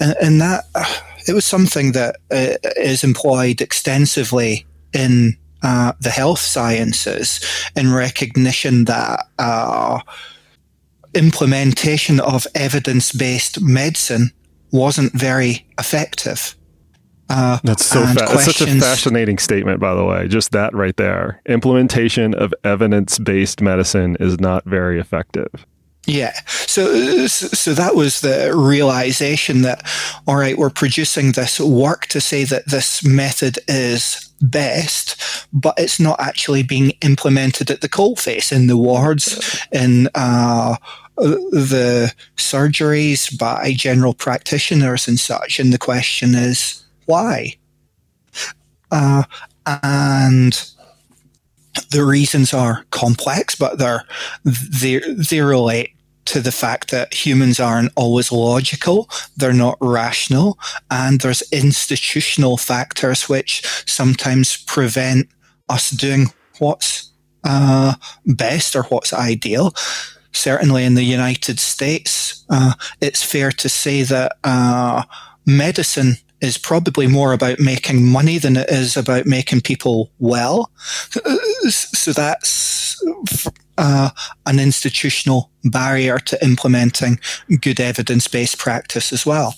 And, 0.00 0.16
and 0.20 0.40
that 0.40 0.64
uh, 0.74 0.84
it 1.28 1.34
was 1.34 1.44
something 1.44 1.92
that 1.92 2.16
uh, 2.30 2.56
is 2.76 3.04
employed 3.04 3.60
extensively 3.60 4.66
in 4.92 5.36
uh, 5.62 5.92
the 6.00 6.10
health 6.10 6.38
sciences 6.38 7.40
in 7.74 7.92
recognition 7.92 8.84
that 8.84 9.26
implementation 11.14 12.20
of 12.20 12.46
evidence 12.54 13.12
based 13.12 13.60
medicine 13.60 14.30
wasn't 14.70 15.12
very 15.12 15.66
effective. 15.78 16.54
Uh, 17.28 17.58
that's 17.64 17.84
so 17.84 18.06
fa- 18.06 18.14
that's 18.14 18.44
such 18.44 18.60
a 18.60 18.80
fascinating 18.80 19.38
statement, 19.38 19.80
by 19.80 19.94
the 19.94 20.04
way. 20.04 20.28
Just 20.28 20.52
that 20.52 20.72
right 20.74 20.96
there. 20.96 21.40
Implementation 21.46 22.34
of 22.34 22.54
evidence 22.62 23.18
based 23.18 23.60
medicine 23.60 24.16
is 24.20 24.38
not 24.38 24.64
very 24.64 25.00
effective. 25.00 25.66
Yeah. 26.06 26.32
So, 26.46 27.26
so 27.26 27.74
that 27.74 27.96
was 27.96 28.20
the 28.20 28.52
realization 28.56 29.62
that, 29.62 29.82
all 30.26 30.36
right, 30.36 30.56
we're 30.56 30.70
producing 30.70 31.32
this 31.32 31.58
work 31.58 32.06
to 32.06 32.20
say 32.20 32.44
that 32.44 32.66
this 32.66 33.04
method 33.04 33.58
is 33.66 34.30
best, 34.40 35.20
but 35.52 35.74
it's 35.78 35.98
not 35.98 36.20
actually 36.20 36.62
being 36.62 36.92
implemented 37.02 37.70
at 37.72 37.80
the 37.80 37.88
coalface 37.88 38.52
in 38.52 38.68
the 38.68 38.76
wards, 38.76 39.60
in 39.72 40.08
uh, 40.14 40.76
the 41.16 42.14
surgeries 42.36 43.36
by 43.36 43.72
general 43.72 44.14
practitioners 44.14 45.08
and 45.08 45.18
such. 45.18 45.58
And 45.58 45.72
the 45.72 45.78
question 45.78 46.36
is, 46.36 46.84
why? 47.06 47.56
Uh, 48.92 49.24
and 49.66 50.70
the 51.90 52.04
reasons 52.04 52.54
are 52.54 52.84
complex, 52.90 53.56
but 53.56 53.78
they're, 53.78 54.04
they 54.44 54.98
they 54.98 55.40
relate 55.40 55.95
to 56.26 56.40
the 56.40 56.52
fact 56.52 56.90
that 56.90 57.14
humans 57.14 57.58
aren't 57.58 57.92
always 57.96 58.30
logical, 58.30 59.08
they're 59.36 59.52
not 59.52 59.78
rational, 59.80 60.58
and 60.90 61.20
there's 61.20 61.42
institutional 61.52 62.56
factors 62.56 63.28
which 63.28 63.62
sometimes 63.86 64.56
prevent 64.64 65.28
us 65.68 65.90
doing 65.90 66.26
what's 66.58 67.10
uh, 67.44 67.94
best 68.26 68.74
or 68.74 68.82
what's 68.84 69.12
ideal 69.12 69.72
certainly 70.36 70.84
in 70.84 70.94
the 70.94 71.02
United 71.02 71.58
States, 71.58 72.44
uh, 72.50 72.74
it's 73.00 73.22
fair 73.22 73.50
to 73.50 73.68
say 73.68 74.02
that 74.02 74.36
uh, 74.44 75.02
medicine 75.46 76.16
is 76.40 76.58
probably 76.58 77.06
more 77.06 77.32
about 77.32 77.58
making 77.58 78.06
money 78.06 78.38
than 78.38 78.56
it 78.56 78.68
is 78.68 78.96
about 78.96 79.26
making 79.26 79.62
people 79.62 80.10
well. 80.18 80.70
So 81.68 82.12
that's 82.12 83.02
uh, 83.78 84.10
an 84.46 84.58
institutional 84.58 85.50
barrier 85.64 86.18
to 86.18 86.44
implementing 86.44 87.18
good 87.60 87.80
evidence-based 87.80 88.58
practice 88.58 89.12
as 89.12 89.26
well. 89.26 89.52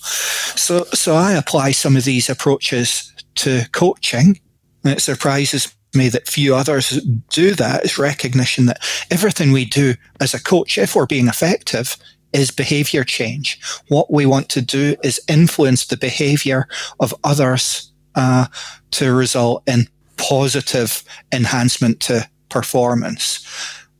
So, 0.55 0.83
so 0.93 1.15
I 1.15 1.33
apply 1.33 1.71
some 1.71 1.95
of 1.95 2.03
these 2.03 2.29
approaches 2.29 3.11
to 3.35 3.65
coaching. 3.71 4.39
And 4.83 4.93
it 4.93 5.01
surprises 5.01 5.75
me 5.93 6.09
that 6.09 6.27
few 6.27 6.55
others 6.55 7.01
do 7.29 7.55
that 7.55 7.83
is 7.83 7.97
recognition 7.97 8.65
that 8.67 8.81
everything 9.09 9.51
we 9.51 9.65
do 9.65 9.95
as 10.19 10.33
a 10.33 10.43
coach, 10.43 10.77
if 10.77 10.95
we're 10.95 11.05
being 11.05 11.27
effective, 11.27 11.97
is 12.31 12.51
behavior 12.51 13.03
change. 13.03 13.59
What 13.87 14.11
we 14.11 14.25
want 14.25 14.49
to 14.49 14.61
do 14.61 14.95
is 15.03 15.21
influence 15.27 15.87
the 15.87 15.97
behavior 15.97 16.67
of 16.99 17.15
others 17.23 17.91
uh, 18.15 18.45
to 18.91 19.13
result 19.13 19.63
in 19.67 19.87
positive 20.17 21.03
enhancement 21.31 21.99
to 22.01 22.29
performance. 22.49 23.45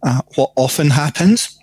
Uh, 0.02 0.22
what 0.36 0.52
often 0.56 0.90
happens 0.90 1.60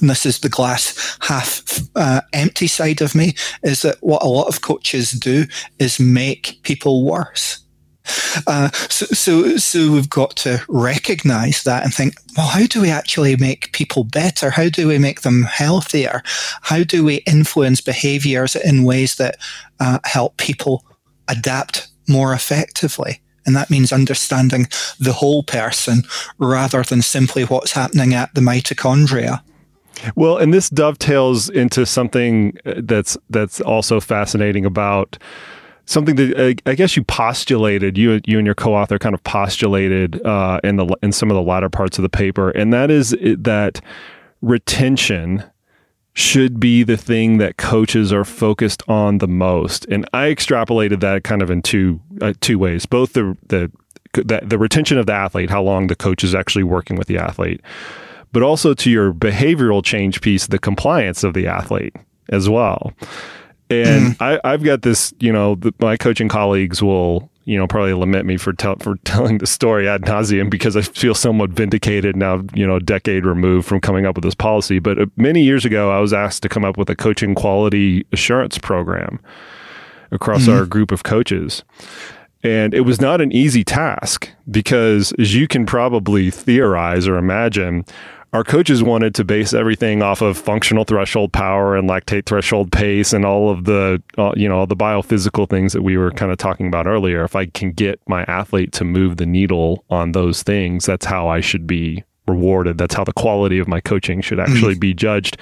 and 0.00 0.08
this 0.08 0.24
is 0.24 0.40
the 0.40 0.48
glass 0.48 1.18
half 1.20 1.80
uh, 1.96 2.22
empty 2.32 2.66
side 2.66 3.00
of 3.00 3.14
me, 3.14 3.34
is 3.62 3.82
that 3.82 3.96
what 4.00 4.22
a 4.22 4.28
lot 4.28 4.48
of 4.48 4.62
coaches 4.62 5.12
do 5.12 5.44
is 5.78 6.00
make 6.00 6.58
people 6.62 7.04
worse. 7.04 7.58
Uh, 8.48 8.68
so, 8.70 9.06
so, 9.06 9.56
so 9.56 9.92
we've 9.92 10.10
got 10.10 10.34
to 10.34 10.60
recognize 10.68 11.62
that 11.62 11.84
and 11.84 11.94
think, 11.94 12.14
well, 12.36 12.48
how 12.48 12.66
do 12.66 12.80
we 12.80 12.90
actually 12.90 13.36
make 13.36 13.72
people 13.72 14.02
better? 14.02 14.50
How 14.50 14.68
do 14.68 14.88
we 14.88 14.98
make 14.98 15.20
them 15.20 15.42
healthier? 15.42 16.22
How 16.62 16.82
do 16.82 17.04
we 17.04 17.16
influence 17.26 17.80
behaviors 17.80 18.56
in 18.56 18.84
ways 18.84 19.16
that 19.16 19.36
uh, 19.78 20.00
help 20.04 20.36
people 20.36 20.84
adapt 21.28 21.88
more 22.08 22.32
effectively? 22.32 23.21
And 23.46 23.56
that 23.56 23.70
means 23.70 23.92
understanding 23.92 24.66
the 24.98 25.12
whole 25.12 25.42
person 25.42 26.04
rather 26.38 26.82
than 26.82 27.02
simply 27.02 27.44
what's 27.44 27.72
happening 27.72 28.14
at 28.14 28.34
the 28.34 28.40
mitochondria. 28.40 29.42
Well, 30.16 30.38
and 30.38 30.52
this 30.52 30.70
dovetails 30.70 31.48
into 31.48 31.86
something 31.86 32.56
uh, 32.64 32.74
that's 32.78 33.16
that's 33.30 33.60
also 33.60 34.00
fascinating 34.00 34.64
about 34.64 35.18
something 35.86 36.16
that 36.16 36.38
uh, 36.38 36.70
I 36.70 36.74
guess 36.74 36.96
you 36.96 37.04
postulated 37.04 37.98
you 37.98 38.20
you 38.24 38.38
and 38.38 38.46
your 38.46 38.54
co-author 38.54 38.98
kind 38.98 39.14
of 39.14 39.22
postulated 39.24 40.24
uh, 40.24 40.60
in 40.64 40.76
the 40.76 40.96
in 41.02 41.12
some 41.12 41.30
of 41.30 41.34
the 41.34 41.42
latter 41.42 41.68
parts 41.68 41.98
of 41.98 42.02
the 42.02 42.08
paper, 42.08 42.50
and 42.50 42.72
that 42.72 42.90
is 42.90 43.16
that 43.20 43.80
retention 44.40 45.44
should 46.14 46.60
be 46.60 46.82
the 46.82 46.96
thing 46.96 47.38
that 47.38 47.56
coaches 47.56 48.12
are 48.12 48.24
focused 48.24 48.82
on 48.88 49.18
the 49.18 49.28
most. 49.28 49.86
And 49.86 50.08
I 50.12 50.26
extrapolated 50.26 51.00
that 51.00 51.24
kind 51.24 51.42
of 51.42 51.50
in 51.50 51.62
two 51.62 52.00
uh, 52.20 52.34
two 52.40 52.58
ways, 52.58 52.86
both 52.86 53.14
the, 53.14 53.36
the 53.46 53.70
the 54.12 54.40
the 54.42 54.58
retention 54.58 54.98
of 54.98 55.06
the 55.06 55.14
athlete, 55.14 55.50
how 55.50 55.62
long 55.62 55.86
the 55.86 55.96
coach 55.96 56.22
is 56.22 56.34
actually 56.34 56.64
working 56.64 56.96
with 56.96 57.08
the 57.08 57.18
athlete, 57.18 57.62
but 58.32 58.42
also 58.42 58.74
to 58.74 58.90
your 58.90 59.12
behavioral 59.12 59.82
change 59.84 60.20
piece, 60.20 60.46
the 60.46 60.58
compliance 60.58 61.24
of 61.24 61.34
the 61.34 61.46
athlete 61.46 61.96
as 62.28 62.48
well. 62.48 62.92
And 63.70 64.16
mm. 64.18 64.40
I, 64.44 64.50
have 64.50 64.62
got 64.62 64.82
this, 64.82 65.14
you 65.18 65.32
know, 65.32 65.54
the, 65.54 65.72
my 65.78 65.96
coaching 65.96 66.28
colleagues 66.28 66.82
will, 66.82 67.30
you 67.44 67.58
know, 67.58 67.66
probably 67.66 67.92
lament 67.92 68.26
me 68.26 68.36
for 68.36 68.52
tell, 68.52 68.76
for 68.76 68.96
telling 69.04 69.38
the 69.38 69.46
story 69.46 69.88
ad 69.88 70.02
nauseum 70.02 70.50
because 70.50 70.76
I 70.76 70.82
feel 70.82 71.14
somewhat 71.14 71.50
vindicated 71.50 72.16
now, 72.16 72.42
you 72.54 72.66
know, 72.66 72.76
a 72.76 72.80
decade 72.80 73.24
removed 73.24 73.66
from 73.66 73.80
coming 73.80 74.06
up 74.06 74.16
with 74.16 74.24
this 74.24 74.34
policy. 74.34 74.78
But 74.78 75.00
uh, 75.00 75.06
many 75.16 75.42
years 75.42 75.64
ago, 75.64 75.90
I 75.90 76.00
was 76.00 76.12
asked 76.12 76.42
to 76.42 76.48
come 76.48 76.64
up 76.64 76.76
with 76.76 76.88
a 76.90 76.96
coaching 76.96 77.34
quality 77.34 78.06
assurance 78.12 78.58
program 78.58 79.20
across 80.10 80.42
mm. 80.42 80.56
our 80.56 80.66
group 80.66 80.92
of 80.92 81.02
coaches. 81.02 81.64
And 82.44 82.74
it 82.74 82.80
was 82.80 83.00
not 83.00 83.20
an 83.20 83.30
easy 83.30 83.62
task 83.62 84.28
because, 84.50 85.12
as 85.18 85.34
you 85.34 85.46
can 85.46 85.64
probably 85.64 86.30
theorize 86.30 87.06
or 87.06 87.16
imagine, 87.16 87.84
our 88.32 88.44
coaches 88.44 88.82
wanted 88.82 89.14
to 89.14 89.24
base 89.24 89.52
everything 89.52 90.02
off 90.02 90.22
of 90.22 90.38
functional 90.38 90.84
threshold 90.84 91.32
power 91.32 91.76
and 91.76 91.88
lactate 91.88 92.24
threshold 92.24 92.72
pace 92.72 93.12
and 93.12 93.26
all 93.26 93.50
of 93.50 93.64
the 93.64 94.02
uh, 94.16 94.32
you 94.36 94.48
know 94.48 94.58
all 94.58 94.66
the 94.66 94.76
biophysical 94.76 95.48
things 95.48 95.72
that 95.72 95.82
we 95.82 95.96
were 95.96 96.10
kind 96.10 96.32
of 96.32 96.38
talking 96.38 96.66
about 96.66 96.86
earlier. 96.86 97.24
If 97.24 97.36
i 97.36 97.46
can 97.46 97.72
get 97.72 98.00
my 98.08 98.24
athlete 98.24 98.72
to 98.72 98.84
move 98.84 99.16
the 99.16 99.26
needle 99.26 99.84
on 99.90 100.12
those 100.12 100.42
things 100.42 100.86
that's 100.86 101.04
how 101.04 101.28
i 101.28 101.40
should 101.40 101.66
be 101.66 102.04
rewarded. 102.28 102.78
That's 102.78 102.94
how 102.94 103.02
the 103.02 103.12
quality 103.12 103.58
of 103.58 103.66
my 103.66 103.80
coaching 103.80 104.20
should 104.20 104.38
mm-hmm. 104.38 104.52
actually 104.52 104.76
be 104.76 104.94
judged. 104.94 105.36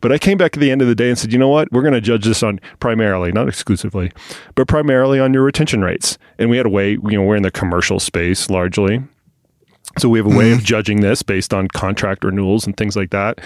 But 0.00 0.12
i 0.12 0.18
came 0.18 0.38
back 0.38 0.56
at 0.56 0.60
the 0.60 0.70
end 0.70 0.80
of 0.80 0.88
the 0.88 0.94
day 0.94 1.08
and 1.08 1.18
said 1.18 1.32
you 1.32 1.38
know 1.38 1.48
what? 1.48 1.70
We're 1.72 1.82
going 1.82 1.94
to 1.94 2.00
judge 2.00 2.24
this 2.24 2.42
on 2.42 2.60
primarily 2.80 3.32
not 3.32 3.48
exclusively 3.48 4.10
but 4.54 4.68
primarily 4.68 5.20
on 5.20 5.34
your 5.34 5.42
retention 5.42 5.82
rates. 5.82 6.18
And 6.38 6.48
we 6.48 6.56
had 6.56 6.66
a 6.66 6.70
way 6.70 6.92
you 6.92 7.12
know 7.12 7.22
we're 7.22 7.36
in 7.36 7.42
the 7.42 7.50
commercial 7.50 8.00
space 8.00 8.48
largely 8.48 9.02
so 9.98 10.08
we 10.08 10.18
have 10.18 10.26
a 10.26 10.30
way 10.30 10.50
mm-hmm. 10.50 10.58
of 10.58 10.64
judging 10.64 11.00
this 11.00 11.22
based 11.22 11.52
on 11.52 11.68
contract 11.68 12.24
renewals 12.24 12.66
and 12.66 12.76
things 12.76 12.96
like 12.96 13.10
that. 13.10 13.40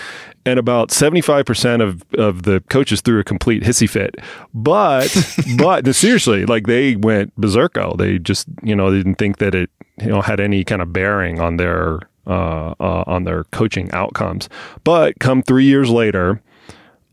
And 0.45 0.59
about 0.59 0.91
75% 0.91 1.83
of, 1.83 2.05
of 2.19 2.45
the 2.45 2.63
coaches 2.69 3.01
threw 3.01 3.19
a 3.19 3.25
complete 3.25 3.63
hissy 3.63 3.89
fit. 3.89 4.17
But, 4.55 5.15
but 5.59 5.93
seriously, 5.95 6.47
like 6.47 6.67
they 6.67 6.97
went 6.97 7.39
berserko. 7.41 7.97
They 7.97 8.19
just, 8.19 8.47
you 8.63 8.77
know, 8.77 8.91
they 8.91 8.99
didn't 8.99 9.17
think 9.17 9.39
that 9.39 9.55
it, 9.55 9.71
you 10.01 10.09
know, 10.09 10.23
had 10.23 10.41
any 10.41 10.63
kind 10.63 10.83
of 10.83 10.93
bearing 10.93 11.41
on 11.41 11.57
their, 11.57 12.01
uh, 12.27 12.75
uh, 12.79 13.05
on 13.07 13.25
their 13.25 13.45
coaching 13.45 13.91
outcomes. 13.93 14.49
But 14.85 15.19
come 15.19 15.43
three 15.43 15.65
years 15.65 15.91
later, 15.91 16.43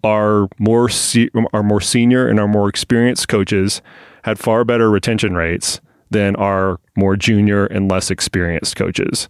our 0.04 0.48
more, 0.60 0.90
se- 0.90 1.32
our 1.54 1.64
more 1.64 1.82
senior 1.82 2.28
and 2.28 2.40
our 2.40 2.48
more 2.48 2.70
experienced 2.70 3.30
coaches 3.30 3.82
had 4.24 4.38
far 4.38 4.64
better 4.64 4.90
retention 4.90 5.34
rates 5.34 5.82
than 6.14 6.36
our 6.38 6.80
more 6.96 7.16
junior 7.18 7.66
and 7.66 7.92
less 7.92 8.10
experienced 8.10 8.76
coaches. 8.76 9.28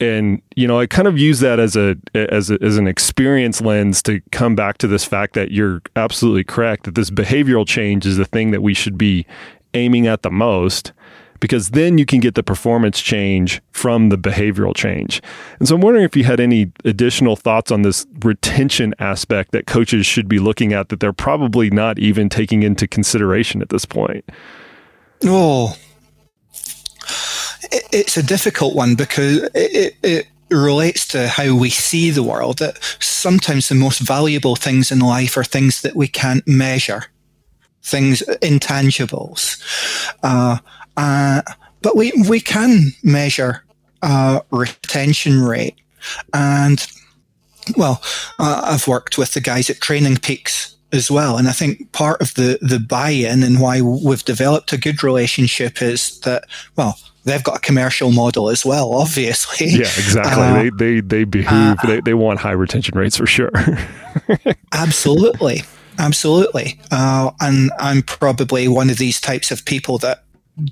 And 0.00 0.42
you 0.56 0.66
know, 0.66 0.80
I 0.80 0.86
kind 0.86 1.06
of 1.06 1.18
use 1.18 1.40
that 1.40 1.60
as 1.60 1.76
a 1.76 1.96
as 2.14 2.50
a, 2.50 2.58
as 2.62 2.76
an 2.76 2.88
experience 2.88 3.60
lens 3.60 4.02
to 4.04 4.20
come 4.32 4.56
back 4.56 4.78
to 4.78 4.88
this 4.88 5.04
fact 5.04 5.34
that 5.34 5.52
you're 5.52 5.82
absolutely 5.94 6.44
correct 6.44 6.84
that 6.84 6.94
this 6.94 7.10
behavioral 7.10 7.66
change 7.66 8.06
is 8.06 8.16
the 8.16 8.24
thing 8.24 8.50
that 8.50 8.62
we 8.62 8.74
should 8.74 8.98
be 8.98 9.26
aiming 9.74 10.06
at 10.06 10.22
the 10.22 10.30
most 10.30 10.92
because 11.42 11.70
then 11.70 11.98
you 11.98 12.06
can 12.06 12.20
get 12.20 12.36
the 12.36 12.42
performance 12.42 13.00
change 13.00 13.60
from 13.72 14.10
the 14.10 14.16
behavioral 14.16 14.74
change. 14.76 15.20
And 15.58 15.66
so 15.66 15.74
I'm 15.74 15.80
wondering 15.80 16.04
if 16.04 16.16
you 16.16 16.22
had 16.22 16.38
any 16.38 16.70
additional 16.84 17.34
thoughts 17.34 17.72
on 17.72 17.82
this 17.82 18.06
retention 18.22 18.94
aspect 19.00 19.50
that 19.50 19.66
coaches 19.66 20.06
should 20.06 20.28
be 20.28 20.38
looking 20.38 20.72
at 20.72 20.88
that 20.88 21.00
they're 21.00 21.12
probably 21.12 21.68
not 21.68 21.98
even 21.98 22.28
taking 22.28 22.62
into 22.62 22.86
consideration 22.86 23.60
at 23.60 23.70
this 23.70 23.84
point. 23.84 24.24
Oh, 25.24 25.74
it's 27.72 28.16
a 28.16 28.22
difficult 28.22 28.74
one 28.74 28.94
because 28.94 29.48
it, 29.54 29.96
it 30.02 30.26
relates 30.50 31.06
to 31.08 31.28
how 31.28 31.54
we 31.56 31.70
see 31.70 32.10
the 32.10 32.22
world. 32.22 32.58
That 32.58 32.78
sometimes 33.00 33.68
the 33.68 33.74
most 33.74 34.00
valuable 34.00 34.56
things 34.56 34.92
in 34.92 35.00
life 35.00 35.36
are 35.36 35.44
things 35.44 35.82
that 35.82 35.96
we 35.96 36.08
can't 36.08 36.46
measure, 36.46 37.04
things 37.82 38.22
intangibles. 38.42 39.60
Uh, 40.22 40.58
uh, 40.96 41.42
but 41.80 41.96
we 41.96 42.12
we 42.28 42.40
can 42.40 42.92
measure 43.02 43.64
uh, 44.02 44.40
retention 44.50 45.42
rate, 45.42 45.76
and 46.34 46.86
well, 47.76 48.02
uh, 48.38 48.62
I've 48.64 48.88
worked 48.88 49.18
with 49.18 49.34
the 49.34 49.40
guys 49.40 49.70
at 49.70 49.80
Training 49.80 50.18
Peaks 50.18 50.76
as 50.92 51.10
well, 51.10 51.38
and 51.38 51.48
I 51.48 51.52
think 51.52 51.90
part 51.92 52.20
of 52.20 52.34
the 52.34 52.58
the 52.60 52.78
buy-in 52.78 53.42
and 53.42 53.60
why 53.60 53.80
we've 53.80 54.24
developed 54.24 54.72
a 54.72 54.78
good 54.78 55.02
relationship 55.02 55.80
is 55.80 56.20
that 56.20 56.44
well 56.76 56.98
they've 57.24 57.42
got 57.42 57.56
a 57.56 57.60
commercial 57.60 58.10
model 58.10 58.48
as 58.48 58.64
well, 58.64 58.92
obviously. 58.94 59.68
Yeah, 59.68 59.80
exactly. 59.80 60.42
Uh, 60.42 60.54
they, 60.54 60.70
they, 60.70 61.00
they 61.00 61.24
behave, 61.24 61.76
uh, 61.82 61.86
they, 61.86 62.00
they 62.00 62.14
want 62.14 62.40
high 62.40 62.52
retention 62.52 62.98
rates 62.98 63.16
for 63.16 63.26
sure. 63.26 63.50
absolutely. 64.72 65.62
Absolutely. 65.98 66.80
Uh, 66.90 67.30
and 67.40 67.70
I'm 67.78 68.02
probably 68.02 68.66
one 68.66 68.90
of 68.90 68.98
these 68.98 69.20
types 69.20 69.50
of 69.50 69.64
people 69.64 69.98
that 69.98 70.24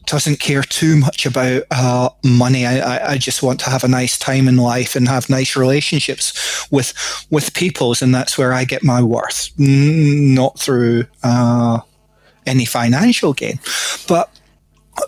doesn't 0.06 0.40
care 0.40 0.62
too 0.62 0.96
much 0.96 1.24
about 1.24 1.62
uh, 1.70 2.10
money. 2.24 2.66
I, 2.66 3.12
I, 3.12 3.18
just 3.18 3.42
want 3.42 3.60
to 3.60 3.70
have 3.70 3.82
a 3.82 3.88
nice 3.88 4.18
time 4.18 4.46
in 4.46 4.58
life 4.58 4.94
and 4.94 5.08
have 5.08 5.30
nice 5.30 5.56
relationships 5.56 6.70
with 6.70 6.92
with 7.30 7.54
peoples, 7.54 8.02
and 8.02 8.14
that's 8.14 8.36
where 8.36 8.52
I 8.52 8.64
get 8.64 8.84
my 8.84 9.02
worth, 9.02 9.50
not 9.58 10.58
through 10.58 11.06
uh, 11.22 11.80
any 12.44 12.66
financial 12.66 13.32
gain. 13.32 13.58
But 14.06 14.30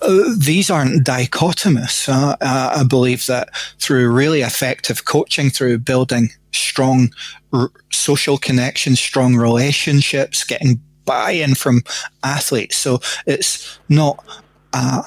uh, 0.00 0.24
these 0.36 0.70
aren't 0.70 1.04
dichotomous. 1.06 2.08
Uh, 2.08 2.36
uh, 2.40 2.80
I 2.80 2.84
believe 2.84 3.26
that 3.26 3.54
through 3.78 4.10
really 4.10 4.42
effective 4.42 5.04
coaching, 5.04 5.50
through 5.50 5.78
building 5.78 6.30
strong 6.52 7.10
r- 7.52 7.70
social 7.90 8.38
connections, 8.38 9.00
strong 9.00 9.36
relationships, 9.36 10.44
getting 10.44 10.80
buy-in 11.04 11.54
from 11.54 11.82
athletes. 12.22 12.76
So 12.76 13.00
it's 13.26 13.78
not 13.88 14.24
uh, 14.72 15.02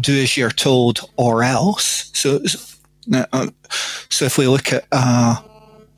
do 0.00 0.22
as 0.22 0.36
you're 0.36 0.50
told 0.50 1.00
or 1.16 1.42
else. 1.42 2.10
So, 2.14 2.40
uh, 3.12 3.48
so 4.08 4.24
if 4.24 4.38
we 4.38 4.46
look 4.46 4.72
at 4.72 4.86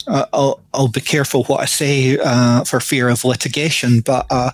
uh, 0.07 0.27
I'll, 0.33 0.61
I'll 0.73 0.89
be 0.89 1.01
careful 1.01 1.45
what 1.45 1.61
I 1.61 1.65
say 1.65 2.19
uh, 2.19 2.65
for 2.65 2.81
fear 2.81 3.09
of 3.09 3.25
litigation, 3.25 4.01
but 4.01 4.27
uh, 4.31 4.51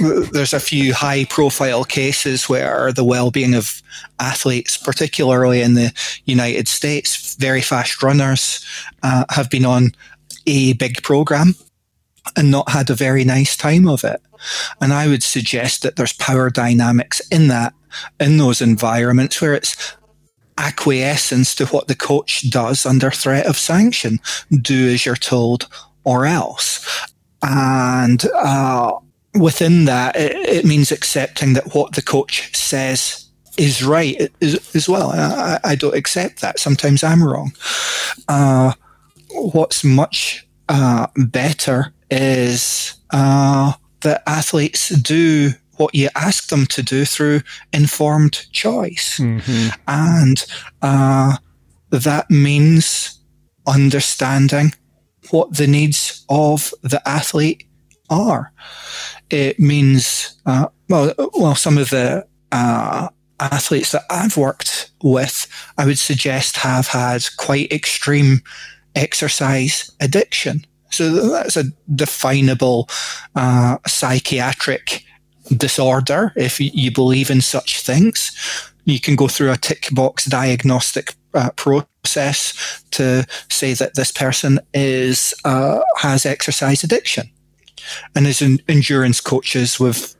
there's 0.32 0.52
a 0.52 0.60
few 0.60 0.94
high 0.94 1.24
profile 1.24 1.84
cases 1.84 2.48
where 2.48 2.92
the 2.92 3.04
well 3.04 3.30
being 3.30 3.54
of 3.54 3.82
athletes, 4.20 4.76
particularly 4.76 5.62
in 5.62 5.74
the 5.74 5.92
United 6.26 6.68
States, 6.68 7.34
very 7.36 7.62
fast 7.62 8.02
runners, 8.02 8.64
uh, 9.02 9.24
have 9.30 9.48
been 9.50 9.64
on 9.64 9.92
a 10.46 10.74
big 10.74 11.02
program 11.02 11.54
and 12.36 12.50
not 12.50 12.68
had 12.70 12.90
a 12.90 12.94
very 12.94 13.24
nice 13.24 13.56
time 13.56 13.88
of 13.88 14.04
it. 14.04 14.20
And 14.80 14.92
I 14.92 15.08
would 15.08 15.22
suggest 15.22 15.82
that 15.82 15.96
there's 15.96 16.12
power 16.12 16.50
dynamics 16.50 17.20
in 17.30 17.48
that, 17.48 17.74
in 18.20 18.36
those 18.36 18.60
environments 18.60 19.40
where 19.40 19.54
it's 19.54 19.96
acquiescence 20.58 21.54
to 21.54 21.66
what 21.66 21.88
the 21.88 21.94
coach 21.94 22.50
does 22.50 22.84
under 22.84 23.10
threat 23.10 23.46
of 23.46 23.56
sanction. 23.56 24.18
Do 24.50 24.88
as 24.88 25.06
you're 25.06 25.16
told 25.16 25.68
or 26.04 26.26
else. 26.26 27.06
And 27.42 28.24
uh, 28.34 28.98
within 29.34 29.84
that, 29.84 30.16
it, 30.16 30.34
it, 30.48 30.64
means 30.64 30.90
accepting 30.90 31.52
that 31.52 31.74
what 31.74 31.92
the 31.92 32.02
coach 32.02 32.54
says 32.56 33.28
is 33.56 33.84
right 33.84 34.30
as, 34.42 34.74
as 34.74 34.88
well. 34.88 35.10
I, 35.10 35.60
I, 35.62 35.74
don't 35.74 35.94
accept 35.94 36.40
that. 36.40 36.58
Sometimes 36.58 37.04
I'm 37.04 37.22
wrong. 37.22 37.52
Uh, 38.26 38.72
what's 39.30 39.84
much 39.84 40.46
uh, 40.68 41.06
better 41.16 41.92
is 42.10 42.94
uh, 43.10 43.72
that 44.00 44.22
athletes 44.26 44.88
do 44.88 45.50
what 45.78 45.94
you 45.94 46.08
ask 46.14 46.48
them 46.48 46.66
to 46.66 46.82
do 46.82 47.04
through 47.04 47.40
informed 47.72 48.46
choice. 48.52 49.18
Mm-hmm. 49.18 49.68
And 49.86 50.44
uh, 50.82 51.36
that 51.90 52.30
means 52.30 53.18
understanding 53.66 54.72
what 55.30 55.56
the 55.56 55.66
needs 55.66 56.24
of 56.28 56.72
the 56.82 57.06
athlete 57.06 57.64
are. 58.10 58.52
It 59.30 59.58
means, 59.60 60.40
uh, 60.46 60.68
well, 60.88 61.14
well, 61.34 61.54
some 61.54 61.78
of 61.78 61.90
the 61.90 62.26
uh, 62.52 63.08
athletes 63.40 63.92
that 63.92 64.04
I've 64.10 64.36
worked 64.36 64.90
with, 65.02 65.46
I 65.76 65.86
would 65.86 65.98
suggest 65.98 66.56
have 66.58 66.88
had 66.88 67.24
quite 67.36 67.70
extreme 67.72 68.40
exercise 68.94 69.90
addiction. 70.00 70.64
So 70.90 71.10
that's 71.28 71.56
a 71.56 71.64
definable 71.94 72.88
uh, 73.34 73.76
psychiatric 73.86 75.04
disorder, 75.56 76.32
if 76.36 76.60
you 76.60 76.90
believe 76.90 77.30
in 77.30 77.40
such 77.40 77.80
things. 77.80 78.32
You 78.84 79.00
can 79.00 79.16
go 79.16 79.28
through 79.28 79.52
a 79.52 79.56
tick 79.56 79.88
box 79.92 80.24
diagnostic 80.24 81.14
uh, 81.34 81.50
process 81.56 82.82
to 82.92 83.26
say 83.50 83.74
that 83.74 83.94
this 83.94 84.10
person 84.10 84.60
is 84.72 85.34
uh, 85.44 85.80
has 85.98 86.24
exercise 86.24 86.82
addiction. 86.82 87.30
And 88.14 88.26
as 88.26 88.42
in 88.42 88.60
endurance 88.68 89.20
coaches, 89.20 89.78
we've 89.78 90.14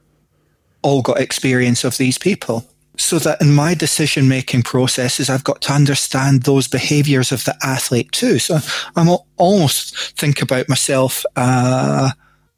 all 0.82 1.02
got 1.02 1.20
experience 1.20 1.84
of 1.84 1.96
these 1.96 2.18
people. 2.18 2.64
So 2.96 3.20
that 3.20 3.40
in 3.40 3.54
my 3.54 3.74
decision 3.74 4.28
making 4.28 4.64
processes, 4.64 5.30
I've 5.30 5.44
got 5.44 5.60
to 5.62 5.72
understand 5.72 6.42
those 6.42 6.66
behaviors 6.66 7.30
of 7.30 7.44
the 7.44 7.56
athlete 7.62 8.10
too. 8.10 8.40
So 8.40 8.58
I'm 8.96 9.08
almost 9.36 10.18
think 10.18 10.42
about 10.42 10.68
myself 10.68 11.24
uh, 11.36 12.10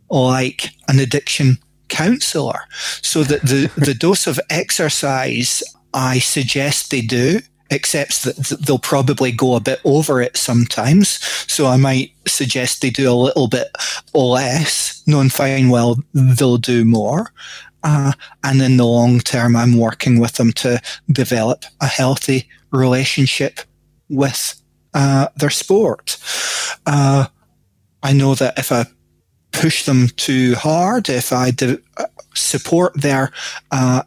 like 0.08 0.70
an 0.88 0.98
addiction 0.98 1.58
counselor 1.90 2.60
so 3.02 3.22
that 3.24 3.42
the, 3.42 3.70
the 3.76 3.94
dose 3.94 4.26
of 4.26 4.40
exercise 4.48 5.62
I 5.92 6.20
suggest 6.20 6.90
they 6.90 7.00
do 7.02 7.40
except 7.70 8.24
that 8.24 8.58
they'll 8.60 8.78
probably 8.78 9.30
go 9.30 9.54
a 9.54 9.60
bit 9.60 9.80
over 9.84 10.20
it 10.20 10.36
sometimes. 10.36 11.08
So 11.50 11.66
I 11.66 11.76
might 11.76 12.12
suggest 12.26 12.82
they 12.82 12.90
do 12.90 13.10
a 13.10 13.14
little 13.14 13.46
bit 13.46 13.68
less, 14.12 15.02
knowing 15.06 15.28
fine 15.28 15.70
well 15.70 16.02
they'll 16.12 16.58
do 16.58 16.84
more. 16.84 17.32
Uh, 17.82 18.12
and 18.44 18.60
in 18.60 18.76
the 18.76 18.84
long 18.84 19.20
term, 19.20 19.56
I'm 19.56 19.78
working 19.78 20.20
with 20.20 20.32
them 20.32 20.52
to 20.54 20.80
develop 21.10 21.64
a 21.80 21.86
healthy 21.86 22.48
relationship 22.72 23.60
with 24.08 24.60
uh, 24.92 25.28
their 25.36 25.50
sport. 25.50 26.18
Uh, 26.86 27.26
I 28.02 28.12
know 28.12 28.34
that 28.34 28.58
if 28.58 28.72
I 28.72 28.86
push 29.52 29.84
them 29.84 30.08
too 30.16 30.54
hard, 30.54 31.08
if 31.08 31.32
I 31.32 31.50
de- 31.50 31.78
support 32.34 32.92
their 33.00 33.32
uh, 33.70 34.02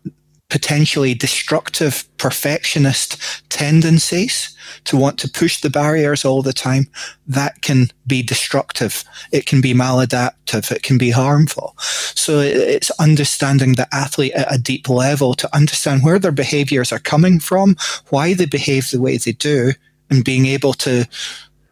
potentially 0.49 1.15
destructive 1.15 2.07
perfectionist 2.17 3.17
tendencies 3.49 4.55
to 4.83 4.95
want 4.95 5.17
to 5.17 5.27
push 5.27 5.59
the 5.59 5.69
barriers 5.69 6.23
all 6.23 6.43
the 6.43 6.53
time, 6.53 6.85
that 7.25 7.61
can 7.63 7.87
be 8.05 8.21
destructive. 8.21 9.03
It 9.31 9.47
can 9.47 9.61
be 9.61 9.73
maladaptive. 9.73 10.71
It 10.71 10.83
can 10.83 10.99
be 10.99 11.09
harmful. 11.09 11.75
So 11.79 12.39
it's 12.39 12.91
understanding 12.99 13.73
the 13.73 13.87
athlete 13.91 14.33
at 14.33 14.53
a 14.53 14.59
deep 14.59 14.87
level 14.89 15.33
to 15.33 15.55
understand 15.55 16.03
where 16.03 16.19
their 16.19 16.31
behaviors 16.31 16.91
are 16.91 16.99
coming 16.99 17.39
from, 17.39 17.75
why 18.09 18.35
they 18.35 18.45
behave 18.45 18.91
the 18.91 19.01
way 19.01 19.17
they 19.17 19.31
do, 19.31 19.71
and 20.11 20.23
being 20.23 20.45
able 20.45 20.73
to 20.73 21.07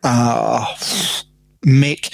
uh, 0.03 0.65
make 1.63 2.09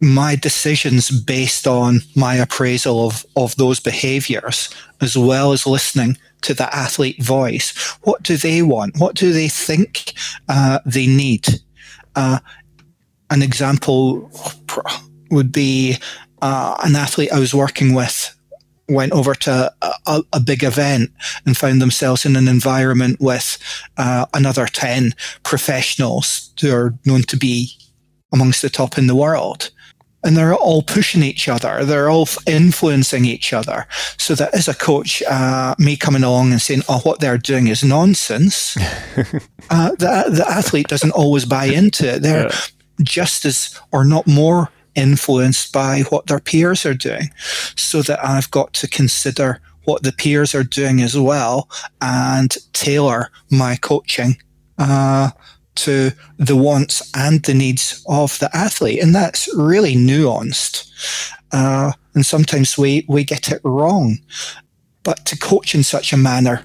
my 0.00 0.36
decisions 0.36 1.10
based 1.10 1.66
on 1.66 2.00
my 2.14 2.34
appraisal 2.34 3.06
of, 3.06 3.26
of 3.36 3.56
those 3.56 3.80
behaviors, 3.80 4.70
as 5.00 5.18
well 5.18 5.52
as 5.52 5.66
listening 5.66 6.16
to 6.42 6.54
the 6.54 6.74
athlete 6.74 7.22
voice. 7.22 7.76
What 8.02 8.22
do 8.22 8.36
they 8.36 8.62
want? 8.62 8.98
What 8.98 9.16
do 9.16 9.32
they 9.32 9.48
think 9.48 10.12
uh, 10.48 10.78
they 10.86 11.06
need? 11.06 11.46
Uh, 12.14 12.38
an 13.30 13.42
example 13.42 14.30
would 15.30 15.52
be 15.52 15.96
uh, 16.40 16.76
an 16.84 16.94
athlete 16.94 17.32
I 17.32 17.40
was 17.40 17.54
working 17.54 17.94
with 17.94 18.34
went 18.88 19.12
over 19.12 19.34
to 19.34 19.70
a, 19.82 20.22
a, 20.32 20.40
big 20.40 20.64
event 20.64 21.10
and 21.44 21.56
found 21.56 21.82
themselves 21.82 22.24
in 22.24 22.36
an 22.36 22.48
environment 22.48 23.18
with 23.20 23.58
uh, 23.98 24.24
another 24.32 24.64
10 24.64 25.12
professionals 25.42 26.50
who 26.60 26.72
are 26.72 26.94
known 27.04 27.20
to 27.22 27.36
be 27.36 27.70
amongst 28.32 28.62
the 28.62 28.70
top 28.70 28.96
in 28.96 29.06
the 29.06 29.14
world 29.14 29.70
and 30.28 30.36
they're 30.36 30.54
all 30.54 30.82
pushing 30.82 31.22
each 31.22 31.48
other. 31.48 31.86
They're 31.86 32.10
all 32.10 32.28
influencing 32.46 33.24
each 33.24 33.54
other. 33.54 33.86
So 34.18 34.34
that 34.34 34.52
as 34.54 34.68
a 34.68 34.74
coach, 34.74 35.22
uh, 35.22 35.74
me 35.78 35.96
coming 35.96 36.22
along 36.22 36.52
and 36.52 36.60
saying, 36.60 36.82
"Oh, 36.86 36.98
what 36.98 37.20
they're 37.20 37.38
doing 37.38 37.68
is 37.68 37.82
nonsense," 37.82 38.76
uh, 39.70 39.90
the 39.92 40.26
the 40.28 40.44
athlete 40.46 40.88
doesn't 40.88 41.12
always 41.12 41.46
buy 41.46 41.64
into 41.64 42.06
it. 42.06 42.20
They're 42.20 42.48
yeah. 42.48 42.58
just 43.02 43.46
as 43.46 43.80
or 43.90 44.04
not 44.04 44.26
more 44.26 44.68
influenced 44.94 45.72
by 45.72 46.02
what 46.10 46.26
their 46.26 46.40
peers 46.40 46.84
are 46.84 46.92
doing. 47.08 47.30
So 47.74 48.02
that 48.02 48.22
I've 48.22 48.50
got 48.50 48.74
to 48.74 48.86
consider 48.86 49.62
what 49.84 50.02
the 50.02 50.12
peers 50.12 50.54
are 50.54 50.64
doing 50.64 51.00
as 51.00 51.16
well 51.16 51.70
and 52.02 52.54
tailor 52.74 53.30
my 53.50 53.76
coaching. 53.76 54.36
Uh, 54.76 55.30
to 55.78 56.12
the 56.36 56.56
wants 56.56 57.10
and 57.14 57.42
the 57.42 57.54
needs 57.54 58.04
of 58.08 58.38
the 58.38 58.54
athlete. 58.54 59.02
And 59.02 59.14
that's 59.14 59.48
really 59.56 59.94
nuanced. 59.94 60.90
Uh, 61.52 61.92
and 62.14 62.24
sometimes 62.24 62.76
we, 62.76 63.04
we 63.08 63.24
get 63.24 63.50
it 63.50 63.60
wrong. 63.64 64.18
But 65.04 65.24
to 65.26 65.38
coach 65.38 65.74
in 65.74 65.82
such 65.82 66.12
a 66.12 66.16
manner 66.16 66.64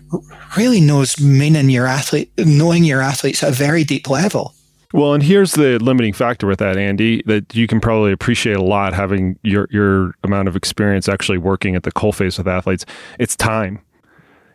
really 0.57 0.81
knows 0.81 1.19
meaning 1.19 1.69
your 1.69 1.87
athlete, 1.87 2.31
knowing 2.37 2.83
your 2.83 3.01
athletes 3.01 3.43
at 3.43 3.49
a 3.49 3.53
very 3.53 3.83
deep 3.83 4.09
level. 4.09 4.53
Well, 4.93 5.15
and 5.15 5.23
here's 5.23 5.53
the 5.53 5.79
limiting 5.79 6.13
factor 6.13 6.45
with 6.45 6.59
that, 6.59 6.77
Andy, 6.77 7.23
that 7.25 7.55
you 7.55 7.65
can 7.65 7.79
probably 7.79 8.11
appreciate 8.11 8.57
a 8.57 8.61
lot 8.61 8.93
having 8.93 9.39
your 9.41 9.67
your 9.71 10.13
amount 10.23 10.47
of 10.47 10.55
experience 10.55 11.09
actually 11.09 11.39
working 11.39 11.75
at 11.75 11.81
the 11.81 11.91
coalface 11.91 12.37
with 12.37 12.47
athletes. 12.47 12.85
It's 13.17 13.35
time. 13.35 13.82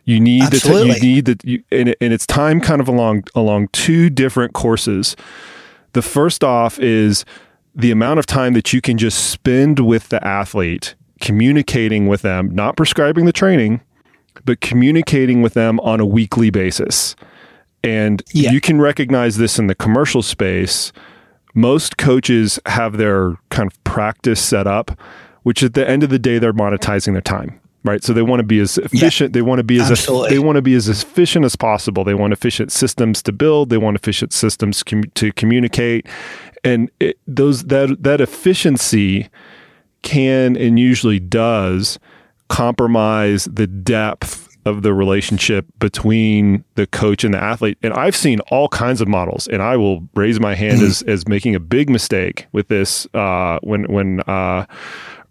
You 0.08 0.20
need 0.20 0.44
Absolutely. 0.44 0.94
the 0.94 1.06
you 1.06 1.14
need 1.14 1.24
that 1.26 1.44
you, 1.44 1.62
and, 1.70 1.94
and 2.00 2.14
it's 2.14 2.26
time 2.26 2.62
kind 2.62 2.80
of 2.80 2.88
along 2.88 3.24
along 3.34 3.68
two 3.72 4.08
different 4.08 4.54
courses. 4.54 5.14
The 5.92 6.00
first 6.00 6.42
off 6.42 6.78
is 6.78 7.26
the 7.74 7.90
amount 7.90 8.18
of 8.18 8.24
time 8.24 8.54
that 8.54 8.72
you 8.72 8.80
can 8.80 8.96
just 8.96 9.28
spend 9.28 9.80
with 9.80 10.08
the 10.08 10.26
athlete, 10.26 10.94
communicating 11.20 12.06
with 12.06 12.22
them, 12.22 12.54
not 12.54 12.74
prescribing 12.74 13.26
the 13.26 13.34
training, 13.34 13.82
but 14.46 14.62
communicating 14.62 15.42
with 15.42 15.52
them 15.52 15.78
on 15.80 16.00
a 16.00 16.06
weekly 16.06 16.48
basis. 16.48 17.14
And 17.84 18.22
yeah. 18.32 18.50
you 18.50 18.62
can 18.62 18.80
recognize 18.80 19.36
this 19.36 19.58
in 19.58 19.66
the 19.66 19.74
commercial 19.74 20.22
space. 20.22 20.90
Most 21.52 21.98
coaches 21.98 22.58
have 22.64 22.96
their 22.96 23.36
kind 23.50 23.70
of 23.70 23.84
practice 23.84 24.42
set 24.42 24.66
up, 24.66 24.98
which 25.42 25.62
at 25.62 25.74
the 25.74 25.86
end 25.86 26.02
of 26.02 26.08
the 26.08 26.18
day, 26.18 26.38
they're 26.38 26.54
monetizing 26.54 27.12
their 27.12 27.20
time 27.20 27.60
right? 27.84 28.02
So 28.02 28.12
they 28.12 28.22
want 28.22 28.40
to 28.40 28.44
be 28.44 28.60
as 28.60 28.78
efficient. 28.78 29.30
Yeah, 29.30 29.40
they 29.40 29.42
want 29.42 29.58
to 29.58 29.64
be 29.64 29.80
as 29.80 29.90
absolutely. 29.90 30.30
they 30.30 30.38
want 30.38 30.56
to 30.56 30.62
be 30.62 30.74
as 30.74 30.88
efficient 30.88 31.44
as 31.44 31.56
possible. 31.56 32.04
They 32.04 32.14
want 32.14 32.32
efficient 32.32 32.72
systems 32.72 33.22
to 33.24 33.32
build. 33.32 33.70
They 33.70 33.78
want 33.78 33.96
efficient 33.96 34.32
systems 34.32 34.82
com- 34.82 35.04
to 35.14 35.32
communicate, 35.32 36.06
and 36.64 36.90
it, 37.00 37.18
those 37.26 37.64
that 37.64 38.02
that 38.02 38.20
efficiency 38.20 39.28
can 40.02 40.56
and 40.56 40.78
usually 40.78 41.18
does 41.18 41.98
compromise 42.48 43.44
the 43.44 43.66
depth 43.66 44.48
of 44.64 44.82
the 44.82 44.92
relationship 44.92 45.66
between 45.78 46.62
the 46.74 46.86
coach 46.86 47.24
and 47.24 47.34
the 47.34 47.42
athlete. 47.42 47.78
And 47.82 47.92
I've 47.94 48.14
seen 48.14 48.40
all 48.50 48.68
kinds 48.68 49.00
of 49.00 49.08
models, 49.08 49.48
and 49.48 49.62
I 49.62 49.76
will 49.76 50.06
raise 50.14 50.38
my 50.40 50.54
hand 50.54 50.78
mm-hmm. 50.78 50.86
as 50.86 51.02
as 51.02 51.28
making 51.28 51.54
a 51.54 51.60
big 51.60 51.88
mistake 51.88 52.46
with 52.52 52.68
this 52.68 53.06
uh, 53.14 53.58
when 53.62 53.84
when 53.84 54.20
uh, 54.20 54.66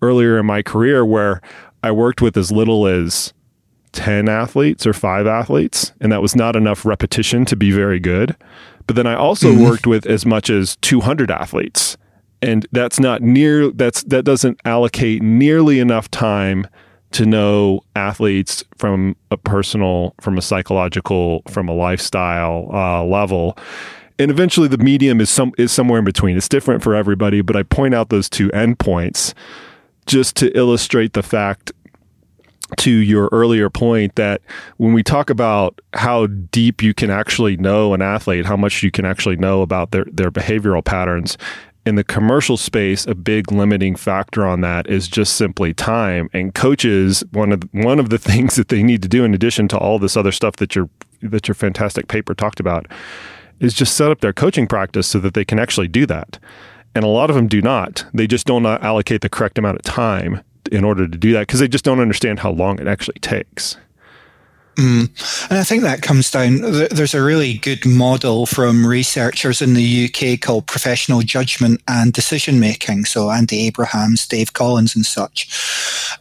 earlier 0.01 0.37
in 0.39 0.45
my 0.45 0.61
career 0.61 1.05
where 1.05 1.41
I 1.83 1.91
worked 1.91 2.21
with 2.21 2.37
as 2.37 2.51
little 2.51 2.87
as 2.87 3.33
10 3.93 4.29
athletes 4.29 4.85
or 4.85 4.93
five 4.93 5.27
athletes, 5.27 5.93
and 5.99 6.11
that 6.11 6.21
was 6.21 6.35
not 6.35 6.55
enough 6.55 6.85
repetition 6.85 7.45
to 7.45 7.55
be 7.55 7.71
very 7.71 7.99
good. 7.99 8.35
But 8.85 8.95
then 8.95 9.07
I 9.07 9.15
also 9.15 9.51
mm-hmm. 9.51 9.63
worked 9.63 9.87
with 9.87 10.05
as 10.05 10.25
much 10.25 10.49
as 10.49 10.77
200 10.77 11.29
athletes. 11.29 11.97
And 12.41 12.67
that's 12.71 12.99
not 12.99 13.21
near 13.21 13.71
that's 13.71 14.03
that 14.03 14.23
doesn't 14.23 14.59
allocate 14.63 15.23
nearly 15.23 15.79
enough 15.79 16.09
time 16.11 16.67
to 17.11 17.25
know 17.25 17.81
athletes 17.95 18.63
from 18.77 19.15
a 19.31 19.37
personal, 19.37 20.13
from 20.21 20.37
a 20.37 20.41
psychological, 20.41 21.41
from 21.49 21.67
a 21.67 21.73
lifestyle 21.73 22.69
uh, 22.71 23.03
level. 23.03 23.57
And 24.19 24.29
eventually, 24.29 24.67
the 24.67 24.77
medium 24.77 25.19
is 25.19 25.29
some 25.29 25.51
is 25.57 25.71
somewhere 25.71 25.99
in 25.99 26.05
between. 26.05 26.37
It's 26.37 26.49
different 26.49 26.83
for 26.83 26.93
everybody, 26.93 27.41
but 27.41 27.55
I 27.55 27.63
point 27.63 27.95
out 27.95 28.09
those 28.09 28.29
two 28.29 28.49
endpoints 28.49 29.33
just 30.07 30.35
to 30.37 30.57
illustrate 30.57 31.13
the 31.13 31.23
fact 31.23 31.71
to 32.77 32.91
your 32.91 33.29
earlier 33.31 33.69
point 33.69 34.15
that 34.15 34.41
when 34.75 34.91
we 34.91 35.01
talk 35.01 35.29
about 35.29 35.79
how 35.93 36.27
deep 36.27 36.81
you 36.81 36.93
can 36.93 37.09
actually 37.09 37.55
know 37.55 37.93
an 37.93 38.01
athlete, 38.01 38.45
how 38.45 38.57
much 38.57 38.83
you 38.83 38.91
can 38.91 39.05
actually 39.05 39.37
know 39.37 39.61
about 39.61 39.91
their, 39.91 40.05
their 40.11 40.31
behavioral 40.31 40.83
patterns, 40.83 41.37
in 41.87 41.95
the 41.95 42.03
commercial 42.03 42.57
space, 42.57 43.07
a 43.07 43.15
big 43.15 43.49
limiting 43.49 43.95
factor 43.95 44.45
on 44.45 44.59
that 44.59 44.89
is 44.89 45.07
just 45.07 45.37
simply 45.37 45.73
time. 45.73 46.29
And 46.33 46.53
coaches, 46.53 47.23
one 47.31 47.53
of 47.53 47.63
one 47.71 47.97
of 47.97 48.09
the 48.09 48.17
things 48.29 48.57
that 48.57 48.67
they 48.67 48.83
need 48.83 49.01
to 49.03 49.07
do, 49.07 49.23
in 49.23 49.33
addition 49.33 49.69
to 49.69 49.77
all 49.77 49.97
this 49.97 50.17
other 50.17 50.33
stuff 50.33 50.57
that 50.57 50.75
your 50.75 50.89
that 51.21 51.47
your 51.47 51.55
fantastic 51.55 52.09
paper 52.09 52.35
talked 52.35 52.59
about, 52.59 52.87
is 53.61 53.73
just 53.73 53.95
set 53.95 54.11
up 54.11 54.19
their 54.19 54.33
coaching 54.33 54.67
practice 54.67 55.07
so 55.07 55.19
that 55.19 55.33
they 55.33 55.45
can 55.45 55.59
actually 55.59 55.87
do 55.87 56.05
that. 56.05 56.37
And 56.95 57.03
a 57.03 57.07
lot 57.07 57.29
of 57.29 57.35
them 57.35 57.47
do 57.47 57.61
not. 57.61 58.05
They 58.13 58.27
just 58.27 58.47
don't 58.47 58.65
uh, 58.65 58.79
allocate 58.81 59.21
the 59.21 59.29
correct 59.29 59.57
amount 59.57 59.77
of 59.77 59.83
time 59.83 60.41
in 60.71 60.83
order 60.83 61.07
to 61.07 61.17
do 61.17 61.33
that 61.33 61.41
because 61.41 61.59
they 61.59 61.67
just 61.67 61.85
don't 61.85 61.99
understand 61.99 62.39
how 62.39 62.51
long 62.51 62.79
it 62.79 62.87
actually 62.87 63.19
takes. 63.19 63.77
Mm. 64.77 65.49
And 65.49 65.57
I 65.57 65.63
think 65.63 65.81
that 65.81 66.03
comes 66.03 66.29
down, 66.29 66.61
there's 66.61 67.15
a 67.15 67.23
really 67.23 67.55
good 67.55 67.83
model 67.85 68.45
from 68.45 68.85
researchers 68.85 69.59
in 69.59 69.73
the 69.73 70.05
UK 70.05 70.39
called 70.39 70.67
professional 70.67 71.21
judgment 71.21 71.81
and 71.87 72.13
decision 72.13 72.59
making. 72.59 73.05
So 73.05 73.31
Andy 73.31 73.65
Abrahams, 73.65 74.27
Dave 74.27 74.53
Collins, 74.53 74.95
and 74.95 75.05
such. 75.05 75.49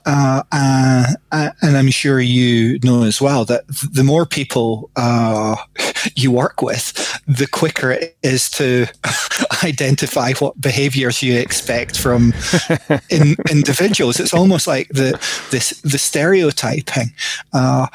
Uh, 0.07 0.43
uh, 0.53 1.07
uh, 1.33 1.51
and 1.61 1.77
I'm 1.77 1.91
sure 1.91 2.19
you 2.19 2.79
know 2.83 3.03
as 3.03 3.21
well 3.21 3.45
that 3.45 3.67
the 3.69 4.05
more 4.05 4.25
people 4.25 4.91
uh, 4.97 5.57
you 6.15 6.31
work 6.31 6.63
with, 6.63 6.95
the 7.27 7.47
quicker 7.47 7.91
it 7.91 8.17
is 8.23 8.49
to 8.53 8.87
identify 9.65 10.33
what 10.35 10.59
behaviors 10.61 11.23
you 11.23 11.37
expect 11.39 11.99
from 11.99 12.33
in, 13.11 13.37
individuals. 13.51 14.19
It's 14.19 14.33
almost 14.33 14.67
like 14.67 14.89
the, 14.89 15.21
this, 15.51 15.81
the 15.83 15.99
stereotyping. 15.99 17.13
Uh, 17.53 17.89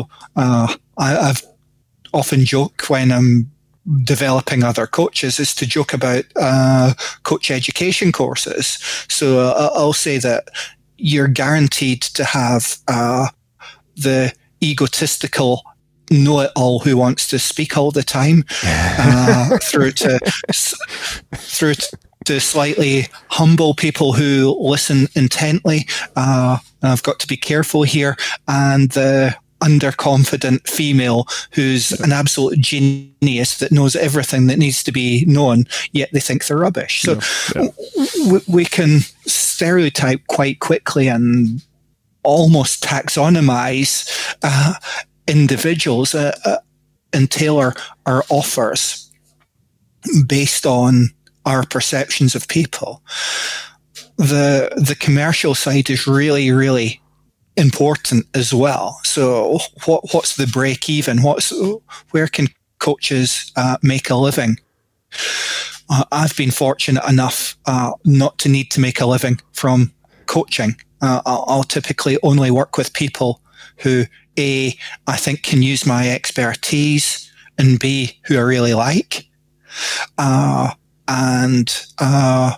so 0.00 0.08
uh, 0.36 0.74
I, 0.98 1.10
have 1.10 1.42
often 2.12 2.44
joke 2.44 2.82
when 2.88 3.12
I'm 3.12 3.50
developing 4.04 4.62
other 4.62 4.86
coaches 4.86 5.40
is 5.40 5.54
to 5.56 5.66
joke 5.66 5.92
about 5.92 6.24
uh, 6.36 6.94
coach 7.22 7.50
education 7.50 8.12
courses. 8.12 8.78
So 9.08 9.40
uh, 9.40 9.70
I'll 9.74 9.92
say 9.92 10.18
that 10.18 10.48
you're 10.96 11.28
guaranteed 11.28 12.02
to 12.02 12.24
have 12.24 12.76
uh, 12.88 13.28
the 13.96 14.32
egotistical 14.62 15.62
know-it-all 16.10 16.80
who 16.80 16.96
wants 16.96 17.28
to 17.28 17.38
speak 17.38 17.76
all 17.76 17.90
the 17.90 18.02
time 18.02 18.44
uh, 18.64 19.58
through 19.62 19.92
to 19.92 20.18
through 21.34 21.74
to 22.24 22.40
slightly 22.40 23.06
humble 23.28 23.74
people 23.74 24.12
who 24.12 24.56
listen 24.60 25.08
intently. 25.14 25.86
Uh, 26.16 26.58
I've 26.82 27.02
got 27.02 27.18
to 27.20 27.26
be 27.26 27.36
careful 27.36 27.82
here, 27.82 28.16
and 28.46 28.90
the 28.90 29.34
underconfident 29.60 30.66
female 30.68 31.26
who's 31.52 31.92
an 32.00 32.12
absolute 32.12 32.58
genius 32.58 33.58
that 33.58 33.72
knows 33.72 33.94
everything 33.96 34.46
that 34.46 34.58
needs 34.58 34.82
to 34.82 34.92
be 34.92 35.24
known, 35.26 35.64
yet 35.92 36.10
they 36.12 36.20
think 36.20 36.46
they're 36.46 36.56
rubbish. 36.56 37.02
So 37.02 37.20
yeah, 37.54 37.68
yeah. 37.96 38.30
We, 38.32 38.40
we 38.48 38.64
can 38.64 39.00
stereotype 39.26 40.26
quite 40.26 40.60
quickly 40.60 41.08
and 41.08 41.62
almost 42.22 42.82
taxonomize 42.82 44.36
uh, 44.42 44.74
individuals 45.26 46.14
uh, 46.14 46.36
uh, 46.44 46.58
and 47.12 47.30
tailor 47.30 47.74
our 48.06 48.24
offers 48.30 49.10
based 50.26 50.66
on 50.66 51.08
our 51.46 51.64
perceptions 51.66 52.34
of 52.34 52.48
people. 52.48 53.02
The 54.16 54.70
the 54.76 54.96
commercial 54.98 55.54
side 55.54 55.88
is 55.88 56.06
really 56.06 56.50
really 56.50 57.00
important 57.56 58.26
as 58.34 58.54
well. 58.54 59.00
So 59.04 59.58
what 59.84 60.12
what's 60.12 60.36
the 60.36 60.46
break 60.46 60.88
even? 60.88 61.22
What's 61.22 61.52
where 62.10 62.28
can 62.28 62.48
coaches 62.78 63.52
uh, 63.56 63.76
make 63.82 64.10
a 64.10 64.16
living? 64.16 64.58
Uh, 65.88 66.04
I've 66.12 66.36
been 66.36 66.52
fortunate 66.52 67.04
enough 67.08 67.56
uh, 67.66 67.92
not 68.04 68.38
to 68.38 68.48
need 68.48 68.70
to 68.72 68.80
make 68.80 69.00
a 69.00 69.06
living 69.06 69.40
from 69.52 69.92
coaching. 70.26 70.76
Uh, 71.02 71.20
I'll, 71.26 71.44
I'll, 71.48 71.62
typically 71.64 72.18
only 72.22 72.50
work 72.50 72.76
with 72.76 72.92
people 72.92 73.40
who 73.78 74.04
a 74.38 74.76
I 75.06 75.16
think 75.16 75.42
can 75.42 75.62
use 75.62 75.86
my 75.86 76.08
expertise, 76.10 77.30
and 77.58 77.80
b 77.80 78.18
who 78.24 78.36
I 78.36 78.42
really 78.42 78.74
like, 78.74 79.26
uh, 80.18 80.72
and 81.08 81.86
uh, 81.98 82.56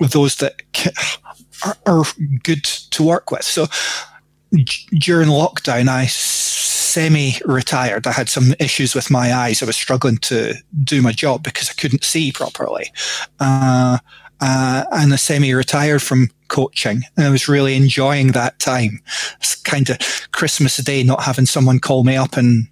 those 0.00 0.36
that 0.36 0.62
are, 1.64 1.76
are 1.86 2.04
good 2.42 2.64
to 2.64 3.02
work 3.02 3.30
with. 3.30 3.42
So 3.42 3.66
during 4.98 5.28
lockdown, 5.28 5.88
I 5.88 6.06
semi 6.06 7.36
retired. 7.44 8.06
I 8.06 8.12
had 8.12 8.28
some 8.28 8.54
issues 8.60 8.94
with 8.94 9.10
my 9.10 9.32
eyes. 9.32 9.62
I 9.62 9.66
was 9.66 9.76
struggling 9.76 10.18
to 10.18 10.54
do 10.84 11.00
my 11.00 11.12
job 11.12 11.42
because 11.42 11.70
I 11.70 11.74
couldn't 11.74 12.04
see 12.04 12.32
properly. 12.32 12.92
Uh, 13.40 13.98
uh, 14.40 14.84
and 14.92 15.12
I 15.12 15.16
semi 15.16 15.54
retired 15.54 16.02
from 16.02 16.28
coaching. 16.48 17.02
And 17.16 17.26
I 17.26 17.30
was 17.30 17.48
really 17.48 17.76
enjoying 17.76 18.32
that 18.32 18.58
time. 18.58 19.00
It's 19.38 19.54
kind 19.54 19.88
of 19.88 19.98
Christmas 20.32 20.76
Day, 20.78 21.02
not 21.02 21.22
having 21.22 21.46
someone 21.46 21.78
call 21.78 22.04
me 22.04 22.16
up 22.16 22.36
and 22.36 22.68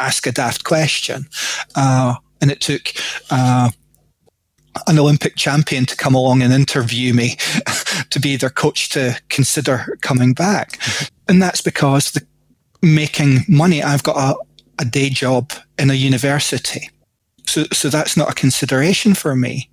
ask 0.00 0.26
a 0.26 0.32
daft 0.32 0.64
question. 0.64 1.26
Uh, 1.76 2.14
and 2.40 2.50
it 2.50 2.60
took 2.60 2.92
uh, 3.30 3.70
an 4.86 4.98
Olympic 4.98 5.36
champion 5.36 5.86
to 5.86 5.96
come 5.96 6.14
along 6.14 6.42
and 6.42 6.52
interview 6.52 7.12
me 7.12 7.36
to 8.10 8.20
be 8.20 8.36
their 8.36 8.50
coach 8.50 8.88
to 8.90 9.20
consider 9.28 9.98
coming 10.00 10.32
back. 10.32 10.80
And 11.28 11.42
that's 11.42 11.60
because 11.60 12.12
the 12.12 12.26
making 12.82 13.40
money, 13.48 13.82
I've 13.82 14.02
got 14.02 14.16
a, 14.16 14.82
a 14.82 14.84
day 14.84 15.10
job 15.10 15.52
in 15.78 15.90
a 15.90 15.94
university. 15.94 16.88
So, 17.46 17.64
so 17.72 17.88
that's 17.88 18.16
not 18.16 18.30
a 18.30 18.34
consideration 18.34 19.14
for 19.14 19.34
me. 19.34 19.68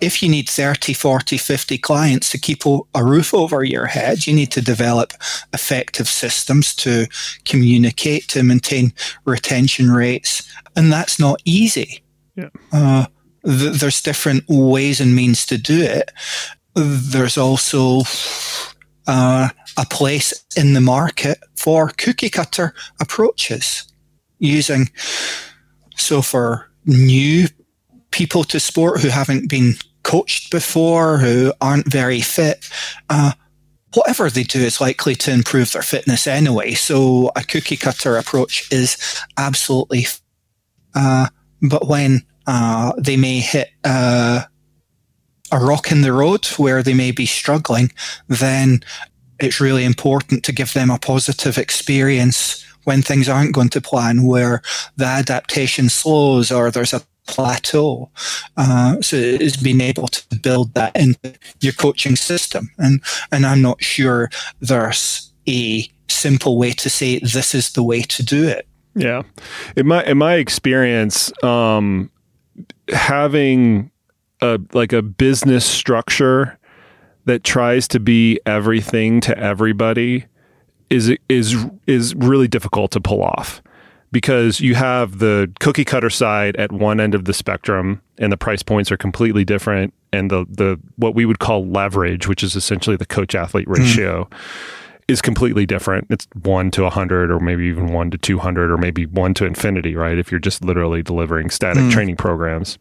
If 0.00 0.22
you 0.22 0.28
need 0.28 0.48
30, 0.48 0.92
40, 0.92 1.38
50 1.38 1.78
clients 1.78 2.30
to 2.30 2.38
keep 2.38 2.62
a 2.66 3.04
roof 3.04 3.34
over 3.34 3.64
your 3.64 3.86
head, 3.86 4.28
you 4.28 4.34
need 4.34 4.52
to 4.52 4.60
develop 4.62 5.12
effective 5.52 6.06
systems 6.06 6.72
to 6.76 7.06
communicate, 7.44 8.28
to 8.28 8.44
maintain 8.44 8.92
retention 9.24 9.90
rates. 9.90 10.48
And 10.76 10.92
that's 10.92 11.18
not 11.18 11.42
easy. 11.44 12.02
Yeah. 12.36 12.50
Uh, 12.72 13.06
th- 13.46 13.80
there's 13.80 14.02
different 14.02 14.44
ways 14.48 15.00
and 15.00 15.14
means 15.14 15.46
to 15.46 15.58
do 15.58 15.80
it. 15.80 16.10
There's 16.74 17.38
also 17.38 18.02
uh, 19.06 19.48
a 19.76 19.86
place 19.86 20.44
in 20.56 20.74
the 20.74 20.80
market 20.80 21.38
for 21.56 21.88
cookie 21.88 22.30
cutter 22.30 22.74
approaches 23.00 23.84
using. 24.38 24.90
So 25.96 26.22
for 26.22 26.70
new 26.84 27.46
people 28.10 28.44
to 28.44 28.60
sport 28.60 29.00
who 29.00 29.08
haven't 29.08 29.48
been 29.48 29.74
coached 30.02 30.50
before, 30.50 31.18
who 31.18 31.52
aren't 31.60 31.90
very 31.90 32.20
fit, 32.20 32.68
uh, 33.08 33.32
whatever 33.94 34.28
they 34.28 34.42
do 34.42 34.60
is 34.60 34.80
likely 34.80 35.14
to 35.14 35.32
improve 35.32 35.72
their 35.72 35.82
fitness 35.82 36.26
anyway. 36.26 36.74
So 36.74 37.30
a 37.34 37.42
cookie 37.42 37.76
cutter 37.76 38.16
approach 38.16 38.70
is 38.70 38.96
absolutely. 39.38 40.06
Uh, 40.94 41.28
but 41.62 41.88
when 41.88 42.22
uh, 42.46 42.92
they 42.98 43.16
may 43.16 43.40
hit 43.40 43.70
uh, 43.84 44.42
a 45.52 45.58
rock 45.58 45.92
in 45.92 46.02
the 46.02 46.12
road 46.12 46.46
where 46.56 46.82
they 46.82 46.94
may 46.94 47.10
be 47.10 47.26
struggling, 47.26 47.92
then 48.28 48.80
it's 49.38 49.60
really 49.60 49.84
important 49.84 50.44
to 50.44 50.52
give 50.52 50.72
them 50.72 50.90
a 50.90 50.98
positive 50.98 51.58
experience 51.58 52.64
when 52.84 53.02
things 53.02 53.28
aren't 53.28 53.54
going 53.54 53.68
to 53.68 53.80
plan, 53.80 54.24
where 54.24 54.62
the 54.96 55.04
adaptation 55.04 55.88
slows 55.88 56.52
or 56.52 56.70
there's 56.70 56.94
a 56.94 57.02
plateau. 57.26 58.10
Uh, 58.56 59.00
so 59.02 59.16
it's 59.16 59.56
being 59.56 59.80
able 59.80 60.06
to 60.08 60.38
build 60.38 60.72
that 60.74 60.94
into 60.96 61.34
your 61.60 61.72
coaching 61.72 62.16
system. 62.16 62.70
And, 62.78 63.02
and 63.32 63.44
I'm 63.44 63.60
not 63.60 63.82
sure 63.82 64.30
there's 64.60 65.32
a 65.48 65.88
simple 66.08 66.58
way 66.58 66.70
to 66.72 66.88
say 66.88 67.18
this 67.18 67.54
is 67.54 67.72
the 67.72 67.82
way 67.82 68.02
to 68.02 68.24
do 68.24 68.46
it. 68.46 68.66
Yeah. 68.94 69.22
In 69.76 69.86
my, 69.86 70.04
in 70.04 70.18
my 70.18 70.34
experience, 70.34 71.32
um, 71.42 72.10
having 72.88 73.90
a 74.40 74.58
like 74.72 74.92
a 74.92 75.02
business 75.02 75.64
structure 75.64 76.58
that 77.24 77.44
tries 77.44 77.88
to 77.88 78.00
be 78.00 78.38
everything 78.46 79.20
to 79.20 79.36
everybody 79.38 80.26
is 80.90 81.14
is 81.28 81.66
is 81.86 82.14
really 82.14 82.48
difficult 82.48 82.90
to 82.92 83.00
pull 83.00 83.22
off 83.22 83.62
because 84.12 84.60
you 84.60 84.74
have 84.74 85.18
the 85.18 85.52
cookie 85.58 85.84
cutter 85.84 86.10
side 86.10 86.56
at 86.56 86.70
one 86.70 87.00
end 87.00 87.14
of 87.14 87.24
the 87.24 87.34
spectrum 87.34 88.00
and 88.18 88.32
the 88.32 88.36
price 88.36 88.62
points 88.62 88.90
are 88.92 88.96
completely 88.96 89.44
different 89.44 89.92
and 90.12 90.30
the 90.30 90.46
the 90.48 90.78
what 90.96 91.14
we 91.14 91.24
would 91.24 91.38
call 91.38 91.66
leverage 91.66 92.28
which 92.28 92.42
is 92.42 92.54
essentially 92.54 92.96
the 92.96 93.06
coach 93.06 93.34
athlete 93.34 93.66
hmm. 93.66 93.74
ratio 93.74 94.24
mm 94.24 94.36
is 95.08 95.22
completely 95.22 95.66
different. 95.66 96.06
It's 96.10 96.26
one 96.42 96.70
to 96.72 96.82
a 96.82 96.84
100 96.84 97.30
or 97.30 97.38
maybe 97.38 97.66
even 97.66 97.92
one 97.92 98.10
to 98.10 98.18
200 98.18 98.70
or 98.70 98.76
maybe 98.76 99.06
one 99.06 99.34
to 99.34 99.44
infinity, 99.44 99.94
right? 99.94 100.18
If 100.18 100.30
you're 100.30 100.40
just 100.40 100.64
literally 100.64 101.02
delivering 101.02 101.50
static 101.50 101.84
mm. 101.84 101.90
training 101.90 102.16
programs. 102.16 102.78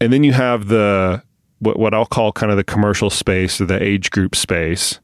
And 0.00 0.12
then 0.12 0.24
you 0.24 0.32
have 0.32 0.68
the, 0.68 1.22
what, 1.60 1.78
what 1.78 1.94
I'll 1.94 2.06
call 2.06 2.32
kind 2.32 2.50
of 2.50 2.56
the 2.56 2.64
commercial 2.64 3.10
space 3.10 3.60
or 3.60 3.66
the 3.66 3.80
age 3.82 4.10
group 4.10 4.34
space 4.34 4.98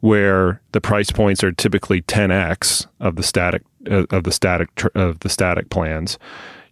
where 0.00 0.60
the 0.72 0.80
price 0.80 1.10
points 1.10 1.42
are 1.42 1.52
typically 1.52 2.02
10x 2.02 2.86
of 3.00 3.16
the 3.16 3.22
static 3.22 3.62
uh, 3.90 4.04
of 4.10 4.24
the 4.24 4.32
static 4.32 4.74
tr- 4.74 4.88
of 4.94 5.20
the 5.20 5.28
static 5.28 5.70
plans 5.70 6.18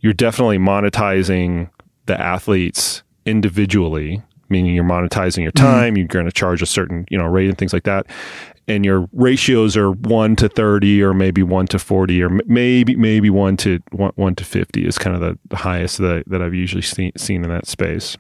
you're 0.01 0.13
definitely 0.13 0.59
monetizing 0.59 1.71
the 2.07 2.21
athletes 2.21 3.03
individually 3.25 4.23
meaning 4.49 4.75
you're 4.75 4.85
monetizing 4.85 5.43
your 5.43 5.53
mm-hmm. 5.53 5.67
time 5.67 5.95
mm. 5.95 5.99
you're 5.99 6.07
going 6.07 6.27
to 6.27 6.33
charge 6.33 6.61
a 6.61 6.67
certain 6.67 7.07
you 7.11 7.17
know 7.17 7.27
rate 7.27 7.49
and 7.49 7.57
things 7.57 7.73
like 7.73 7.85
that 7.85 8.07
and 8.67 8.85
your 8.85 9.09
ratios 9.13 9.77
are 9.77 9.91
1 9.91 10.37
to 10.37 10.49
30 10.49 11.03
or 11.03 11.15
maybe 11.15 11.43
1 11.43 11.67
to 11.69 11.79
40 11.79 12.23
or 12.23 12.31
maybe 12.47 12.97
maybe 12.97 13.31
1 13.31 13.57
to 13.59 13.81
1, 13.93 14.13
1 14.15 14.35
to 14.37 14.45
50 14.45 14.87
is 14.87 14.99
kind 14.99 15.15
of 15.15 15.21
the, 15.21 15.39
the 15.49 15.57
highest 15.57 15.99
that, 15.99 16.25
that 16.27 16.43
I've 16.43 16.55
usually 16.55 16.83
seen, 16.83 17.13
seen 17.17 17.45
in 17.45 17.51
that 17.51 17.67
space. 17.67 18.17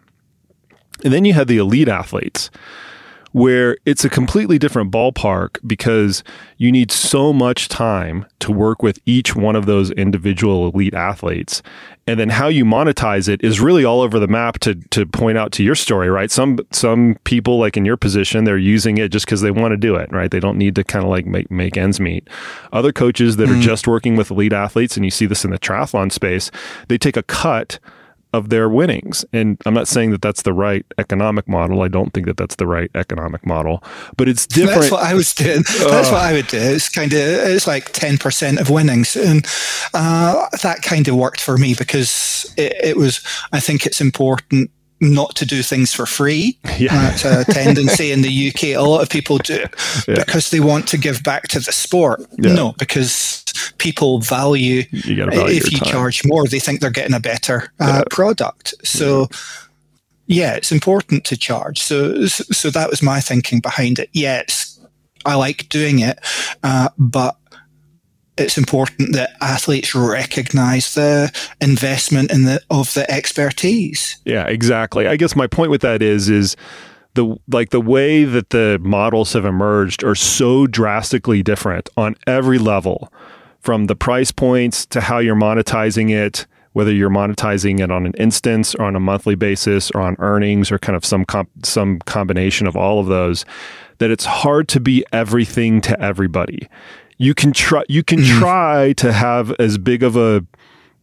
And 1.02 1.12
then 1.12 1.24
you 1.24 1.32
have 1.32 1.46
the 1.46 1.58
elite 1.58 1.88
athletes 1.88 2.50
where 3.34 3.76
it's 3.84 4.04
a 4.04 4.08
completely 4.08 4.60
different 4.60 4.92
ballpark 4.92 5.58
because 5.66 6.22
you 6.56 6.70
need 6.70 6.92
so 6.92 7.32
much 7.32 7.66
time 7.66 8.24
to 8.38 8.52
work 8.52 8.80
with 8.80 9.00
each 9.06 9.34
one 9.34 9.56
of 9.56 9.66
those 9.66 9.90
individual 9.90 10.68
elite 10.68 10.94
athletes. 10.94 11.60
And 12.06 12.20
then 12.20 12.28
how 12.28 12.46
you 12.46 12.64
monetize 12.64 13.28
it 13.28 13.42
is 13.42 13.60
really 13.60 13.84
all 13.84 14.02
over 14.02 14.20
the 14.20 14.28
map 14.28 14.60
to 14.60 14.76
to 14.76 15.04
point 15.04 15.36
out 15.36 15.50
to 15.52 15.64
your 15.64 15.74
story, 15.74 16.08
right? 16.08 16.30
Some 16.30 16.60
some 16.70 17.16
people 17.24 17.58
like 17.58 17.76
in 17.76 17.84
your 17.84 17.96
position, 17.96 18.44
they're 18.44 18.56
using 18.56 18.98
it 18.98 19.08
just 19.08 19.26
because 19.26 19.40
they 19.40 19.50
want 19.50 19.72
to 19.72 19.76
do 19.76 19.96
it, 19.96 20.12
right? 20.12 20.30
They 20.30 20.38
don't 20.38 20.56
need 20.56 20.76
to 20.76 20.84
kind 20.84 21.04
of 21.04 21.10
like 21.10 21.26
make 21.26 21.50
make 21.50 21.76
ends 21.76 21.98
meet. 21.98 22.28
Other 22.72 22.92
coaches 22.92 23.36
that 23.38 23.48
mm. 23.48 23.58
are 23.58 23.60
just 23.60 23.88
working 23.88 24.14
with 24.14 24.30
elite 24.30 24.52
athletes, 24.52 24.96
and 24.96 25.04
you 25.04 25.10
see 25.10 25.26
this 25.26 25.44
in 25.44 25.50
the 25.50 25.58
triathlon 25.58 26.12
space, 26.12 26.52
they 26.86 26.98
take 26.98 27.16
a 27.16 27.24
cut 27.24 27.80
of 28.34 28.48
their 28.48 28.68
winnings. 28.68 29.24
And 29.32 29.60
I'm 29.64 29.74
not 29.74 29.86
saying 29.86 30.10
that 30.10 30.20
that's 30.20 30.42
the 30.42 30.52
right 30.52 30.84
economic 30.98 31.48
model. 31.48 31.82
I 31.82 31.88
don't 31.88 32.12
think 32.12 32.26
that 32.26 32.36
that's 32.36 32.56
the 32.56 32.66
right 32.66 32.90
economic 32.96 33.46
model, 33.46 33.82
but 34.16 34.28
it's 34.28 34.44
different. 34.44 34.80
That's 34.80 34.92
what 34.92 35.04
I 35.04 35.14
was 35.14 35.32
doing. 35.32 35.62
That's 35.62 36.08
uh, 36.08 36.12
what 36.12 36.22
I 36.22 36.32
would 36.32 36.48
do. 36.48 36.58
It's 36.58 36.88
kind 36.88 37.12
of 37.12 37.18
it's 37.20 37.68
like 37.68 37.92
10% 37.92 38.60
of 38.60 38.70
winnings, 38.70 39.14
and 39.14 39.46
uh, 39.94 40.48
that 40.62 40.82
kind 40.82 41.06
of 41.06 41.14
worked 41.14 41.40
for 41.40 41.56
me 41.56 41.74
because 41.78 42.52
it, 42.56 42.72
it 42.82 42.96
was. 42.96 43.22
I 43.52 43.60
think 43.60 43.86
it's 43.86 44.00
important 44.00 44.70
not 45.12 45.34
to 45.36 45.46
do 45.46 45.62
things 45.62 45.92
for 45.92 46.06
free. 46.06 46.58
Yeah. 46.76 47.12
That's 47.12 47.24
a 47.24 47.44
tendency 47.44 48.10
in 48.10 48.22
the 48.22 48.48
UK. 48.48 48.76
A 48.76 48.78
lot 48.78 49.00
of 49.00 49.08
people 49.08 49.38
do 49.38 49.64
yeah. 50.08 50.16
because 50.16 50.50
they 50.50 50.58
want 50.58 50.88
to 50.88 50.98
give 50.98 51.22
back 51.22 51.44
to 51.48 51.60
the 51.60 51.70
sport. 51.70 52.20
Yeah. 52.36 52.52
No, 52.52 52.72
because 52.78 53.44
people 53.78 54.18
value, 54.18 54.82
you 54.90 55.24
value 55.24 55.56
if 55.56 55.70
you 55.70 55.78
time. 55.78 55.92
charge 55.92 56.22
more, 56.24 56.48
they 56.48 56.58
think 56.58 56.80
they're 56.80 56.90
getting 56.90 57.14
a 57.14 57.20
better 57.20 57.72
uh, 57.78 58.02
product. 58.10 58.74
So, 58.82 59.28
yeah. 60.26 60.54
it's 60.56 60.72
important 60.72 61.24
to 61.26 61.36
charge. 61.36 61.80
So, 61.80 62.26
so 62.26 62.70
that 62.70 62.90
was 62.90 63.00
my 63.00 63.20
thinking 63.20 63.60
behind 63.60 64.00
it. 64.00 64.10
Yes, 64.12 64.80
I 65.24 65.36
like 65.36 65.68
doing 65.68 66.00
it, 66.00 66.18
uh, 66.64 66.88
but 66.98 67.36
it's 68.36 68.58
important 68.58 69.12
that 69.12 69.30
athletes 69.40 69.94
recognize 69.94 70.94
the 70.94 71.32
investment 71.60 72.32
in 72.32 72.44
the 72.44 72.60
of 72.70 72.92
the 72.94 73.10
expertise. 73.10 74.16
Yeah, 74.24 74.46
exactly. 74.46 75.06
I 75.06 75.16
guess 75.16 75.36
my 75.36 75.46
point 75.46 75.70
with 75.70 75.82
that 75.82 76.02
is 76.02 76.28
is 76.28 76.56
the 77.14 77.36
like 77.48 77.70
the 77.70 77.80
way 77.80 78.24
that 78.24 78.50
the 78.50 78.78
models 78.82 79.32
have 79.32 79.44
emerged 79.44 80.02
are 80.04 80.16
so 80.16 80.66
drastically 80.66 81.42
different 81.42 81.88
on 81.96 82.16
every 82.26 82.58
level 82.58 83.12
from 83.60 83.86
the 83.86 83.96
price 83.96 84.30
points 84.30 84.84
to 84.86 85.00
how 85.00 85.18
you're 85.18 85.36
monetizing 85.36 86.10
it 86.10 86.46
whether 86.74 86.92
you're 86.92 87.08
monetizing 87.08 87.78
it 87.78 87.90
on 87.90 88.04
an 88.04 88.12
instance 88.18 88.74
or 88.74 88.82
on 88.82 88.96
a 88.96 89.00
monthly 89.00 89.36
basis 89.36 89.92
or 89.92 90.00
on 90.00 90.16
earnings 90.18 90.72
or 90.72 90.78
kind 90.78 90.96
of 90.96 91.04
some 91.04 91.24
comp- 91.24 91.64
some 91.64 92.00
combination 92.00 92.66
of 92.66 92.76
all 92.76 92.98
of 92.98 93.06
those 93.06 93.44
that 93.98 94.10
it's 94.10 94.24
hard 94.24 94.68
to 94.68 94.80
be 94.80 95.04
everything 95.12 95.80
to 95.80 95.98
everybody 96.02 96.68
you 97.24 97.34
can 97.34 97.52
try 97.52 97.82
you 97.88 98.02
can 98.02 98.18
mm-hmm. 98.18 98.38
try 98.38 98.92
to 98.94 99.12
have 99.12 99.50
as 99.52 99.78
big 99.78 100.02
of 100.02 100.16
a 100.16 100.44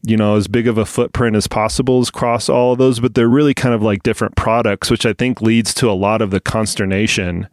you 0.03 0.15
know 0.15 0.35
as 0.35 0.47
big 0.47 0.67
of 0.67 0.77
a 0.77 0.85
footprint 0.85 1.35
as 1.35 1.47
possible 1.47 2.01
across 2.01 2.47
all 2.47 2.73
of 2.73 2.77
those 2.77 2.99
but 2.99 3.15
they're 3.15 3.27
really 3.27 3.53
kind 3.53 3.73
of 3.73 3.81
like 3.81 4.03
different 4.03 4.35
products 4.35 4.91
which 4.91 5.05
i 5.05 5.13
think 5.13 5.41
leads 5.41 5.73
to 5.73 5.89
a 5.89 5.93
lot 5.93 6.21
of 6.21 6.29
the 6.29 6.39
consternation 6.39 7.47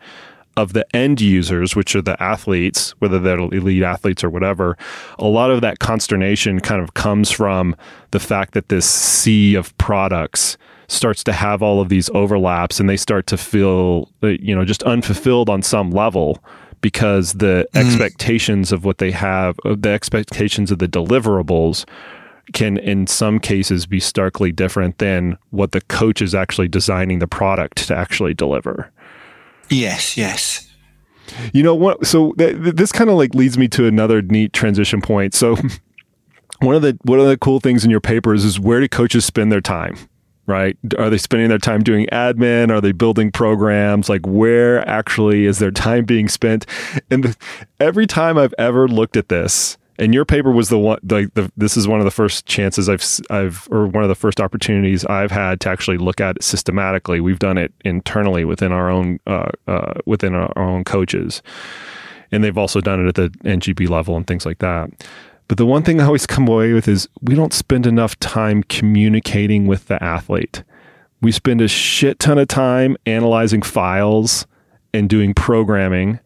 of 0.56 0.72
the 0.72 0.84
end 0.94 1.20
users 1.20 1.74
which 1.74 1.96
are 1.96 2.02
the 2.02 2.20
athletes 2.22 2.90
whether 2.98 3.18
they're 3.18 3.38
elite 3.38 3.82
athletes 3.82 4.22
or 4.22 4.28
whatever 4.28 4.76
a 5.18 5.26
lot 5.26 5.50
of 5.50 5.60
that 5.62 5.78
consternation 5.78 6.60
kind 6.60 6.82
of 6.82 6.94
comes 6.94 7.30
from 7.30 7.74
the 8.10 8.20
fact 8.20 8.52
that 8.52 8.68
this 8.68 8.88
sea 8.88 9.54
of 9.54 9.76
products 9.78 10.58
starts 10.88 11.22
to 11.22 11.32
have 11.32 11.62
all 11.62 11.80
of 11.80 11.90
these 11.90 12.10
overlaps 12.10 12.80
and 12.80 12.88
they 12.88 12.96
start 12.96 13.26
to 13.26 13.36
feel 13.36 14.10
uh, 14.22 14.28
you 14.28 14.54
know 14.54 14.64
just 14.64 14.82
unfulfilled 14.82 15.48
on 15.48 15.62
some 15.62 15.90
level 15.90 16.42
because 16.80 17.34
the 17.34 17.68
mm. 17.72 17.80
expectations 17.80 18.72
of 18.72 18.84
what 18.84 18.98
they 18.98 19.10
have 19.10 19.56
the 19.64 19.90
expectations 19.90 20.70
of 20.70 20.78
the 20.78 20.88
deliverables 20.88 21.84
can 22.52 22.78
in 22.78 23.06
some 23.06 23.38
cases 23.38 23.86
be 23.86 24.00
starkly 24.00 24.52
different 24.52 24.98
than 24.98 25.36
what 25.50 25.72
the 25.72 25.80
coach 25.82 26.22
is 26.22 26.34
actually 26.34 26.68
designing 26.68 27.18
the 27.18 27.26
product 27.26 27.86
to 27.88 27.96
actually 27.96 28.34
deliver. 28.34 28.90
Yes, 29.68 30.16
yes. 30.16 30.64
You 31.52 31.62
know 31.62 31.74
what? 31.74 32.06
So 32.06 32.32
th- 32.32 32.56
this 32.56 32.90
kind 32.90 33.10
of 33.10 33.16
like 33.16 33.34
leads 33.34 33.58
me 33.58 33.68
to 33.68 33.86
another 33.86 34.22
neat 34.22 34.52
transition 34.54 35.02
point. 35.02 35.34
So 35.34 35.56
one 36.60 36.74
of 36.74 36.82
the 36.82 36.98
one 37.02 37.20
of 37.20 37.26
the 37.26 37.36
cool 37.36 37.60
things 37.60 37.84
in 37.84 37.90
your 37.90 38.00
papers 38.00 38.44
is 38.44 38.58
where 38.58 38.80
do 38.80 38.88
coaches 38.88 39.24
spend 39.24 39.52
their 39.52 39.60
time? 39.60 39.96
Right? 40.48 40.76
Are 40.98 41.10
they 41.10 41.18
spending 41.18 41.50
their 41.50 41.58
time 41.58 41.84
doing 41.84 42.06
admin? 42.06 42.70
Are 42.70 42.80
they 42.80 42.92
building 42.92 43.30
programs? 43.30 44.08
Like 44.08 44.26
where 44.26 44.86
actually 44.88 45.44
is 45.44 45.58
their 45.58 45.70
time 45.70 46.06
being 46.06 46.26
spent? 46.26 46.64
And 47.10 47.22
the, 47.22 47.36
every 47.78 48.06
time 48.06 48.38
I've 48.38 48.54
ever 48.58 48.88
looked 48.88 49.16
at 49.16 49.28
this, 49.28 49.76
and 49.98 50.14
your 50.14 50.24
paper 50.24 50.50
was 50.50 50.68
the 50.68 50.78
one 50.78 51.00
like 51.08 51.34
the, 51.34 51.50
this 51.56 51.76
is 51.76 51.88
one 51.88 51.98
of 51.98 52.04
the 52.04 52.10
first 52.10 52.46
chances 52.46 52.88
I've 52.88 53.04
I've 53.30 53.68
or 53.70 53.86
one 53.86 54.04
of 54.04 54.08
the 54.08 54.14
first 54.14 54.40
opportunities 54.40 55.04
I've 55.04 55.32
had 55.32 55.60
to 55.62 55.68
actually 55.68 55.98
look 55.98 56.20
at 56.20 56.36
it 56.36 56.44
systematically. 56.44 57.20
We've 57.20 57.38
done 57.38 57.58
it 57.58 57.72
internally 57.84 58.44
within 58.44 58.72
our 58.72 58.90
own 58.90 59.18
uh, 59.26 59.50
uh, 59.66 59.94
within 60.06 60.34
our, 60.34 60.52
our 60.56 60.64
own 60.64 60.84
coaches, 60.84 61.42
and 62.30 62.44
they've 62.44 62.56
also 62.56 62.80
done 62.80 63.04
it 63.04 63.08
at 63.08 63.14
the 63.16 63.28
NGB 63.48 63.88
level 63.88 64.16
and 64.16 64.26
things 64.26 64.46
like 64.46 64.58
that. 64.58 64.88
But 65.48 65.56
the 65.56 65.66
one 65.66 65.82
thing 65.82 66.00
I 66.00 66.04
always 66.04 66.26
come 66.26 66.46
away 66.46 66.72
with 66.72 66.86
is 66.86 67.08
we 67.22 67.34
don't 67.34 67.54
spend 67.54 67.86
enough 67.86 68.18
time 68.20 68.62
communicating 68.64 69.66
with 69.66 69.86
the 69.86 70.02
athlete. 70.02 70.62
We 71.20 71.32
spend 71.32 71.60
a 71.60 71.68
shit 71.68 72.18
ton 72.18 72.38
of 72.38 72.48
time 72.48 72.96
analyzing 73.06 73.62
files 73.62 74.46
and 74.94 75.08
doing 75.08 75.34
programming 75.34 76.20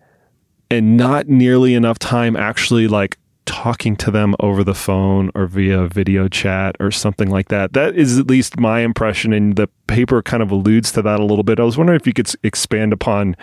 and 0.70 0.96
not 0.96 1.28
nearly 1.28 1.74
enough 1.74 1.98
time 1.98 2.34
actually 2.36 2.88
like 2.88 3.18
talking 3.44 3.96
to 3.96 4.10
them 4.10 4.34
over 4.40 4.64
the 4.64 4.74
phone 4.74 5.30
or 5.34 5.46
via 5.46 5.86
video 5.86 6.28
chat 6.28 6.76
or 6.80 6.90
something 6.90 7.28
like 7.28 7.48
that. 7.48 7.72
That 7.74 7.96
is 7.96 8.18
at 8.18 8.28
least 8.28 8.58
my 8.58 8.80
impression, 8.80 9.32
and 9.32 9.56
the 9.56 9.68
paper 9.86 10.22
kind 10.22 10.42
of 10.42 10.50
alludes 10.50 10.92
to 10.92 11.02
that 11.02 11.20
a 11.20 11.24
little 11.24 11.42
bit. 11.42 11.60
I 11.60 11.64
was 11.64 11.76
wondering 11.76 11.98
if 12.00 12.06
you 12.06 12.12
could 12.12 12.32
expand 12.42 12.92
upon 12.92 13.36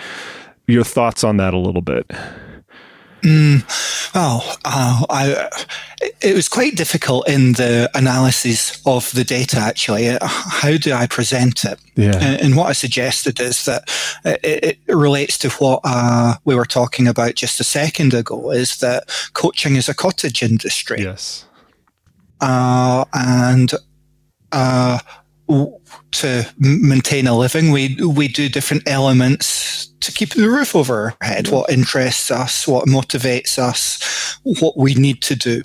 your 0.67 0.83
thoughts 0.83 1.23
on 1.23 1.37
that 1.37 1.53
a 1.53 1.57
little 1.57 1.81
bit. 1.81 2.09
Mm, 3.21 3.63
oh, 4.15 4.55
uh, 4.65 5.05
I, 5.09 5.49
it 6.21 6.33
was 6.33 6.47
quite 6.47 6.75
difficult 6.75 7.27
in 7.27 7.53
the 7.53 7.89
analysis 7.93 8.81
of 8.85 9.11
the 9.11 9.23
data, 9.23 9.57
actually. 9.57 10.09
Uh, 10.09 10.19
how 10.21 10.77
do 10.77 10.93
I 10.93 11.07
present 11.07 11.65
it? 11.65 11.79
Yeah. 11.95 12.15
And, 12.15 12.41
and 12.41 12.55
what 12.55 12.69
I 12.69 12.73
suggested 12.73 13.39
is 13.39 13.65
that 13.65 13.89
it, 14.25 14.79
it 14.87 14.95
relates 14.95 15.37
to 15.39 15.49
what 15.51 15.81
uh, 15.83 16.35
we 16.45 16.55
were 16.55 16.65
talking 16.65 17.07
about 17.07 17.35
just 17.35 17.59
a 17.59 17.63
second 17.65 18.13
ago, 18.13 18.51
is 18.51 18.77
that 18.77 19.09
coaching 19.33 19.75
is 19.75 19.89
a 19.89 19.93
cottage 19.93 20.41
industry. 20.41 21.01
Yes. 21.01 21.45
Uh, 22.41 23.03
and 23.13 23.73
uh, 24.53 24.99
to 26.11 26.47
maintain 26.59 27.27
a 27.27 27.37
living, 27.37 27.71
we 27.71 27.95
we 27.95 28.27
do 28.27 28.49
different 28.49 28.87
elements 28.87 29.87
to 29.99 30.11
keep 30.11 30.33
the 30.33 30.47
roof 30.47 30.75
over 30.75 31.15
our 31.21 31.27
head. 31.27 31.47
What 31.49 31.69
interests 31.69 32.31
us, 32.31 32.67
what 32.67 32.87
motivates 32.87 33.57
us, 33.57 34.37
what 34.43 34.77
we 34.77 34.93
need 34.93 35.21
to 35.23 35.35
do, 35.35 35.63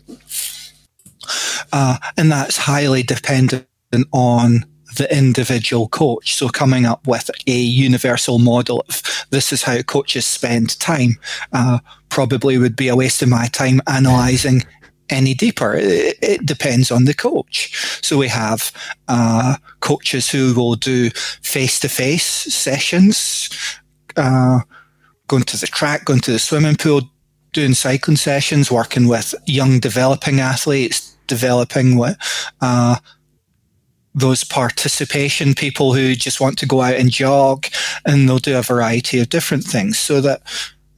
uh, 1.73 1.99
and 2.17 2.31
that's 2.31 2.57
highly 2.57 3.03
dependent 3.03 3.67
on 4.13 4.67
the 4.97 5.17
individual 5.17 5.89
coach. 5.89 6.35
So 6.35 6.49
coming 6.49 6.87
up 6.87 7.07
with 7.07 7.31
a 7.47 7.59
universal 7.59 8.39
model 8.39 8.85
of 8.89 9.27
this 9.31 9.53
is 9.53 9.63
how 9.63 9.83
coaches 9.83 10.25
spend 10.25 10.79
time 10.79 11.17
uh, 11.53 11.81
probably 12.09 12.59
would 12.59 12.77
be 12.77 12.89
a 12.89 12.97
waste 12.97 13.23
of 13.23 13.29
my 13.29 13.47
time 13.47 13.81
analyzing 13.87 14.63
any 15.11 15.35
deeper. 15.35 15.75
It, 15.75 16.19
it, 16.23 16.47
depends 16.47 16.91
on 16.91 17.05
the 17.05 17.15
coach. 17.15 18.01
So 18.03 18.17
we 18.17 18.29
have 18.29 18.73
uh, 19.09 19.57
coaches 19.81 20.31
who 20.31 20.55
will 20.55 20.77
do 20.77 21.11
face 21.43 21.81
to 21.81 21.89
face 21.89 22.25
sessions, 22.25 23.51
uh, 24.17 24.61
going 25.29 25.43
to 25.45 25.57
the 25.57 25.67
track, 25.67 26.05
going 26.05 26.21
to 26.21 26.33
the 26.33 26.39
swimming 26.39 26.77
pool, 26.77 27.03
doing 27.53 27.75
cycling 27.75 28.17
sessions, 28.17 28.71
working 28.71 29.09
with 29.09 29.35
young 29.47 29.79
developing 29.79 30.41
athletes, 30.41 31.17
developing 31.27 31.97
with 31.97 32.17
uh, 32.61 32.97
those 34.15 34.45
participation 34.45 35.55
people 35.55 35.93
who 35.95 36.15
just 36.15 36.41
want 36.41 36.59
to 36.59 36.67
go 36.67 36.81
out 36.81 36.95
and 36.95 37.11
jog, 37.11 37.67
and 38.07 38.29
they'll 38.29 38.39
do 38.39 38.59
a 38.59 38.63
variety 38.63 39.19
of 39.19 39.29
different 39.29 39.65
things. 39.65 39.99
So 39.99 40.21
that 40.21 40.43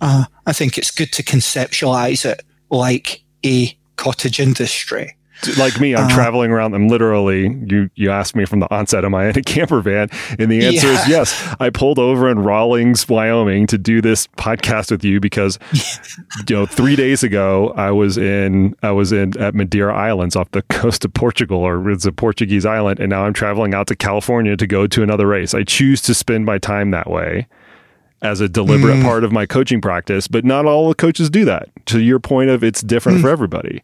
uh, 0.01 0.25
I 0.47 0.53
think 0.53 0.77
it's 0.77 0.91
good 0.91 1.13
to 1.13 1.23
conceptualize 1.23 2.25
it 2.25 2.43
like 2.71 3.23
a 3.45 3.77
cottage 3.97 4.40
industry. 4.40 5.16
Like 5.59 5.78
me, 5.78 5.94
I'm 5.94 6.07
uh, 6.07 6.14
traveling 6.14 6.51
around 6.51 6.72
them 6.72 6.88
literally. 6.88 7.55
You 7.66 7.90
you 7.94 8.11
asked 8.11 8.34
me 8.34 8.47
from 8.47 8.61
the 8.61 8.74
onset, 8.74 9.05
am 9.05 9.14
I 9.14 9.28
in 9.28 9.38
a 9.38 9.42
camper 9.42 9.80
van? 9.82 10.09
And 10.38 10.51
the 10.51 10.64
answer 10.64 10.86
yeah. 10.86 11.03
is 11.03 11.09
yes. 11.09 11.57
I 11.61 11.68
pulled 11.68 11.99
over 11.99 12.30
in 12.30 12.38
Rawlins, 12.38 13.07
Wyoming 13.07 13.66
to 13.66 13.76
do 13.76 14.01
this 14.01 14.26
podcast 14.38 14.90
with 14.90 15.05
you 15.05 15.20
because 15.20 15.59
you 16.49 16.57
know, 16.57 16.66
three 16.66 16.97
days 16.97 17.22
ago 17.22 17.74
I 17.76 17.90
was 17.90 18.16
in 18.16 18.74
I 18.82 18.92
was 18.92 19.12
in 19.12 19.36
at 19.38 19.55
Madeira 19.55 19.94
Islands 19.94 20.36
off 20.36 20.51
the 20.53 20.62
coast 20.62 21.05
of 21.05 21.12
Portugal 21.12 21.59
or 21.59 21.90
it's 21.90 22.07
a 22.07 22.12
Portuguese 22.12 22.64
island, 22.64 22.99
and 22.99 23.11
now 23.11 23.24
I'm 23.24 23.34
traveling 23.34 23.74
out 23.74 23.88
to 23.88 23.94
California 23.94 24.57
to 24.57 24.66
go 24.66 24.86
to 24.86 25.03
another 25.03 25.26
race. 25.26 25.53
I 25.53 25.64
choose 25.64 26.01
to 26.03 26.14
spend 26.14 26.47
my 26.47 26.57
time 26.57 26.92
that 26.92 27.11
way 27.11 27.47
as 28.23 28.41
a 28.41 28.49
deliberate 28.49 28.97
mm. 28.97 29.03
part 29.03 29.25
of 29.25 29.33
my 29.33 29.47
coaching 29.47 29.81
practice, 29.81 30.27
but 30.27 30.45
not 30.45 30.64
all 30.64 30.89
the 30.89 30.95
coaches 30.95 31.31
do 31.31 31.45
that. 31.45 31.69
To 31.87 32.01
your 32.01 32.19
point 32.19 32.51
of 32.51 32.64
it's 32.64 32.81
different 32.81 33.19
mm. 33.19 33.23
for 33.23 33.29
everybody. 33.29 33.83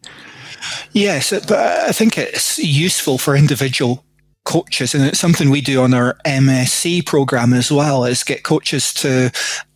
Yes, 0.91 1.31
but 1.47 1.57
I 1.57 1.91
think 1.91 2.17
it's 2.17 2.57
useful 2.59 3.17
for 3.17 3.35
individual 3.35 4.03
coaches 4.45 4.93
and 4.93 5.05
it's 5.05 5.19
something 5.19 5.49
we 5.49 5.61
do 5.61 5.81
on 5.81 5.93
our 5.93 6.17
MSc 6.25 7.05
program 7.05 7.53
as 7.53 7.71
well 7.71 8.03
is 8.03 8.23
get 8.23 8.43
coaches 8.43 8.93
to 8.93 9.31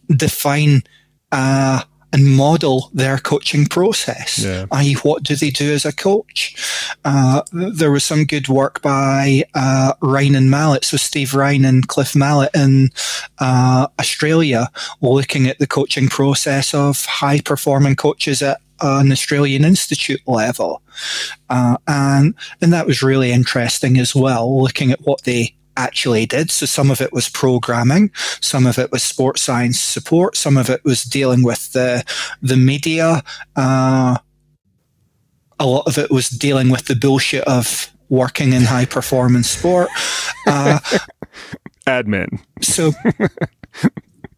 define 0.10 0.84
uh, 1.32 1.84
and 2.14 2.36
model 2.36 2.90
their 2.94 3.18
coaching 3.18 3.66
process. 3.66 4.40
Yeah. 4.40 4.66
I.e., 4.72 4.94
what 5.04 5.24
do 5.24 5.36
they 5.36 5.50
do 5.50 5.74
as 5.74 5.86
a 5.86 5.92
coach? 5.92 6.56
Uh, 7.04 7.42
there 7.52 7.92
was 7.92 8.04
some 8.04 8.26
good 8.26 8.48
work 8.48 8.82
by 8.82 9.44
uh, 9.54 9.94
Ryan 10.02 10.36
and 10.36 10.50
Mallett, 10.50 10.86
so 10.86 10.98
Steve 10.98 11.34
Ryan 11.34 11.66
and 11.66 11.88
Cliff 11.88 12.16
Mallett 12.16 12.52
in 12.56 12.90
uh, 13.40 13.88
Australia, 14.00 14.70
looking 15.02 15.48
at 15.48 15.60
the 15.60 15.68
coaching 15.68 16.08
process 16.08 16.74
of 16.74 17.06
high 17.06 17.42
performing 17.42 17.96
coaches 17.96 18.42
at 18.42 18.62
an 18.80 19.12
Australian 19.12 19.66
institute 19.66 20.22
level, 20.28 20.82
uh, 21.50 21.78
and 21.88 22.36
and 22.62 22.72
that 22.74 22.86
was 22.86 23.02
really 23.02 23.32
interesting 23.32 23.98
as 23.98 24.16
well, 24.16 24.62
looking 24.62 24.92
at 24.92 25.02
what 25.02 25.24
they 25.24 25.56
actually 25.78 26.26
did. 26.26 26.52
So 26.52 26.66
some 26.66 26.92
of 26.92 27.02
it 27.02 27.14
was 27.14 27.30
programming, 27.30 28.12
some 28.42 28.66
of 28.66 28.78
it 28.78 28.92
was 28.92 29.04
sports 29.04 29.42
science 29.42 29.80
support, 29.80 30.36
some 30.36 30.58
of 30.58 30.70
it 30.70 30.84
was 30.84 31.04
dealing 31.04 31.44
with 31.44 31.72
the 31.74 32.04
the 32.42 32.58
media. 32.58 33.24
Uh, 33.56 34.18
a 35.60 35.66
lot 35.66 35.88
of 35.88 35.98
it 35.98 36.12
was 36.12 36.30
dealing 36.30 36.70
with 36.70 36.86
the 36.86 36.96
bullshit 36.96 37.44
of 37.46 37.92
working 38.10 38.54
in 38.54 38.64
high 38.64 38.86
performance 38.86 39.50
sport. 39.50 39.90
Uh, 40.46 40.80
Admin. 41.88 42.40
So 42.62 42.92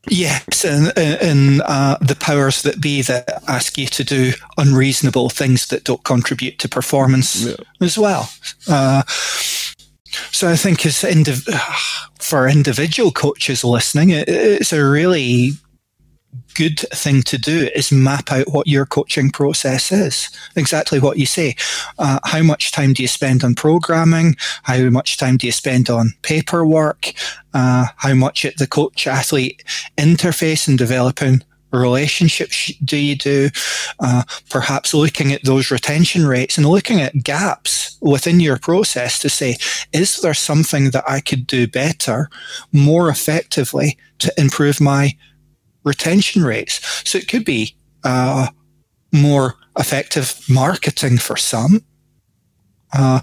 Yes, 0.09 0.65
and, 0.65 0.91
and 0.97 1.61
uh, 1.65 1.97
the 2.01 2.15
powers 2.15 2.63
that 2.63 2.81
be 2.81 3.01
that 3.03 3.43
ask 3.47 3.77
you 3.77 3.85
to 3.87 4.03
do 4.03 4.31
unreasonable 4.57 5.29
things 5.29 5.67
that 5.67 5.83
don't 5.83 6.03
contribute 6.03 6.57
to 6.59 6.69
performance 6.69 7.45
yeah. 7.45 7.55
as 7.81 7.97
well. 7.97 8.29
Uh, 8.67 9.03
so 10.32 10.47
I 10.47 10.55
think 10.55 10.86
as 10.86 10.97
indiv- 10.97 11.49
for 12.20 12.47
individual 12.47 13.11
coaches 13.11 13.63
listening, 13.63 14.09
it, 14.09 14.28
it's 14.28 14.74
a 14.74 14.84
really 14.84 15.51
good 16.55 16.80
thing 16.93 17.22
to 17.24 17.38
do 17.38 17.70
is 17.74 17.91
map 17.91 18.32
out 18.32 18.51
what 18.51 18.67
your 18.67 18.86
coaching 18.86 19.32
process 19.32 19.91
is. 19.91 20.30
Exactly 20.55 20.99
what 20.99 21.17
you 21.17 21.26
say. 21.26 21.55
Uh, 21.97 22.20
how 22.26 22.43
much 22.43 22.72
time 22.72 22.93
do 22.93 23.01
you 23.01 23.07
spend 23.07 23.43
on 23.43 23.55
programming? 23.55 24.36
How 24.63 24.89
much 24.89 25.17
time 25.17 25.38
do 25.38 25.47
you 25.47 25.53
spend 25.53 25.89
on 25.89 26.13
paperwork? 26.22 27.13
Uh, 27.53 27.88
how 27.97 28.13
much 28.13 28.45
at 28.45 28.57
the 28.57 28.67
coach 28.67 29.07
athlete 29.07 29.63
interface 29.97 30.67
and 30.67 30.78
developing 30.78 31.43
relationships 31.72 32.72
do 32.84 32.97
you 32.97 33.15
do? 33.15 33.49
Uh, 33.99 34.24
perhaps 34.49 34.93
looking 34.93 35.32
at 35.32 35.43
those 35.43 35.72
retention 35.72 36.26
rates 36.26 36.57
and 36.57 36.67
looking 36.67 37.01
at 37.01 37.24
gaps 37.24 37.97
within 38.01 38.39
your 38.39 38.57
process 38.57 39.20
to 39.20 39.30
say, 39.30 39.55
is 39.93 40.17
there 40.22 40.34
something 40.34 40.91
that 40.91 41.03
I 41.07 41.20
could 41.22 41.45
do 41.47 41.67
better, 41.67 42.30
more 42.72 43.09
effectively 43.09 43.97
to 44.20 44.34
improve 44.38 44.82
my 44.82 45.17
retention 45.84 46.43
rates? 46.43 47.03
So 47.09 47.17
it 47.17 47.28
could 47.28 47.45
be 47.45 47.76
uh, 48.03 48.47
more 49.11 49.55
effective 49.78 50.39
marketing 50.49 51.17
for 51.17 51.38
some. 51.38 51.84
Uh, 52.91 53.20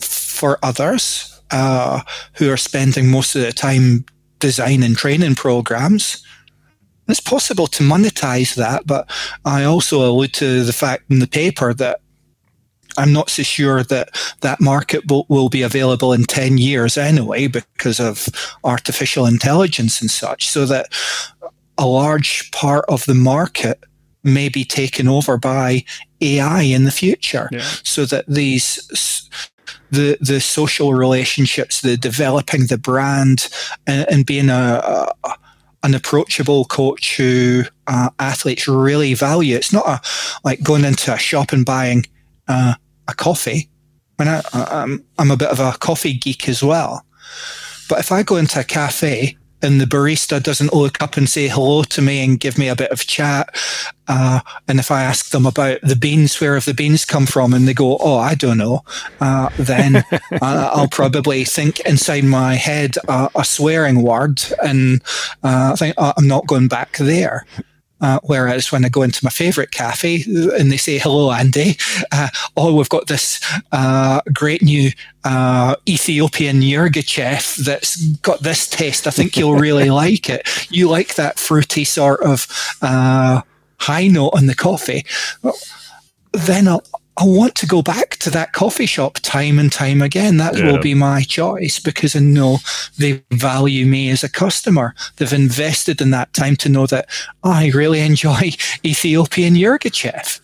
for 0.00 0.58
others 0.62 1.40
uh, 1.50 2.00
who 2.34 2.50
are 2.50 2.58
spending 2.58 3.10
most 3.10 3.34
of 3.34 3.42
the 3.42 3.52
time 3.52 4.04
designing 4.38 4.94
training 4.94 5.34
programs, 5.34 6.22
it's 7.08 7.20
possible 7.20 7.66
to 7.68 7.82
monetize 7.82 8.54
that, 8.56 8.86
but 8.86 9.08
I 9.44 9.64
also 9.64 10.04
allude 10.08 10.32
to 10.34 10.64
the 10.64 10.72
fact 10.72 11.04
in 11.10 11.20
the 11.20 11.26
paper 11.26 11.72
that 11.74 12.00
I'm 12.98 13.12
not 13.12 13.30
so 13.30 13.42
sure 13.42 13.82
that 13.84 14.10
that 14.40 14.60
market 14.60 15.10
will, 15.10 15.26
will 15.28 15.48
be 15.48 15.62
available 15.62 16.12
in 16.12 16.24
10 16.24 16.58
years 16.58 16.96
anyway 16.96 17.46
because 17.46 18.00
of 18.00 18.28
artificial 18.64 19.26
intelligence 19.26 20.00
and 20.00 20.10
such. 20.10 20.48
So 20.48 20.66
that 20.66 20.88
a 21.78 21.86
large 21.86 22.50
part 22.52 22.84
of 22.88 23.04
the 23.04 23.14
market 23.14 23.84
may 24.24 24.48
be 24.48 24.64
taken 24.64 25.08
over 25.08 25.36
by 25.36 25.84
AI 26.20 26.62
in 26.62 26.84
the 26.84 26.90
future. 26.90 27.48
Yeah. 27.52 27.60
So 27.84 28.06
that 28.06 28.26
these 28.26 29.28
the 29.90 30.18
the 30.20 30.40
social 30.40 30.94
relationships, 30.94 31.80
the 31.80 31.96
developing 31.96 32.66
the 32.66 32.78
brand, 32.78 33.48
and, 33.86 34.06
and 34.10 34.26
being 34.26 34.48
a, 34.48 35.12
a 35.22 35.36
an 35.86 35.94
approachable 35.94 36.64
coach 36.64 37.16
who 37.16 37.62
uh, 37.86 38.10
athletes 38.18 38.66
really 38.66 39.14
value. 39.14 39.54
It's 39.54 39.72
not 39.72 39.86
a, 39.86 40.00
like 40.44 40.60
going 40.60 40.84
into 40.84 41.14
a 41.14 41.18
shop 41.18 41.52
and 41.52 41.64
buying 41.64 42.04
uh, 42.48 42.74
a 43.06 43.14
coffee. 43.14 43.70
I 44.18 44.42
I'm, 44.52 45.04
I'm 45.16 45.30
a 45.30 45.36
bit 45.36 45.50
of 45.50 45.60
a 45.60 45.78
coffee 45.78 46.14
geek 46.14 46.48
as 46.48 46.60
well. 46.60 47.06
But 47.88 48.00
if 48.00 48.10
I 48.10 48.24
go 48.24 48.34
into 48.34 48.58
a 48.58 48.64
cafe 48.64 49.36
and 49.62 49.80
the 49.80 49.86
barista 49.86 50.42
doesn't 50.42 50.72
look 50.72 51.02
up 51.02 51.16
and 51.16 51.28
say 51.28 51.48
hello 51.48 51.82
to 51.82 52.02
me 52.02 52.22
and 52.24 52.40
give 52.40 52.58
me 52.58 52.68
a 52.68 52.76
bit 52.76 52.90
of 52.90 53.06
chat. 53.06 53.56
Uh, 54.08 54.40
and 54.68 54.78
if 54.78 54.90
I 54.90 55.02
ask 55.02 55.30
them 55.30 55.46
about 55.46 55.80
the 55.82 55.96
beans, 55.96 56.40
where 56.40 56.54
have 56.54 56.64
the 56.64 56.74
beans 56.74 57.04
come 57.04 57.26
from? 57.26 57.52
And 57.52 57.66
they 57.66 57.74
go, 57.74 57.96
oh, 57.98 58.18
I 58.18 58.34
don't 58.34 58.58
know. 58.58 58.84
Uh, 59.20 59.48
then 59.58 59.96
uh, 60.12 60.70
I'll 60.72 60.88
probably 60.88 61.44
think 61.44 61.80
inside 61.80 62.24
my 62.24 62.54
head 62.54 62.96
a 63.08 63.44
swearing 63.44 64.02
word 64.02 64.42
and 64.62 65.02
uh, 65.42 65.74
think, 65.76 65.94
oh, 65.98 66.12
I'm 66.16 66.28
not 66.28 66.46
going 66.46 66.68
back 66.68 66.96
there. 66.98 67.46
Uh, 68.00 68.20
whereas 68.24 68.70
when 68.70 68.84
I 68.84 68.88
go 68.88 69.02
into 69.02 69.24
my 69.24 69.30
favorite 69.30 69.70
cafe 69.70 70.22
and 70.26 70.70
they 70.70 70.76
say, 70.76 70.98
hello, 70.98 71.32
Andy, 71.32 71.78
uh, 72.12 72.28
oh, 72.56 72.74
we've 72.74 72.88
got 72.88 73.06
this 73.06 73.40
uh, 73.72 74.20
great 74.32 74.62
new 74.62 74.90
uh, 75.24 75.76
Ethiopian 75.88 76.60
Yirgacheffe 76.60 77.56
that's 77.64 77.96
got 78.18 78.42
this 78.42 78.68
taste. 78.68 79.06
I 79.06 79.10
think 79.10 79.36
you'll 79.36 79.56
really 79.56 79.90
like 80.04 80.28
it. 80.28 80.46
You 80.70 80.88
like 80.88 81.14
that 81.14 81.38
fruity 81.38 81.84
sort 81.84 82.20
of 82.20 82.46
uh, 82.82 83.40
high 83.80 84.08
note 84.08 84.32
on 84.34 84.46
the 84.46 84.54
coffee. 84.54 85.06
Well, 85.42 85.56
then 86.32 86.68
I'll, 86.68 86.84
I 87.18 87.24
want 87.24 87.54
to 87.56 87.66
go 87.66 87.80
back 87.80 88.16
to 88.16 88.30
that 88.30 88.52
coffee 88.52 88.84
shop 88.84 89.18
time 89.22 89.58
and 89.58 89.72
time 89.72 90.02
again. 90.02 90.36
That 90.36 90.56
yeah. 90.56 90.66
will 90.66 90.78
be 90.78 90.94
my 90.94 91.22
choice 91.22 91.78
because 91.80 92.14
I 92.14 92.18
know 92.18 92.58
they 92.98 93.22
value 93.30 93.86
me 93.86 94.10
as 94.10 94.22
a 94.22 94.28
customer. 94.28 94.94
They've 95.16 95.32
invested 95.32 96.02
in 96.02 96.10
that 96.10 96.32
time 96.34 96.56
to 96.56 96.68
know 96.68 96.86
that 96.86 97.08
I 97.42 97.70
really 97.70 98.00
enjoy 98.00 98.52
Ethiopian 98.84 99.54
Yirgacheffe. 99.54 100.40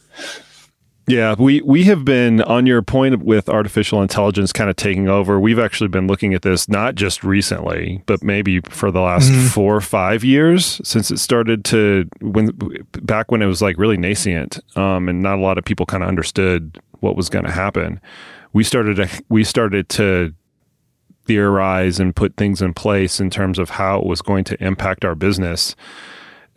Yeah, 1.09 1.35
we 1.37 1.61
we 1.63 1.85
have 1.85 2.05
been 2.05 2.43
on 2.43 2.65
your 2.65 2.81
point 2.81 3.25
with 3.25 3.49
artificial 3.49 4.03
intelligence 4.03 4.53
kind 4.53 4.71
of 4.71 4.77
taking 4.77 5.09
over. 5.09 5.41
We've 5.41 5.59
actually 5.59 5.89
been 5.89 6.07
looking 6.07 6.33
at 6.33 6.43
this 6.43 6.69
not 6.69 6.95
just 6.95 7.25
recently, 7.25 8.03
but 8.07 8.23
maybe 8.23 8.61
for 8.61 8.93
the 8.93 9.01
last 9.01 9.31
mm-hmm. 9.31 9.49
four 9.49 9.75
or 9.75 9.81
five 9.81 10.23
years 10.23 10.81
since 10.85 11.11
it 11.11 11.19
started 11.19 11.65
to 11.67 12.09
when 12.21 12.57
back 13.03 13.33
when 13.33 13.43
it 13.43 13.47
was 13.47 13.61
like 13.61 13.79
really 13.79 13.97
nascent, 13.97 14.61
um, 14.77 15.09
and 15.09 15.23
not 15.23 15.39
a 15.39 15.43
lot 15.43 15.59
of 15.59 15.65
people 15.65 15.87
kind 15.87 16.05
of 16.05 16.09
understood 16.09 16.81
what 17.01 17.17
was 17.17 17.29
going 17.29 17.45
to 17.45 17.51
happen. 17.51 18.01
We 18.53 18.63
started 18.63 18.97
to, 18.97 19.09
we 19.29 19.43
started 19.43 19.89
to 19.91 20.33
theorize 21.25 21.99
and 21.99 22.15
put 22.15 22.37
things 22.37 22.63
in 22.63 22.75
place 22.75 23.19
in 23.19 23.29
terms 23.29 23.59
of 23.59 23.71
how 23.71 23.99
it 23.99 24.07
was 24.07 24.23
going 24.23 24.45
to 24.45 24.65
impact 24.65 25.05
our 25.05 25.17
business, 25.17 25.75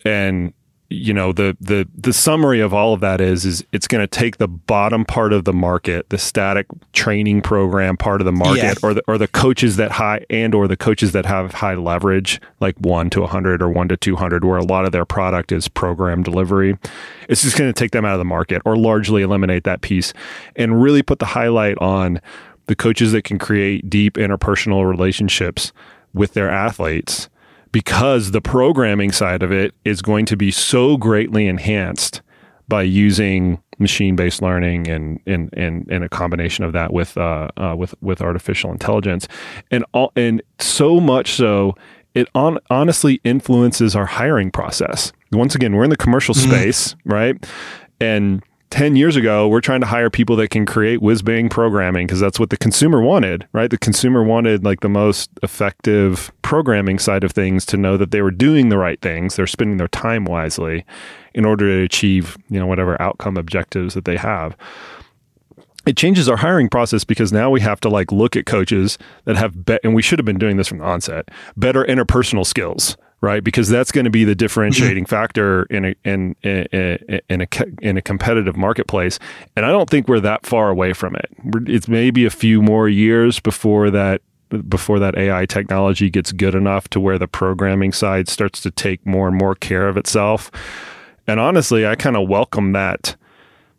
and 0.04 0.54
you 0.90 1.14
know 1.14 1.32
the 1.32 1.58
the 1.60 1.88
the 1.96 2.14
summary 2.14 2.60
of 2.60 2.74
all 2.74 2.94
of 2.94 3.00
that 3.00 3.20
is 3.20 3.44
is 3.44 3.66
it's 3.72 3.88
going 3.88 4.02
to 4.02 4.08
take 4.08 4.38
the 4.38 4.48
bottom 4.48 5.04
part 5.04 5.34
of 5.34 5.44
the 5.44 5.54
market 5.54 6.08
the 6.10 6.18
static 6.18 6.68
training 6.94 7.42
program 7.42 7.98
part 7.98 8.22
of 8.22 8.26
the 8.26 8.32
market 8.32 8.64
yeah. 8.64 8.74
or 8.84 8.94
the 8.94 9.02
or 9.08 9.18
the 9.18 9.28
coaches 9.28 9.78
that 9.78 9.92
high 9.92 10.24
and 10.30 10.54
or 10.54 10.68
the 10.68 10.78
coaches 10.78 11.12
that 11.12 11.26
have 11.26 11.54
high 11.54 11.74
leverage 11.74 12.40
like 12.60 12.76
1 12.78 13.10
to 13.10 13.22
100 13.22 13.62
or 13.64 13.70
1 13.70 13.88
to 13.90 13.98
200 13.98 14.46
where 14.46 14.58
a 14.58 14.64
lot 14.64 14.86
of 14.86 14.92
their 14.92 15.06
product 15.06 15.52
is 15.52 15.68
program 15.68 16.22
delivery 16.22 16.78
it's 17.28 17.42
just 17.42 17.58
going 17.58 17.72
to 17.72 17.78
take 17.78 17.92
them 17.92 18.06
out 18.06 18.14
of 18.14 18.20
the 18.20 18.26
market 18.26 18.62
or 18.64 18.78
largely 18.78 19.24
eliminate 19.24 19.64
that 19.64 19.82
piece 19.82 20.14
and 20.56 20.82
really 20.82 21.02
put 21.02 21.18
the 21.18 21.26
highlight 21.26 21.78
on 21.80 22.22
the 22.68 22.76
coaches 22.76 23.12
that 23.12 23.24
can 23.24 23.40
create 23.40 23.90
deep 23.90 24.16
interpersonal 24.16 24.88
relationships 24.88 25.72
with 26.14 26.34
their 26.34 26.50
athletes 26.50 27.28
because 27.76 28.32
the 28.32 28.40
programming 28.40 29.12
side 29.12 29.44
of 29.44 29.52
it 29.52 29.76
is 29.84 30.02
going 30.02 30.26
to 30.26 30.38
be 30.38 30.50
so 30.50 30.96
greatly 30.96 31.46
enhanced 31.46 32.22
by 32.70 32.82
using 32.82 33.62
machine-based 33.80 34.42
learning 34.42 34.88
and 34.88 35.20
and 35.26 35.50
and, 35.52 35.86
and 35.92 36.02
a 36.02 36.08
combination 36.08 36.64
of 36.64 36.72
that 36.72 36.94
with 36.94 37.18
uh, 37.18 37.50
uh, 37.58 37.76
with 37.78 37.94
with 38.00 38.22
artificial 38.22 38.72
intelligence, 38.72 39.28
and 39.72 39.84
all, 39.94 40.14
and 40.16 40.42
so 40.58 41.02
much 41.02 41.34
so 41.34 41.76
it 42.14 42.30
on, 42.34 42.60
honestly 42.70 43.20
influences 43.26 43.94
our 43.94 44.06
hiring 44.06 44.52
process. 44.52 45.12
Once 45.34 45.54
again, 45.54 45.76
we're 45.76 45.84
in 45.84 45.90
the 45.90 45.98
commercial 45.98 46.34
mm-hmm. 46.34 46.50
space, 46.50 46.96
right? 47.04 47.46
And 48.00 48.42
10 48.76 48.98
years 48.98 49.16
ago, 49.16 49.48
we're 49.48 49.62
trying 49.62 49.80
to 49.80 49.88
hire 49.88 50.10
people 50.10 50.36
that 50.36 50.50
can 50.50 50.66
create 50.66 51.02
whiz 51.02 51.22
bang 51.22 51.48
programming 51.48 52.06
because 52.06 52.20
that's 52.20 52.42
what 52.42 52.50
the 52.50 52.58
consumer 52.58 53.02
wanted, 53.02 53.48
right? 53.54 53.70
The 53.70 53.78
consumer 53.78 54.22
wanted 54.22 54.66
like 54.66 54.82
the 54.82 54.90
most 54.90 55.30
effective 55.44 56.30
programming 56.42 57.00
side 57.00 57.24
of 57.24 57.32
things 57.32 57.66
to 57.68 57.78
know 57.78 57.96
that 57.96 58.12
they 58.12 58.22
were 58.22 58.32
doing 58.32 58.68
the 58.68 58.78
right 58.78 59.00
things, 59.00 59.38
they're 59.38 59.48
spending 59.48 59.78
their 59.78 59.88
time 59.88 60.26
wisely 60.26 60.84
in 61.34 61.46
order 61.46 61.66
to 61.70 61.84
achieve, 61.84 62.36
you 62.50 62.60
know, 62.60 62.68
whatever 62.68 63.02
outcome 63.02 63.38
objectives 63.38 63.94
that 63.94 64.04
they 64.04 64.18
have. 64.18 64.58
It 65.86 65.96
changes 65.96 66.28
our 66.28 66.36
hiring 66.36 66.68
process 66.68 67.06
because 67.06 67.32
now 67.32 67.50
we 67.50 67.62
have 67.62 67.80
to 67.80 67.88
like 67.88 68.12
look 68.12 68.36
at 68.36 68.46
coaches 68.46 68.98
that 69.24 69.38
have 69.38 69.64
be- 69.64 69.80
and 69.86 69.96
we 69.96 70.02
should 70.02 70.20
have 70.20 70.26
been 70.26 70.38
doing 70.38 70.58
this 70.58 70.68
from 70.68 70.80
the 70.80 70.84
onset, 70.84 71.30
better 71.56 71.86
interpersonal 71.86 72.46
skills 72.46 72.98
right? 73.26 73.44
Because 73.44 73.68
that's 73.68 73.92
going 73.92 74.06
to 74.06 74.12
be 74.12 74.24
the 74.24 74.32
mm-hmm. 74.32 74.38
differentiating 74.38 75.06
factor 75.08 75.64
in 75.64 75.86
a 75.86 75.96
in 76.06 76.36
in, 76.44 76.68
in 77.28 77.42
a 77.42 77.48
in 77.82 77.98
a 77.98 78.02
competitive 78.02 78.56
marketplace. 78.56 79.18
And 79.56 79.66
I 79.66 79.70
don't 79.70 79.90
think 79.90 80.08
we're 80.08 80.20
that 80.20 80.46
far 80.46 80.70
away 80.70 80.94
from 80.94 81.16
it. 81.16 81.30
It's 81.68 81.88
maybe 81.88 82.24
a 82.26 82.30
few 82.30 82.62
more 82.62 82.88
years 82.88 83.40
before 83.40 83.90
that 83.90 84.22
before 84.70 85.00
that 85.00 85.18
AI 85.18 85.48
technology 85.48 86.10
gets 86.12 86.32
good 86.32 86.54
enough 86.54 86.88
to 86.90 87.00
where 87.00 87.18
the 87.18 87.28
programming 87.28 87.92
side 87.92 88.30
starts 88.30 88.62
to 88.62 88.70
take 88.70 89.04
more 89.06 89.28
and 89.28 89.36
more 89.36 89.56
care 89.56 89.88
of 89.88 89.98
itself. 89.98 90.52
And 91.26 91.40
honestly, 91.40 91.88
I 91.88 91.96
kind 91.96 92.16
of 92.16 92.30
welcome 92.30 92.74
that 92.74 93.16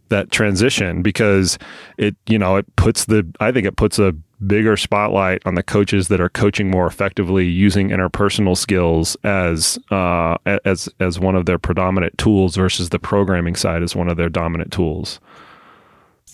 that 0.08 0.30
transition 0.30 1.02
because 1.02 1.56
it 1.98 2.16
you 2.26 2.38
know 2.38 2.56
it 2.56 2.66
puts 2.74 3.04
the 3.04 3.26
I 3.38 3.52
think 3.52 3.64
it 3.64 3.76
puts 3.76 4.00
a 4.00 4.12
bigger 4.46 4.76
spotlight 4.76 5.42
on 5.46 5.54
the 5.54 5.62
coaches 5.62 6.08
that 6.08 6.20
are 6.20 6.28
coaching 6.28 6.70
more 6.70 6.86
effectively 6.86 7.46
using 7.46 7.88
interpersonal 7.88 8.56
skills 8.56 9.16
as 9.24 9.78
uh, 9.90 10.36
as 10.64 10.88
as 11.00 11.18
one 11.18 11.36
of 11.36 11.46
their 11.46 11.58
predominant 11.58 12.16
tools 12.18 12.56
versus 12.56 12.90
the 12.90 12.98
programming 12.98 13.56
side 13.56 13.82
as 13.82 13.96
one 13.96 14.08
of 14.08 14.16
their 14.16 14.28
dominant 14.28 14.72
tools. 14.72 15.20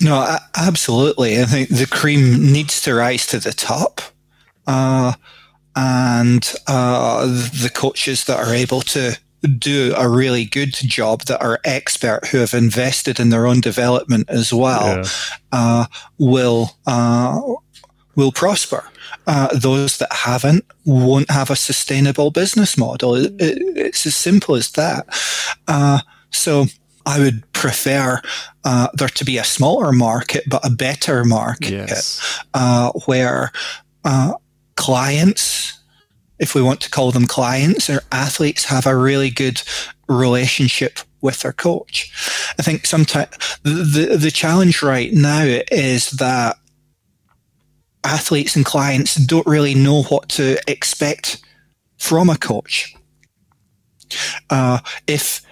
No, 0.00 0.36
absolutely. 0.57 1.40
I 1.40 1.44
think 1.44 1.68
the 1.68 1.86
cream 1.86 2.53
needs 2.53 2.82
to 2.82 2.94
rise 2.94 3.26
to 3.28 3.38
the 3.38 3.53
top. 3.53 4.00
Uh, 4.66 5.12
and 5.76 6.55
uh, 6.66 7.26
the 7.26 7.70
coaches 7.72 8.24
that 8.24 8.38
are 8.38 8.55
able 8.55 8.80
to 8.80 9.18
do 9.59 9.94
a 9.96 10.09
really 10.09 10.44
good 10.44 10.72
job 10.72 11.22
that 11.22 11.42
are 11.42 11.61
expert 11.64 12.26
who 12.26 12.38
have 12.38 12.55
invested 12.55 13.18
in 13.18 13.30
their 13.30 13.46
own 13.46 13.61
development 13.61 14.28
as 14.28 14.53
well 14.53 14.98
yeah. 14.98 15.05
uh, 15.50 15.86
will 16.18 16.70
uh, 16.86 17.40
will 18.14 18.32
prosper. 18.32 18.84
Uh, 19.26 19.48
those 19.54 19.98
that 19.98 20.12
haven't 20.12 20.64
won't 20.84 21.30
have 21.30 21.50
a 21.50 21.56
sustainable 21.56 22.30
business 22.30 22.76
model. 22.76 23.14
It, 23.14 23.32
it, 23.40 23.58
it's 23.76 24.06
as 24.06 24.16
simple 24.16 24.54
as 24.54 24.70
that. 24.72 25.06
Uh, 25.68 26.00
so 26.30 26.66
I 27.06 27.18
would 27.18 27.50
prefer 27.52 28.20
uh, 28.64 28.88
there 28.94 29.08
to 29.08 29.24
be 29.24 29.38
a 29.38 29.44
smaller 29.44 29.92
market, 29.92 30.44
but 30.48 30.66
a 30.66 30.70
better 30.70 31.24
market 31.24 31.70
yes. 31.70 32.40
Uh, 32.54 32.92
where 33.06 33.52
clients 34.76 35.78
if 36.42 36.56
we 36.56 36.62
want 36.62 36.80
to 36.80 36.90
call 36.90 37.12
them 37.12 37.26
clients 37.26 37.88
or 37.88 38.02
athletes, 38.10 38.64
have 38.64 38.84
a 38.84 38.96
really 38.96 39.30
good 39.30 39.62
relationship 40.08 40.98
with 41.20 41.40
their 41.40 41.52
coach. 41.52 42.10
I 42.58 42.62
think 42.62 42.84
sometimes 42.84 43.28
the, 43.62 44.18
the 44.20 44.30
challenge 44.32 44.82
right 44.82 45.12
now 45.12 45.44
is 45.70 46.10
that 46.10 46.58
athletes 48.05 48.57
and 48.57 48.64
clients 48.64 49.14
don't 49.14 49.46
really 49.46 49.74
know 49.74 50.03
what 50.05 50.28
to 50.30 50.59
expect 50.70 51.42
from 51.98 52.28
a 52.28 52.36
coach. 52.36 52.94
Uh, 54.50 54.80
if 55.07 55.42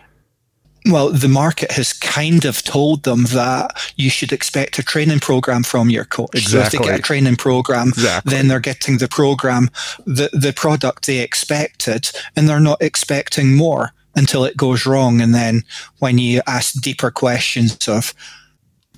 well, 0.86 1.10
the 1.10 1.28
market 1.28 1.72
has 1.72 1.92
kind 1.92 2.44
of 2.44 2.62
told 2.62 3.02
them 3.02 3.24
that 3.24 3.92
you 3.96 4.08
should 4.08 4.32
expect 4.32 4.78
a 4.78 4.82
training 4.82 5.20
program 5.20 5.62
from 5.62 5.90
your 5.90 6.06
coach. 6.06 6.30
Exactly. 6.34 6.50
So 6.50 6.64
if 6.64 6.72
they 6.72 6.90
get 6.90 6.98
a 6.98 7.02
training 7.02 7.36
program, 7.36 7.88
exactly. 7.88 8.34
then 8.34 8.48
they're 8.48 8.60
getting 8.60 8.96
the 8.96 9.08
program, 9.08 9.70
the, 10.06 10.30
the 10.32 10.54
product 10.54 11.06
they 11.06 11.18
expected, 11.18 12.10
and 12.34 12.48
they're 12.48 12.60
not 12.60 12.80
expecting 12.80 13.56
more 13.56 13.92
until 14.16 14.44
it 14.44 14.56
goes 14.56 14.86
wrong. 14.86 15.20
And 15.20 15.34
then 15.34 15.64
when 15.98 16.18
you 16.18 16.40
ask 16.46 16.80
deeper 16.80 17.10
questions 17.10 17.86
of, 17.86 18.14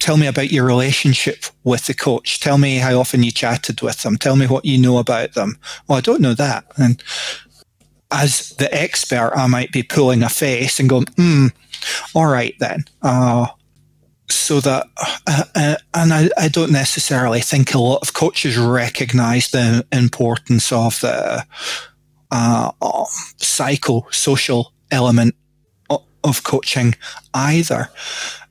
tell 0.03 0.17
me 0.17 0.27
about 0.27 0.51
your 0.51 0.67
relationship 0.67 1.45
with 1.63 1.87
the 1.87 1.95
coach. 1.95 2.41
Tell 2.41 2.59
me 2.59 2.79
how 2.79 2.99
often 2.99 3.23
you 3.23 3.31
chatted 3.31 3.83
with 3.83 4.03
them. 4.03 4.17
Tell 4.17 4.35
me 4.35 4.49
what 4.49 4.65
you 4.65 4.77
know 4.77 4.99
about 4.99 5.35
them. 5.35 5.57
Well, 5.87 5.97
I 5.97 6.01
don't 6.01 6.21
know 6.21 6.35
that. 6.35 6.65
And 6.77 7.01
as 8.11 8.49
the 8.59 8.69
expert, 8.75 9.31
I 9.37 9.47
might 9.47 9.71
be 9.71 9.85
pulling 9.85 10.25
a 10.25 10.29
face 10.29 10.81
and 10.81 10.89
going, 10.89 11.07
hmm, 11.17 11.47
all 12.17 12.27
right 12.27 12.57
then. 12.59 12.85
Uh, 13.01 13.47
so 14.29 14.59
that, 14.59 14.87
uh, 15.29 15.45
uh, 15.55 15.77
and 15.95 16.13
I, 16.13 16.31
I, 16.37 16.49
don't 16.49 16.73
necessarily 16.73 17.41
think 17.41 17.73
a 17.73 17.79
lot 17.79 18.03
of 18.03 18.13
coaches 18.13 18.59
recognize 18.59 19.53
the 19.53 19.87
importance 19.93 20.73
of 20.73 21.01
the 21.01 21.47
uh, 22.33 22.73
psychosocial 23.39 24.73
element 24.91 25.37
of 26.25 26.43
coaching 26.43 26.95
either. 27.35 27.89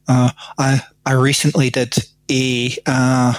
Uh, 0.08 0.32
I 0.58 0.82
I 1.06 1.14
recently 1.14 1.70
did 1.70 1.96
a 2.30 2.78
uh, 2.86 3.34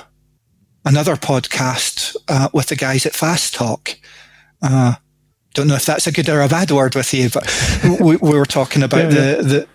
another 0.84 1.16
podcast 1.16 2.16
uh, 2.28 2.48
with 2.52 2.66
the 2.66 2.76
guys 2.76 3.06
at 3.06 3.14
Fast 3.14 3.54
Talk. 3.54 3.96
Uh, 4.62 4.94
don't 5.54 5.68
know 5.68 5.74
if 5.74 5.84
that's 5.84 6.06
a 6.06 6.12
good 6.12 6.28
or 6.28 6.40
a 6.40 6.48
bad 6.48 6.70
word 6.70 6.94
with 6.94 7.12
you, 7.12 7.28
but 7.28 7.46
we, 8.00 8.16
we 8.16 8.38
were 8.38 8.46
talking 8.46 8.82
about 8.82 9.02
yeah, 9.12 9.36
the, 9.36 9.42
the 9.42 9.68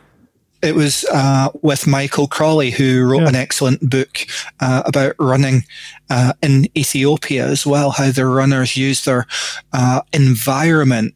it 0.62 0.76
was 0.76 1.06
uh, 1.14 1.50
with 1.62 1.86
Michael 1.86 2.28
Crawley, 2.28 2.72
who 2.72 3.04
wrote 3.04 3.22
yeah. 3.22 3.30
an 3.30 3.36
excellent 3.36 3.88
book 3.90 4.20
uh, 4.60 4.84
about 4.86 5.16
running 5.20 5.64
uh, 6.10 6.34
in 6.42 6.66
Ethiopia 6.78 7.46
as 7.46 7.66
well, 7.66 7.92
how 7.92 8.10
the 8.10 8.26
runners 8.26 8.76
use 8.76 9.06
their 9.06 9.28
uh, 9.74 10.02
environment 10.14 11.14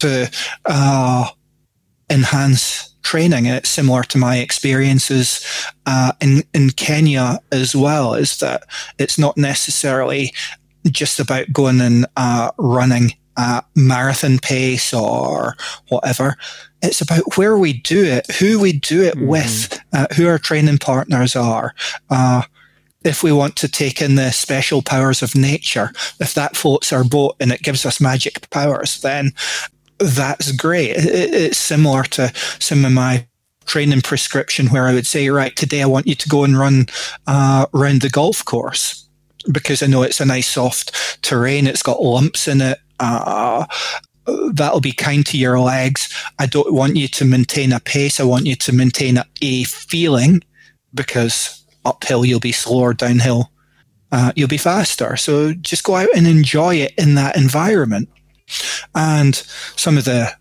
to 0.00 0.30
uh, 0.64 1.28
enhance 2.10 2.95
training. 3.06 3.46
And 3.46 3.56
it's 3.56 3.70
similar 3.70 4.02
to 4.02 4.18
my 4.18 4.38
experiences 4.38 5.40
uh, 5.86 6.12
in, 6.20 6.42
in 6.52 6.70
Kenya 6.70 7.38
as 7.52 7.74
well, 7.74 8.14
is 8.14 8.38
that 8.38 8.64
it's 8.98 9.18
not 9.18 9.36
necessarily 9.36 10.32
just 10.90 11.20
about 11.20 11.52
going 11.52 11.80
and 11.80 12.06
running 12.58 13.12
uh, 13.36 13.60
marathon 13.74 14.38
pace 14.38 14.94
or 14.94 15.54
whatever. 15.88 16.36
It's 16.82 17.00
about 17.00 17.36
where 17.36 17.58
we 17.58 17.74
do 17.74 18.04
it, 18.04 18.30
who 18.36 18.58
we 18.58 18.72
do 18.72 19.02
it 19.02 19.14
mm-hmm. 19.14 19.26
with, 19.26 19.78
uh, 19.92 20.06
who 20.16 20.26
our 20.26 20.38
training 20.38 20.78
partners 20.78 21.36
are. 21.36 21.74
Uh, 22.10 22.42
if 23.04 23.22
we 23.22 23.32
want 23.32 23.56
to 23.56 23.68
take 23.68 24.02
in 24.02 24.16
the 24.16 24.32
special 24.32 24.82
powers 24.82 25.22
of 25.22 25.34
nature, 25.34 25.92
if 26.18 26.34
that 26.34 26.56
floats 26.56 26.92
our 26.92 27.04
boat 27.04 27.36
and 27.40 27.52
it 27.52 27.62
gives 27.62 27.86
us 27.86 28.00
magic 28.00 28.50
powers, 28.50 29.00
then 29.00 29.32
that's 29.98 30.52
great. 30.52 30.90
It, 30.90 31.34
it's 31.34 31.58
similar 31.58 32.02
to 32.04 32.32
some 32.58 32.84
of 32.84 32.92
my 32.92 33.26
training 33.64 34.02
prescription 34.02 34.68
where 34.68 34.86
I 34.86 34.94
would 34.94 35.06
say, 35.06 35.28
right, 35.28 35.54
today 35.54 35.82
I 35.82 35.86
want 35.86 36.06
you 36.06 36.14
to 36.14 36.28
go 36.28 36.44
and 36.44 36.58
run 36.58 36.86
uh, 37.26 37.66
around 37.74 38.02
the 38.02 38.10
golf 38.10 38.44
course 38.44 39.08
because 39.50 39.82
I 39.82 39.86
know 39.86 40.02
it's 40.02 40.20
a 40.20 40.26
nice 40.26 40.48
soft 40.48 41.22
terrain. 41.22 41.66
It's 41.66 41.82
got 41.82 42.02
lumps 42.02 42.48
in 42.48 42.60
it 42.60 42.78
uh, 43.00 43.66
that'll 44.52 44.80
be 44.80 44.92
kind 44.92 45.24
to 45.26 45.38
your 45.38 45.58
legs. 45.60 46.12
I 46.38 46.46
don't 46.46 46.72
want 46.72 46.96
you 46.96 47.08
to 47.08 47.24
maintain 47.24 47.72
a 47.72 47.80
pace. 47.80 48.20
I 48.20 48.24
want 48.24 48.46
you 48.46 48.56
to 48.56 48.72
maintain 48.72 49.18
a, 49.18 49.26
a 49.42 49.64
feeling 49.64 50.42
because 50.94 51.64
uphill 51.84 52.24
you'll 52.24 52.40
be 52.40 52.52
slower, 52.52 52.94
downhill 52.94 53.50
uh, 54.12 54.32
you'll 54.36 54.48
be 54.48 54.58
faster. 54.58 55.16
So 55.16 55.52
just 55.52 55.84
go 55.84 55.96
out 55.96 56.08
and 56.14 56.26
enjoy 56.26 56.76
it 56.76 56.94
in 56.96 57.14
that 57.16 57.36
environment. 57.36 58.08
And 58.94 59.34
some 59.76 59.98
of 59.98 60.04
the 60.04 60.32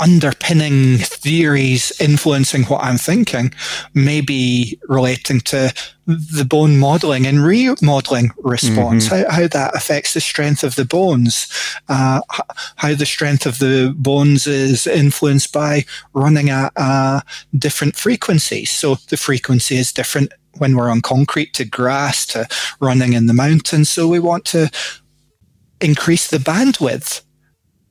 underpinning 0.00 0.98
theories 0.98 1.92
influencing 2.00 2.64
what 2.64 2.82
I'm 2.82 2.98
thinking 2.98 3.54
may 3.94 4.20
be 4.20 4.78
relating 4.88 5.40
to 5.40 5.72
the 6.06 6.44
bone 6.44 6.78
modeling 6.78 7.26
and 7.26 7.44
remodeling 7.44 8.30
response, 8.38 9.08
mm-hmm. 9.08 9.30
how, 9.30 9.42
how, 9.42 9.46
that 9.48 9.74
affects 9.74 10.14
the 10.14 10.20
strength 10.20 10.64
of 10.64 10.74
the 10.74 10.84
bones, 10.84 11.48
uh, 11.88 12.20
how 12.76 12.94
the 12.94 13.06
strength 13.06 13.46
of 13.46 13.58
the 13.58 13.94
bones 13.96 14.46
is 14.46 14.86
influenced 14.86 15.52
by 15.52 15.84
running 16.12 16.50
at 16.50 16.72
uh, 16.76 17.20
different 17.56 17.96
frequencies. 17.96 18.70
So 18.70 18.96
the 19.08 19.16
frequency 19.16 19.76
is 19.76 19.92
different 19.92 20.32
when 20.58 20.76
we're 20.76 20.90
on 20.90 21.00
concrete 21.00 21.52
to 21.54 21.64
grass 21.64 22.26
to 22.26 22.46
running 22.80 23.12
in 23.12 23.26
the 23.26 23.34
mountains. 23.34 23.88
So 23.88 24.08
we 24.08 24.20
want 24.20 24.44
to 24.46 24.70
increase 25.80 26.28
the 26.28 26.38
bandwidth 26.38 27.22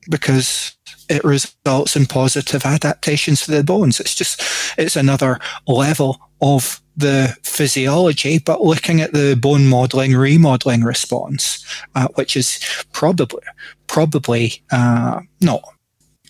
because 0.09 0.75
it 1.09 1.23
results 1.23 1.95
in 1.95 2.05
positive 2.05 2.65
adaptations 2.65 3.41
to 3.41 3.51
the 3.51 3.63
bones. 3.63 3.99
It's 3.99 4.15
just, 4.15 4.41
it's 4.77 4.95
another 4.95 5.39
level 5.67 6.19
of 6.41 6.81
the 6.95 7.35
physiology, 7.43 8.39
but 8.39 8.63
looking 8.63 9.01
at 9.01 9.13
the 9.13 9.35
bone 9.35 9.67
modeling, 9.67 10.15
remodeling 10.15 10.83
response, 10.83 11.65
uh, 11.95 12.07
which 12.15 12.35
is 12.35 12.59
probably, 12.91 13.41
probably, 13.87 14.63
uh, 14.71 15.21
not 15.41 15.63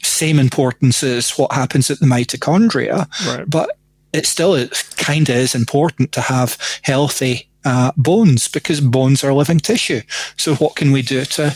same 0.01 0.39
importance 0.39 1.03
as 1.03 1.31
what 1.31 1.51
happens 1.51 1.89
at 1.89 1.99
the 1.99 2.05
mitochondria, 2.05 3.07
right. 3.27 3.49
but 3.49 3.77
it 4.11 4.25
still 4.25 4.67
kind 4.97 5.29
of 5.29 5.35
is 5.35 5.55
important 5.55 6.11
to 6.11 6.21
have 6.21 6.57
healthy 6.83 7.49
uh, 7.65 7.91
bones 7.97 8.47
because 8.47 8.81
bones 8.81 9.23
are 9.23 9.33
living 9.33 9.59
tissue. 9.59 10.01
So 10.37 10.55
what 10.55 10.75
can 10.75 10.91
we 10.91 11.01
do 11.01 11.25
to 11.25 11.55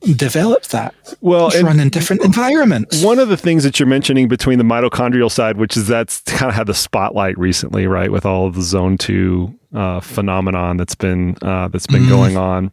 develop 0.00 0.64
that. 0.66 0.94
Well, 1.20 1.54
and 1.54 1.66
run 1.66 1.80
in 1.80 1.90
different 1.90 2.22
environments. 2.22 3.02
One 3.02 3.18
of 3.18 3.28
the 3.28 3.36
things 3.36 3.64
that 3.64 3.78
you're 3.78 3.86
mentioning 3.86 4.28
between 4.28 4.58
the 4.58 4.64
mitochondrial 4.64 5.30
side, 5.30 5.56
which 5.56 5.76
is 5.76 5.86
that's 5.86 6.20
kind 6.22 6.48
of 6.48 6.54
had 6.54 6.66
the 6.66 6.74
spotlight 6.74 7.38
recently, 7.38 7.86
right, 7.86 8.10
with 8.10 8.24
all 8.24 8.46
of 8.46 8.54
the 8.54 8.62
zone 8.62 8.96
two 8.98 9.54
uh, 9.74 10.00
phenomenon 10.00 10.76
that's 10.76 10.94
been 10.94 11.36
uh, 11.42 11.68
that's 11.68 11.86
been 11.86 12.04
mm. 12.04 12.08
going 12.08 12.36
on. 12.36 12.72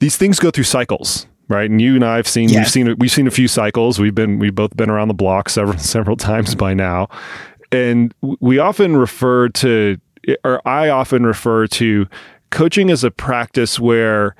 These 0.00 0.16
things 0.16 0.38
go 0.38 0.50
through 0.50 0.64
cycles. 0.64 1.26
Right, 1.50 1.70
and 1.70 1.80
you 1.80 1.94
and 1.94 2.04
I 2.04 2.16
have 2.16 2.28
seen 2.28 2.50
yeah. 2.50 2.58
we've 2.58 2.68
seen 2.68 2.96
we've 2.98 3.10
seen 3.10 3.26
a 3.26 3.30
few 3.30 3.48
cycles. 3.48 3.98
We've 3.98 4.14
been 4.14 4.38
we've 4.38 4.54
both 4.54 4.76
been 4.76 4.90
around 4.90 5.08
the 5.08 5.14
block 5.14 5.48
several 5.48 5.78
several 5.78 6.14
times 6.14 6.54
by 6.54 6.74
now, 6.74 7.08
and 7.72 8.14
we 8.20 8.58
often 8.58 8.96
refer 8.96 9.48
to, 9.48 9.98
or 10.44 10.66
I 10.66 10.88
often 10.88 11.24
refer 11.24 11.66
to, 11.66 12.06
coaching 12.50 12.90
as 12.90 13.04
a 13.04 13.10
practice 13.10 13.78
where 13.78 14.34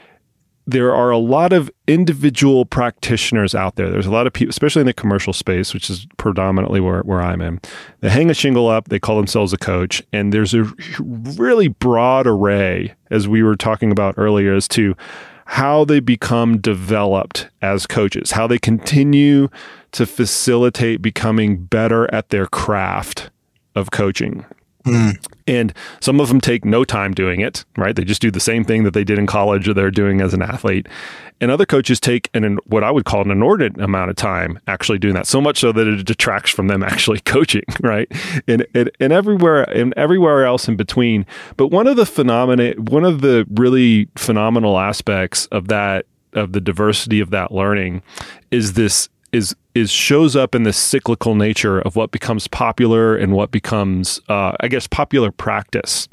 there 0.67 0.95
are 0.95 1.11
a 1.11 1.19
lot 1.19 1.55
of 1.55 1.71
individual 1.87 2.67
practitioners 2.67 3.55
out 3.55 3.77
there. 3.77 3.89
There's 3.89 4.05
a 4.05 4.11
lot 4.11 4.27
of 4.27 4.35
people, 4.35 4.51
especially 4.51 4.81
in 4.81 4.87
the 4.87 4.93
commercial 4.93 5.33
space, 5.33 5.73
which 5.73 5.89
is 5.89 6.07
predominantly 6.19 6.79
where, 6.79 7.01
where 7.01 7.23
I'm 7.23 7.41
in. 7.41 7.59
They 8.01 8.11
hang 8.11 8.29
a 8.29 8.35
shingle 8.35 8.69
up, 8.69 8.89
they 8.89 8.99
call 8.99 9.17
themselves 9.17 9.55
a 9.55 9.57
coach, 9.57 10.03
and 10.13 10.31
there's 10.31 10.53
a 10.53 10.71
really 10.99 11.69
broad 11.69 12.27
array, 12.27 12.95
as 13.11 13.27
we 13.27 13.43
were 13.43 13.57
talking 13.57 13.91
about 13.91 14.15
earlier, 14.19 14.55
as 14.55 14.69
to 14.69 14.95
how 15.47 15.87
they 15.87 16.01
become 16.01 16.59
developed 16.59 17.49
as 17.63 17.87
coaches, 17.87 18.33
how 18.33 18.47
they 18.47 18.59
continue 18.59 19.49
to 19.93 20.05
facilitate 20.05 21.01
becoming 21.01 21.65
better 21.65 22.13
at 22.15 22.29
their 22.29 22.45
craft 22.47 23.31
of 23.75 23.91
coaching. 23.91 24.45
Mm. 24.93 25.27
And 25.47 25.75
some 26.01 26.21
of 26.21 26.29
them 26.29 26.41
take 26.41 26.65
no 26.65 26.85
time 26.85 27.15
doing 27.15 27.41
it, 27.41 27.65
right? 27.77 27.97
They 27.97 28.05
just 28.05 28.21
do 28.21 28.31
the 28.31 28.41
same 28.41 28.65
thing 28.65 28.85
that 28.85 28.93
they 28.93 29.05
did 29.05 29.19
in 29.19 29.27
college 29.27 29.67
or 29.67 29.75
they're 29.75 29.91
doing 29.91 30.21
as 30.21 30.35
an 30.35 30.43
athlete. 30.43 30.87
And 31.41 31.51
other 31.51 31.65
coaches 31.65 32.01
take 32.01 32.29
an 32.35 32.59
what 32.67 32.85
I 32.85 32.91
would 32.91 33.05
call 33.05 33.23
an 33.23 33.31
inordinate 33.31 33.81
amount 33.81 34.11
of 34.11 34.17
time 34.17 34.59
actually 34.67 34.99
doing 34.99 35.15
that, 35.15 35.27
so 35.27 35.41
much 35.41 35.59
so 35.59 35.73
that 35.73 35.87
it 35.87 36.05
detracts 36.05 36.51
from 36.51 36.67
them 36.67 36.83
actually 36.85 37.21
coaching, 37.21 37.65
right? 37.81 38.11
And 38.47 38.67
and, 38.75 38.91
and 39.01 39.13
everywhere 39.13 39.63
and 39.63 39.95
everywhere 39.97 40.45
else 40.45 40.69
in 40.69 40.77
between. 40.77 41.27
But 41.57 41.69
one 41.69 41.87
of 41.87 41.97
the 41.97 42.07
phenomena, 42.07 42.73
one 42.73 43.05
of 43.05 43.21
the 43.21 43.47
really 43.51 44.09
phenomenal 44.17 44.79
aspects 44.79 45.47
of 45.47 45.69
that 45.69 46.07
of 46.33 46.53
the 46.53 46.61
diversity 46.61 47.21
of 47.21 47.31
that 47.31 47.53
learning 47.53 48.03
is 48.51 48.75
this 48.75 49.09
is 49.33 49.55
is 49.79 49.91
shows 49.91 50.37
up 50.37 50.55
in 50.55 50.65
the 50.65 50.73
cyclical 50.73 51.35
nature 51.35 51.81
of 51.81 51.97
what 51.97 52.11
becomes 52.11 52.49
popular 52.49 53.17
and 53.17 53.33
what 53.33 53.51
becomes, 53.51 54.21
uh, 54.29 54.53
I 54.61 54.69
guess, 54.69 54.87
popular 54.87 55.31
practice. 55.31 56.09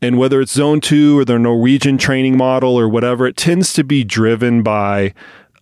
And 0.00 0.18
whether 0.18 0.40
it's 0.40 0.52
Zone 0.52 0.80
Two 0.80 1.18
or 1.18 1.24
the 1.24 1.38
Norwegian 1.38 1.96
training 1.98 2.36
model 2.36 2.78
or 2.78 2.88
whatever, 2.88 3.26
it 3.26 3.36
tends 3.36 3.72
to 3.74 3.84
be 3.84 4.04
driven 4.04 4.62
by 4.62 5.14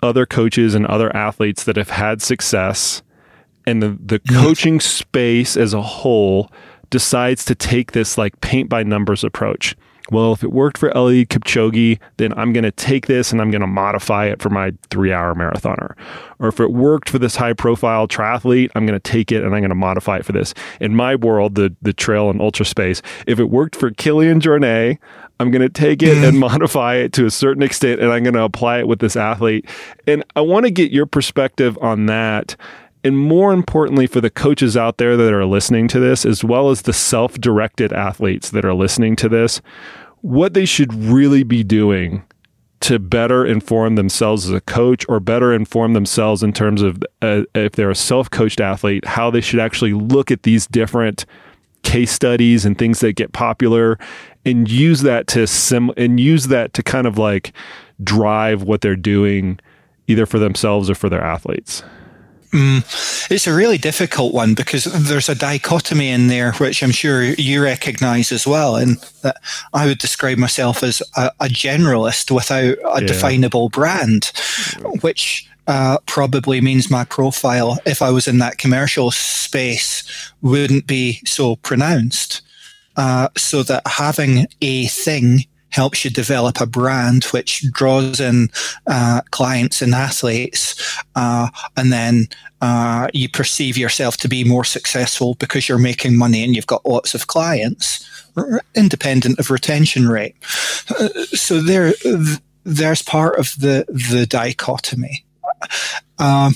other 0.03 0.26
coaches 0.26 0.74
and 0.74 0.87
other 0.87 1.14
athletes 1.14 1.64
that 1.64 1.76
have 1.76 1.91
had 1.91 2.22
success, 2.22 3.03
and 3.66 3.83
the 3.83 3.99
the 4.05 4.18
coaching 4.18 4.81
space 4.81 5.57
as 5.57 5.74
a 5.74 5.83
whole 5.83 6.51
decides 6.89 7.45
to 7.45 7.55
take 7.55 7.93
this 7.93 8.18
like 8.18 8.41
paint 8.41 8.68
by 8.68 8.83
numbers 8.83 9.22
approach 9.22 9.76
well, 10.11 10.32
if 10.32 10.42
it 10.42 10.52
worked 10.52 10.78
for 10.78 10.90
Eliud 10.90 11.28
Kipchoge, 11.28 11.98
then 12.16 12.32
I'm 12.34 12.52
going 12.52 12.64
to 12.64 12.72
take 12.72 13.06
this 13.06 13.32
and 13.32 13.40
I'm 13.40 13.50
going 13.50 13.61
to 13.61 13.66
modify 13.66 14.26
it 14.26 14.42
for 14.42 14.50
my 14.50 14.72
three 14.90 15.12
hour 15.12 15.34
marathoner. 15.34 15.94
Or 16.38 16.48
if 16.48 16.61
it 16.61 16.72
worked 16.72 17.08
for 17.08 17.18
this 17.18 17.36
high 17.36 17.52
profile 17.52 18.08
triathlete, 18.08 18.70
I'm 18.74 18.86
going 18.86 18.98
to 18.98 19.11
take 19.11 19.30
it 19.30 19.44
and 19.44 19.54
I'm 19.54 19.61
going 19.61 19.70
to 19.70 19.74
modify 19.74 20.18
it 20.18 20.24
for 20.24 20.32
this. 20.32 20.54
In 20.80 20.94
my 20.94 21.14
world, 21.14 21.54
the, 21.54 21.74
the 21.82 21.92
trail 21.92 22.30
and 22.30 22.40
ultra 22.40 22.64
space, 22.66 23.02
if 23.26 23.38
it 23.38 23.50
worked 23.50 23.76
for 23.76 23.90
Kilian 23.90 24.40
Jornet, 24.40 24.98
I'm 25.38 25.50
going 25.50 25.62
to 25.62 25.68
take 25.68 26.02
it 26.02 26.18
and 26.18 26.38
modify 26.40 26.96
it 26.96 27.12
to 27.14 27.26
a 27.26 27.30
certain 27.30 27.62
extent 27.62 28.00
and 28.00 28.12
I'm 28.12 28.22
going 28.22 28.34
to 28.34 28.42
apply 28.42 28.80
it 28.80 28.88
with 28.88 28.98
this 28.98 29.16
athlete. 29.16 29.66
And 30.06 30.24
I 30.36 30.40
want 30.40 30.66
to 30.66 30.70
get 30.70 30.90
your 30.90 31.06
perspective 31.06 31.78
on 31.80 32.06
that 32.06 32.56
and 33.02 33.18
more 33.18 33.52
importantly 33.52 34.06
for 34.06 34.20
the 34.20 34.30
coaches 34.30 34.76
out 34.76 34.98
there 34.98 35.16
that 35.16 35.32
are 35.32 35.46
listening 35.46 35.88
to 35.88 36.00
this 36.00 36.24
as 36.24 36.44
well 36.44 36.70
as 36.70 36.82
the 36.82 36.92
self-directed 36.92 37.92
athletes 37.92 38.50
that 38.50 38.64
are 38.64 38.74
listening 38.74 39.16
to 39.16 39.28
this 39.28 39.61
what 40.23 40.55
they 40.55 40.64
should 40.64 40.93
really 40.95 41.43
be 41.43 41.64
doing 41.64 42.25
to 42.81 42.99
better 42.99 43.45
inform 43.45 43.95
themselves 43.95 44.47
as 44.47 44.53
a 44.53 44.61
coach 44.62 45.05
or 45.09 45.21
better 45.21 45.53
inform 45.53 45.93
themselves 45.93 46.43
in 46.43 46.53
terms 46.53 46.81
of 46.83 47.03
uh, 47.21 47.43
if 47.55 47.73
they're 47.73 47.91
a 47.91 47.95
self-coached 47.95 48.61
athlete 48.61 49.05
how 49.05 49.31
they 49.31 49.41
should 49.41 49.61
actually 49.61 49.93
look 49.93 50.31
at 50.31 50.43
these 50.45 50.66
different 50.66 51.27
case 51.83 52.11
studies 52.11 52.64
and 52.64 52.79
things 52.79 53.01
that 53.01 53.14
get 53.14 53.33
popular 53.33 53.99
and 54.45 54.71
use 54.71 55.03
that 55.03 55.27
to 55.27 55.47
sim 55.47 55.91
and 55.97 56.18
use 56.18 56.47
that 56.47 56.73
to 56.73 56.83
kind 56.83 57.07
of 57.07 57.18
like 57.18 57.53
drive 58.03 58.62
what 58.62 58.81
they're 58.81 58.97
doing 58.97 59.59
either 60.07 60.27
for 60.27 60.39
themselves 60.39 60.89
or 60.89 60.95
for 60.95 61.09
their 61.09 61.23
athletes 61.23 61.83
Mm, 62.53 63.30
it's 63.30 63.46
a 63.46 63.55
really 63.55 63.78
difficult 63.78 64.34
one 64.34 64.55
because 64.55 64.84
there's 64.84 65.28
a 65.28 65.36
dichotomy 65.36 66.09
in 66.09 66.26
there, 66.26 66.53
which 66.55 66.82
I'm 66.82 66.90
sure 66.90 67.22
you 67.22 67.62
recognize 67.62 68.32
as 68.32 68.46
well. 68.46 68.74
And 68.76 68.96
that 69.22 69.36
I 69.72 69.86
would 69.86 69.98
describe 69.98 70.38
myself 70.38 70.82
as 70.82 71.01
a, 71.16 71.30
a 71.40 71.46
generalist 71.46 72.30
without 72.30 72.76
a 72.84 73.01
yeah. 73.01 73.07
definable 73.07 73.68
brand, 73.68 74.32
which 75.01 75.48
uh, 75.68 75.98
probably 76.07 76.61
means 76.61 76.90
my 76.90 77.05
profile, 77.05 77.78
if 77.86 78.03
I 78.03 78.11
was 78.11 78.26
in 78.26 78.38
that 78.38 78.59
commercial 78.59 79.12
space, 79.12 80.03
wouldn't 80.42 80.88
be 80.88 81.20
so 81.24 81.57
pronounced. 81.57 82.42
Uh, 82.96 83.28
so 83.36 83.62
that 83.62 83.86
having 83.86 84.48
a 84.61 84.88
thing 84.88 85.44
helps 85.71 86.05
you 86.05 86.11
develop 86.11 86.61
a 86.61 86.66
brand 86.66 87.25
which 87.25 87.64
draws 87.73 88.21
in 88.21 88.49
uh, 88.87 89.21
clients 89.31 89.83
and 89.83 89.95
athletes, 89.95 90.99
uh, 91.14 91.49
and 91.77 91.93
then 91.93 92.29
uh, 92.61 93.09
you 93.12 93.29
perceive 93.29 93.79
yourself 93.79 94.16
to 94.18 94.29
be 94.29 94.45
more 94.45 94.64
successful 94.64 95.35
because 95.35 95.68
you're 95.68 95.79
making 95.79 96.16
money 96.16 96.45
and 96.45 96.55
you've 96.55 96.66
got 96.66 96.85
lots 96.85 97.14
of 97.14 97.27
clients, 97.27 98.07
independent 98.75 99.39
of 99.39 99.51
retention 99.51 100.09
rate. 100.09 100.37
Uh, 100.99 101.09
so 101.33 101.61
there, 101.61 101.93
there's 102.64 103.03
part 103.03 103.39
of 103.39 103.55
the 103.59 103.85
the 103.89 104.27
dichotomy. 104.27 105.25
Um, 106.18 106.55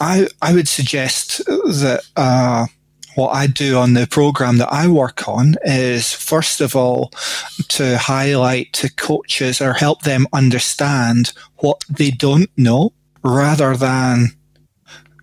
I 0.00 0.28
I 0.40 0.52
would 0.52 0.68
suggest 0.68 1.38
that 1.46 2.02
uh, 2.16 2.66
what 3.14 3.30
I 3.30 3.46
do 3.46 3.76
on 3.76 3.94
the 3.94 4.06
program 4.06 4.58
that 4.58 4.72
I 4.72 4.88
work 4.88 5.28
on 5.28 5.56
is 5.64 6.12
first 6.12 6.60
of 6.60 6.74
all 6.74 7.10
to 7.68 7.98
highlight 7.98 8.72
to 8.74 8.92
coaches 8.94 9.60
or 9.60 9.72
help 9.72 10.02
them 10.02 10.26
understand 10.32 11.32
what 11.56 11.84
they 11.88 12.10
don't 12.10 12.50
know 12.56 12.92
rather 13.22 13.76
than 13.76 14.28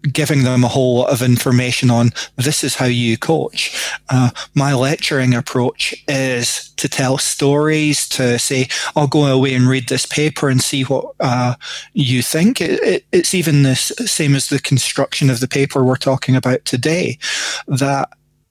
giving 0.03 0.43
them 0.43 0.63
a 0.63 0.67
whole 0.67 0.99
lot 0.99 1.09
of 1.09 1.21
information 1.21 1.91
on 1.91 2.11
this 2.37 2.63
is 2.63 2.75
how 2.75 2.85
you 2.85 3.17
coach. 3.17 3.91
Uh, 4.09 4.29
my 4.55 4.73
lecturing 4.73 5.33
approach 5.33 5.93
is 6.07 6.69
to 6.77 6.87
tell 6.87 7.17
stories, 7.17 8.07
to 8.09 8.39
say, 8.39 8.67
I'll 8.95 9.07
go 9.07 9.25
away 9.25 9.53
and 9.53 9.67
read 9.67 9.89
this 9.89 10.05
paper 10.05 10.49
and 10.49 10.61
see 10.61 10.83
what 10.83 11.13
uh, 11.19 11.55
you 11.93 12.21
think. 12.21 12.61
It, 12.61 12.81
it, 12.81 13.05
it's 13.11 13.33
even 13.33 13.63
the 13.63 13.75
same 13.75 14.35
as 14.35 14.49
the 14.49 14.59
construction 14.59 15.29
of 15.29 15.39
the 15.39 15.47
paper 15.47 15.83
we're 15.83 15.97
talking 15.97 16.35
about 16.35 16.63
today, 16.65 17.17
that 17.67 18.09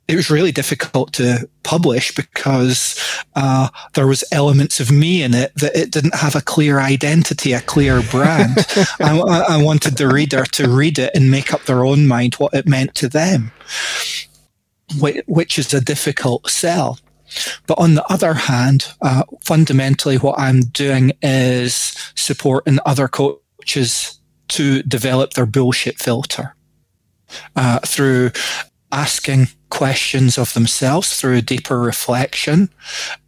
it 0.09 0.16
was 0.16 0.30
really 0.30 0.52
difficult 0.52 1.12
to 1.12 1.48
publish 1.62 2.14
because 2.14 2.98
uh, 3.36 3.68
there 3.94 4.06
was 4.06 4.24
elements 4.32 4.80
of 4.80 4.90
me 4.90 5.22
in 5.22 5.34
it 5.34 5.52
that 5.56 5.76
it 5.76 5.90
didn't 5.90 6.14
have 6.14 6.34
a 6.34 6.40
clear 6.40 6.80
identity, 6.80 7.52
a 7.52 7.61
clear 7.61 8.02
brand. 8.02 8.56
I, 9.00 9.18
I, 9.48 9.62
wanted 9.62 9.98
the 9.98 10.09
reader 10.09 10.44
to 10.44 10.68
read 10.68 10.98
it 10.98 11.14
and 11.14 11.30
make 11.30 11.52
up 11.52 11.64
their 11.64 11.84
own 11.84 12.06
mind 12.06 12.34
what 12.34 12.54
it 12.54 12.66
meant 12.66 12.94
to 12.96 13.09
them, 13.09 13.52
which 14.98 15.59
is 15.59 15.74
a 15.74 15.80
difficult 15.80 16.48
sell. 16.48 16.98
But 17.66 17.78
on 17.78 17.94
the 17.94 18.11
other 18.11 18.32
hand, 18.32 18.86
uh, 19.02 19.24
fundamentally, 19.42 20.16
what 20.16 20.38
I'm 20.38 20.61
doing 20.61 21.12
is 21.20 21.94
supporting 22.14 22.78
other 22.86 23.09
coaches 23.09 24.18
to 24.48 24.82
develop 24.84 25.34
their 25.34 25.44
bullshit 25.44 25.98
filter. 25.98 26.54
Uh, 27.56 27.78
through 27.80 28.30
asking 28.93 29.49
questions 29.70 30.39
of 30.39 30.55
themselves 30.55 31.20
through 31.20 31.43
deeper 31.43 31.78
reflection 31.78 32.70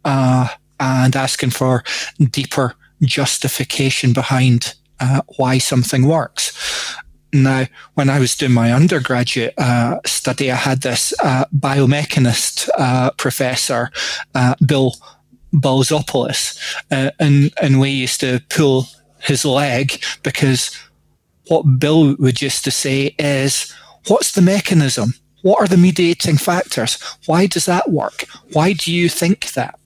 uh, 0.05 0.47
and 0.79 1.15
asking 1.15 1.51
for 1.51 1.83
deeper 2.31 2.75
justification 3.01 4.13
behind 4.13 4.75
uh, 4.99 5.21
why 5.37 5.57
something 5.57 6.05
works. 6.07 6.95
Now, 7.33 7.65
when 7.93 8.09
I 8.09 8.19
was 8.19 8.35
doing 8.35 8.51
my 8.51 8.73
undergraduate 8.73 9.53
uh, 9.57 9.99
study, 10.05 10.51
I 10.51 10.55
had 10.55 10.81
this 10.81 11.13
uh, 11.23 11.45
biomechanist 11.55 12.69
uh, 12.77 13.11
professor, 13.11 13.89
uh, 14.35 14.55
Bill 14.65 14.95
Baltzopoulos, 15.53 16.59
and, 16.89 17.53
and 17.61 17.79
we 17.79 17.89
used 17.89 18.19
to 18.19 18.41
pull 18.49 18.87
his 19.21 19.45
leg 19.45 20.03
because 20.23 20.77
what 21.47 21.63
Bill 21.79 22.15
would 22.17 22.41
used 22.41 22.63
to 22.65 22.71
say 22.71 23.15
is, 23.17 23.73
what's 24.07 24.33
the 24.33 24.41
mechanism? 24.41 25.13
What 25.41 25.61
are 25.61 25.67
the 25.67 25.77
mediating 25.77 26.37
factors? 26.37 27.01
Why 27.25 27.47
does 27.47 27.65
that 27.65 27.89
work? 27.89 28.25
Why 28.53 28.73
do 28.73 28.93
you 28.93 29.09
think 29.09 29.51
that? 29.53 29.77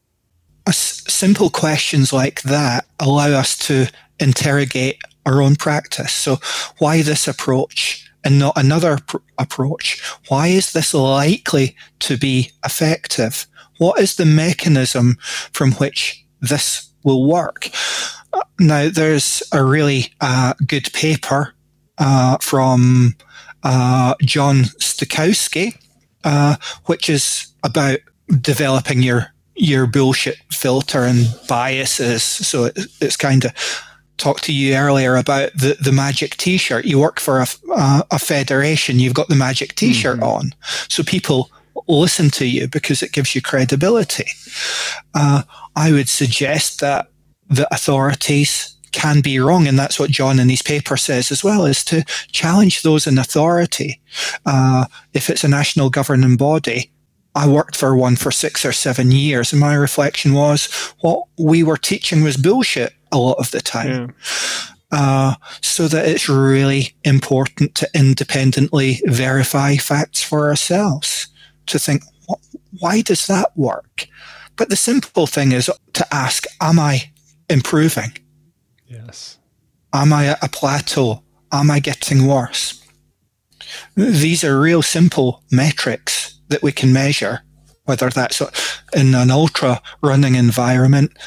simple 0.72 1.50
questions 1.50 2.12
like 2.12 2.42
that 2.42 2.86
allow 3.00 3.30
us 3.30 3.58
to 3.58 3.88
interrogate 4.20 5.00
our 5.26 5.42
own 5.42 5.56
practice. 5.56 6.12
So 6.12 6.40
why 6.78 7.02
this 7.02 7.28
approach 7.28 8.10
and 8.24 8.40
not 8.40 8.58
another 8.58 8.98
pr- 9.08 9.18
approach? 9.38 10.02
Why 10.28 10.48
is 10.48 10.74
this 10.74 10.94
likely 10.94 11.76
to 12.00 12.18
be 12.18 12.52
effective? 12.64 13.48
What 13.78 14.00
is 14.00 14.16
the 14.16 14.26
mechanism 14.26 15.18
from 15.52 15.74
which 15.74 16.26
this 16.42 16.90
will 17.04 17.28
work? 17.28 17.70
Now, 18.60 18.90
there's 18.90 19.44
a 19.52 19.64
really 19.64 20.14
uh, 20.22 20.54
good 20.66 20.92
paper 20.94 21.54
uh, 21.98 22.38
from 22.40 23.16
uh, 23.66 24.14
John 24.22 24.64
Stoszkowski, 24.80 25.76
uh, 26.24 26.56
which 26.86 27.10
is 27.10 27.48
about 27.64 28.00
developing 28.40 29.02
your 29.02 29.28
your 29.56 29.88
bullshit 29.88 30.38
filter 30.52 31.04
and 31.04 31.28
biases. 31.48 32.24
So 32.24 32.66
it, 32.66 32.78
it's 33.02 33.18
kind 33.18 33.46
of 33.46 33.52
talked 34.18 34.44
to 34.46 34.54
you 34.54 34.76
earlier 34.76 35.16
about 35.16 35.54
the, 35.54 35.78
the 35.82 35.92
magic 35.92 36.36
t-shirt. 36.38 36.86
You 36.86 37.00
work 37.00 37.20
for 37.20 37.42
a, 37.42 37.48
uh, 37.74 38.04
a 38.12 38.20
federation. 38.20 39.00
You've 39.00 39.14
got 39.14 39.30
the 39.30 39.36
magic 39.36 39.76
t-shirt 39.76 40.20
mm-hmm. 40.20 40.24
on. 40.24 40.56
So 40.90 41.04
people 41.04 41.50
listen 41.88 42.30
to 42.32 42.46
you 42.46 42.68
because 42.68 43.02
it 43.02 43.14
gives 43.14 43.34
you 43.34 43.42
credibility. 43.42 44.28
Uh, 45.14 45.44
I 45.76 45.92
would 45.92 46.10
suggest 46.10 46.82
that 46.82 47.08
the 47.50 47.74
authorities 47.74 48.75
can 48.96 49.22
be 49.22 49.40
wrong. 49.40 49.68
And 49.68 49.78
that's 49.78 50.00
what 50.00 50.10
John 50.10 50.40
in 50.40 50.50
his 50.50 50.64
paper 50.64 50.98
says 50.98 51.32
as 51.32 51.44
well, 51.44 51.66
is 51.66 51.84
to 51.86 52.04
challenge 52.32 52.82
those 52.82 53.06
in 53.06 53.20
authority. 53.20 54.02
Uh, 54.46 54.86
if 55.14 55.30
it's 55.30 55.44
a 55.44 55.48
national 55.48 55.90
governing 55.90 56.38
body, 56.38 56.92
I 57.36 57.48
worked 57.48 57.76
for 57.76 57.96
one 57.96 58.16
for 58.16 58.32
six 58.32 58.66
or 58.66 58.72
seven 58.72 59.12
years, 59.12 59.52
and 59.52 59.60
my 59.60 59.76
reflection 59.76 60.34
was 60.34 60.68
what 61.02 61.28
we 61.38 61.64
were 61.64 61.78
teaching 61.78 62.24
was 62.24 62.38
bullshit 62.38 62.94
a 63.12 63.18
lot 63.18 63.38
of 63.38 63.52
the 63.52 63.62
time. 63.62 63.90
Yeah. 63.90 64.08
Uh, 64.92 65.36
so 65.62 65.90
that 65.90 66.08
it's 66.08 66.30
really 66.30 66.96
important 67.04 67.76
to 67.76 67.90
independently 67.94 69.02
verify 69.06 69.76
facts 69.76 70.24
for 70.24 70.48
ourselves 70.48 71.28
to 71.66 71.78
think, 71.78 72.04
why 72.80 73.02
does 73.02 73.28
that 73.28 73.52
work? 73.58 74.08
But 74.56 74.70
the 74.70 74.78
simple 74.78 75.28
thing 75.28 75.52
is 75.52 75.70
to 75.94 76.14
ask, 76.14 76.46
am 76.62 76.80
I 76.80 77.12
improving? 77.50 78.14
Yes. 78.88 79.38
Am 79.94 80.14
I 80.14 80.28
at 80.28 80.44
a 80.44 80.50
plateau? 80.50 81.24
Am 81.52 81.72
I 81.72 81.80
getting 81.80 82.28
worse? 82.28 82.84
These 83.96 84.44
are 84.44 84.60
real 84.60 84.82
simple 84.82 85.44
metrics 85.52 86.40
that 86.50 86.62
we 86.62 86.72
can 86.72 86.94
measure, 86.94 87.42
whether 87.86 88.10
that's 88.10 88.42
in 88.94 89.16
an 89.16 89.32
ultra 89.32 89.82
running 90.02 90.36
environment. 90.36 91.18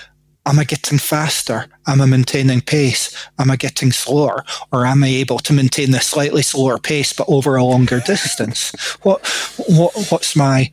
Am 0.46 0.58
I 0.58 0.64
getting 0.64 0.98
faster? 0.98 1.66
Am 1.86 2.00
I 2.00 2.06
maintaining 2.06 2.62
pace? 2.62 3.14
Am 3.38 3.50
I 3.50 3.56
getting 3.56 3.92
slower? 3.92 4.44
Or 4.72 4.86
am 4.86 5.04
I 5.04 5.08
able 5.08 5.38
to 5.40 5.52
maintain 5.52 5.90
the 5.90 6.00
slightly 6.00 6.42
slower 6.42 6.78
pace 6.78 7.12
but 7.12 7.28
over 7.28 7.56
a 7.56 7.64
longer 7.64 8.00
distance? 8.00 8.70
What, 9.02 9.26
what, 9.66 9.92
what's 10.10 10.34
my 10.36 10.72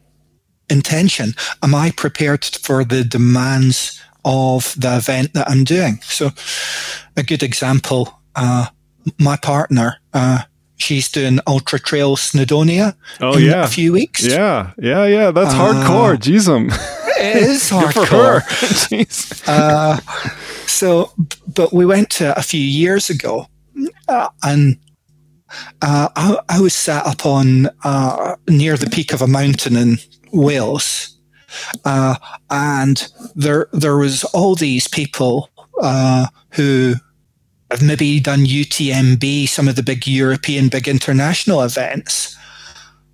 intention? 0.70 1.34
Am 1.62 1.76
I 1.76 1.92
prepared 1.92 2.46
for 2.46 2.86
the 2.86 3.04
demands 3.04 4.02
of 4.26 4.76
the 4.78 4.98
event 4.98 5.34
that 5.34 5.50
I'm 5.50 5.64
doing? 5.64 6.00
So 6.04 6.32
a 7.16 7.24
good 7.24 7.44
example, 7.44 8.20
uh, 8.36 8.68
my 9.20 9.38
partner, 9.38 9.98
uh, 10.14 10.40
she's 10.78 11.10
doing 11.10 11.40
Ultra 11.48 11.80
Trail 11.80 12.16
Snowdonia 12.18 12.96
oh, 13.22 13.38
yeah. 13.38 13.64
a 13.64 13.68
few 13.68 13.94
weeks. 13.94 14.26
Yeah, 14.26 14.72
yeah, 14.78 15.06
yeah. 15.06 15.32
That's 15.32 15.54
uh, 15.54 15.58
hardcore. 15.58 16.18
Jeez, 16.18 16.48
it 17.18 17.38
is 17.38 17.64
hardcore. 17.70 18.42
Jeez. 18.90 19.44
uh, 19.48 20.00
so, 20.68 21.12
but 21.56 21.72
we 21.72 21.86
went 21.86 22.10
to 22.12 22.38
a 22.38 22.42
few 22.42 22.60
years 22.60 23.10
ago, 23.10 23.48
uh, 24.08 24.30
and 24.44 24.78
uh, 25.82 26.10
I, 26.16 26.38
I, 26.50 26.62
was 26.62 26.74
sat 26.74 27.06
up 27.06 27.26
on 27.26 27.70
uh, 27.84 28.36
near 28.50 28.78
the 28.78 28.90
peak 28.90 29.14
of 29.14 29.22
a 29.22 29.28
mountain 29.28 29.76
in 29.76 29.98
Wales, 30.32 31.15
uh, 31.84 32.16
and 32.50 33.08
there 33.36 33.68
there 33.72 33.98
was 33.98 34.24
all 34.26 34.56
these 34.56 34.88
people 34.88 35.50
who 36.52 36.96
I've 37.72 37.82
maybe 37.82 38.20
done 38.20 38.46
UTMB, 38.46 39.50
some 39.50 39.68
of 39.68 39.76
the 39.76 39.84
big 39.84 40.08
European, 40.08 40.70
big 40.70 40.88
international 40.88 41.62
events, 41.62 42.36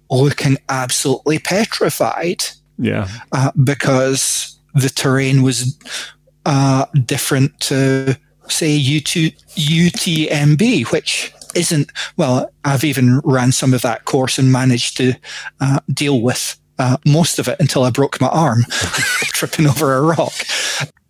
looking 0.09 0.57
absolutely 0.69 1.39
petrified. 1.39 2.43
Yeah. 2.77 3.07
Uh, 3.31 3.51
because 3.63 4.59
the 4.73 4.89
terrain 4.89 5.41
was 5.41 5.77
uh, 6.45 6.85
different 7.05 7.59
to, 7.61 8.17
say, 8.47 8.77
U2, 8.77 9.35
UTMB, 9.55 10.91
which 10.91 11.33
isn't, 11.55 11.91
well, 12.17 12.51
I've 12.65 12.83
even 12.83 13.19
ran 13.23 13.51
some 13.51 13.73
of 13.73 13.81
that 13.83 14.05
course 14.05 14.37
and 14.37 14.51
managed 14.51 14.97
to 14.97 15.13
uh, 15.59 15.79
deal 15.93 16.21
with 16.21 16.57
uh, 16.81 16.97
most 17.05 17.37
of 17.37 17.47
it 17.47 17.59
until 17.59 17.83
I 17.83 17.91
broke 17.91 18.19
my 18.19 18.27
arm 18.27 18.63
tripping 18.69 19.67
over 19.67 19.93
a 19.93 20.01
rock. 20.01 20.33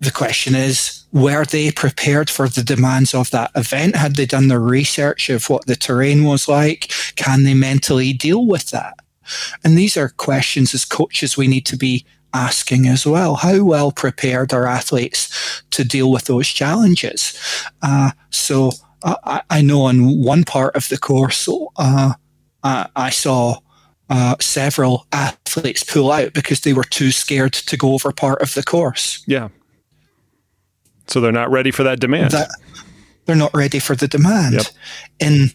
The 0.02 0.12
question 0.14 0.54
is, 0.54 1.06
were 1.14 1.46
they 1.46 1.72
prepared 1.72 2.30
for 2.30 2.50
the 2.50 2.62
demands 2.62 3.14
of 3.14 3.32
that 3.32 3.52
event? 3.56 3.96
Had 3.96 4.18
they 4.18 4.26
done 4.26 4.50
the 4.50 4.60
research 4.60 5.30
of 5.30 5.50
what 5.50 5.68
the 5.68 5.78
terrain 5.78 6.26
was 6.26 6.50
like? 6.50 6.92
Can 7.16 7.44
they 7.44 7.54
mentally 7.54 8.12
deal 8.12 8.46
with 8.46 8.72
that? 8.72 8.96
And 9.64 9.78
these 9.78 9.96
are 9.96 10.10
questions 10.10 10.74
as 10.74 10.84
coaches 10.84 11.38
we 11.38 11.48
need 11.48 11.66
to 11.68 11.78
be 11.78 12.06
asking 12.34 12.88
as 12.88 13.06
well. 13.06 13.36
How 13.36 13.64
well 13.64 13.94
prepared 13.94 14.54
are 14.54 14.68
athletes 14.68 15.64
to 15.70 15.86
deal 15.86 16.12
with 16.12 16.26
those 16.26 16.50
challenges? 16.50 17.38
Uh, 17.82 18.12
so 18.30 18.72
I, 19.04 19.42
I, 19.50 19.62
know 19.62 19.84
on 19.84 20.22
one 20.22 20.44
part 20.44 20.76
of 20.76 20.90
the 20.90 20.98
course, 20.98 21.48
uh, 21.78 22.14
I 22.64 23.10
saw 23.10 23.60
uh, 24.12 24.36
several 24.42 25.08
athletes 25.14 25.86
pull 25.86 26.12
out 26.12 26.34
because 26.34 26.60
they 26.60 26.74
were 26.74 26.84
too 26.84 27.12
scared 27.12 27.54
to 27.54 27.78
go 27.78 27.94
over 27.94 28.12
part 28.12 28.42
of 28.42 28.54
the 28.54 28.62
course. 28.62 29.24
Yeah. 29.26 29.48
So 31.08 31.22
they're 31.22 31.32
not 31.32 31.50
ready 31.50 31.72
for 31.72 31.84
that 31.84 32.02
demand. 32.02 32.32
That, 32.32 32.50
they're 33.26 33.38
not 33.38 33.56
ready 33.56 33.80
for 33.80 33.96
the 33.96 34.10
demand. 34.10 34.56
Yep. 34.56 34.66
In 35.22 35.52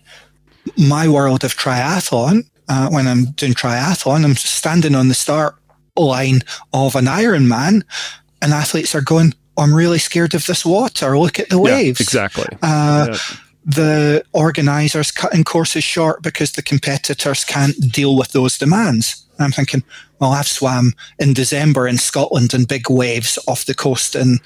my 0.89 1.07
world 1.07 1.45
of 1.45 1.55
triathlon, 1.55 2.49
uh, 2.69 2.89
when 2.89 3.07
I'm 3.07 3.27
doing 3.33 3.53
triathlon, 3.53 4.25
I'm 4.25 4.37
standing 4.37 4.95
on 4.95 5.09
the 5.09 5.15
start 5.15 5.57
line 5.95 6.41
of 6.73 6.97
an 6.97 7.05
Ironman, 7.05 7.83
and 8.41 8.53
athletes 8.53 8.95
are 8.95 9.03
going, 9.03 9.35
"I'm 9.59 9.75
really 9.75 9.99
scared 9.99 10.35
of 10.35 10.47
this 10.47 10.65
water. 10.65 11.19
Look 11.19 11.39
at 11.39 11.51
the 11.51 11.59
waves." 11.59 12.01
Yeah, 12.01 12.05
exactly. 12.05 12.57
Uh, 12.63 13.09
yeah. 13.11 13.19
The 13.67 14.25
organizers 14.33 15.11
cutting 15.11 15.45
courses 15.45 15.85
short 15.85 16.23
because 16.23 16.53
the 16.53 16.62
competitors 16.62 17.45
can't 17.45 17.75
deal 17.93 18.17
with 18.17 18.33
those 18.33 18.57
demands. 18.57 19.27
I'm 19.39 19.51
thinking, 19.51 19.83
well, 20.19 20.33
I've 20.33 20.47
swam 20.47 20.93
in 21.19 21.35
December 21.35 21.87
in 21.87 21.99
Scotland 21.99 22.55
in 22.55 22.64
big 22.64 22.89
waves 22.89 23.39
off 23.47 23.67
the 23.67 23.75
coast 23.75 24.14
in 24.14 24.39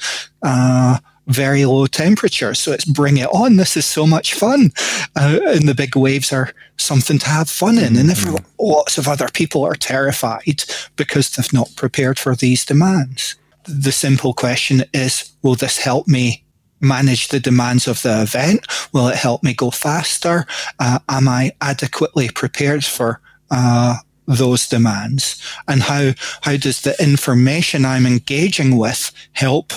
uh, 0.42 0.98
very 1.26 1.64
low 1.64 1.86
temperatures. 1.86 2.58
So 2.58 2.72
it's 2.72 2.84
bring 2.84 3.18
it 3.18 3.28
on. 3.32 3.56
This 3.56 3.76
is 3.76 3.86
so 3.86 4.06
much 4.06 4.34
fun. 4.34 4.72
Uh, 5.16 5.38
and 5.46 5.68
the 5.68 5.74
big 5.74 5.96
waves 5.96 6.32
are 6.32 6.52
something 6.76 7.18
to 7.18 7.28
have 7.28 7.48
fun 7.48 7.78
in. 7.78 7.96
And 7.96 8.10
if 8.10 8.24
mm-hmm. 8.24 8.44
lots 8.58 8.98
of 8.98 9.06
other 9.06 9.28
people 9.28 9.64
are 9.64 9.74
terrified 9.74 10.64
because 10.96 11.30
they've 11.30 11.52
not 11.52 11.76
prepared 11.76 12.18
for 12.18 12.34
these 12.34 12.64
demands, 12.64 13.36
the 13.64 13.92
simple 13.92 14.32
question 14.32 14.84
is, 14.92 15.30
will 15.42 15.54
this 15.54 15.78
help 15.78 16.08
me 16.08 16.44
manage 16.80 17.28
the 17.28 17.40
demands 17.40 17.86
of 17.86 18.02
the 18.02 18.22
event? 18.22 18.66
Will 18.92 19.08
it 19.08 19.16
help 19.16 19.42
me 19.42 19.54
go 19.54 19.70
faster? 19.70 20.46
Uh, 20.78 20.98
am 21.08 21.28
I 21.28 21.52
adequately 21.60 22.28
prepared 22.30 22.84
for 22.84 23.20
uh, 23.50 23.96
those 24.26 24.66
demands? 24.66 25.42
And 25.68 25.82
how, 25.82 26.12
how 26.42 26.56
does 26.56 26.82
the 26.82 27.00
information 27.02 27.84
I'm 27.84 28.06
engaging 28.06 28.76
with 28.76 29.12
help 29.32 29.72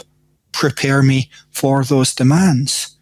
prepare 0.52 1.04
me 1.04 1.30
for 1.52 1.84
those 1.84 2.14
demands? 2.14 2.98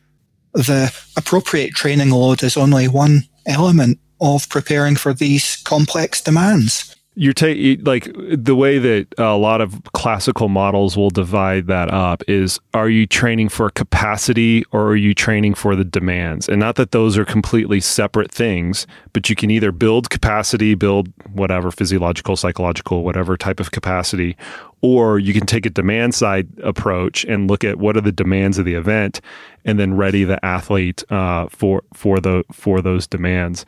The 0.54 0.94
appropriate 1.16 1.74
training 1.74 2.10
load 2.10 2.44
is 2.44 2.58
only 2.58 2.88
one 2.88 3.24
element 3.46 4.00
of 4.20 4.50
preparing 4.50 4.96
for 4.96 5.14
these 5.14 5.56
complex 5.64 6.22
demands 6.22 6.96
you're 7.22 7.34
taking 7.34 7.84
like 7.84 8.12
the 8.16 8.56
way 8.56 8.80
that 8.80 9.06
a 9.20 9.38
lot 9.38 9.62
of 9.62 9.84
classical 9.94 10.50
models 10.50 10.98
will 10.98 11.12
divide 11.12 11.68
that 11.68 11.94
up 11.94 12.24
is 12.28 12.60
are 12.74 12.90
you 12.90 13.06
training 13.06 13.48
for 13.48 13.70
capacity 13.70 14.64
or 14.72 14.88
are 14.88 14.96
you 14.96 15.14
training 15.14 15.54
for 15.54 15.76
the 15.76 15.86
demands? 15.86 16.50
And 16.50 16.60
not 16.60 16.78
that 16.78 16.94
those 16.94 17.20
are 17.20 17.26
completely 17.26 17.80
separate 17.80 18.32
things 18.32 18.88
but 19.14 19.30
you 19.30 19.36
can 19.36 19.52
either 19.52 19.72
build 19.72 20.10
capacity 20.10 20.74
build 20.74 21.14
whatever 21.32 21.70
physiological 21.70 22.36
psychological 22.36 23.04
whatever 23.04 23.38
type 23.38 23.60
of 23.60 23.70
capacity 23.70 24.36
or 24.82 25.20
you 25.20 25.32
can 25.32 25.46
take 25.46 25.68
a 25.68 25.70
demand 25.70 26.16
side 26.16 26.48
approach 26.64 27.24
and 27.26 27.48
look 27.48 27.64
at 27.64 27.78
what 27.78 27.96
are 27.96 28.02
the 28.02 28.12
demands 28.12 28.58
of 28.58 28.66
the 28.66 28.74
event 28.74 29.22
and 29.64 29.80
then 29.80 29.94
ready 29.94 30.24
the 30.24 30.44
athlete 30.44 31.04
uh, 31.12 31.46
for 31.50 31.84
for 31.94 32.20
the 32.20 32.44
for 32.52 32.82
those 32.82 33.06
demands. 33.06 33.64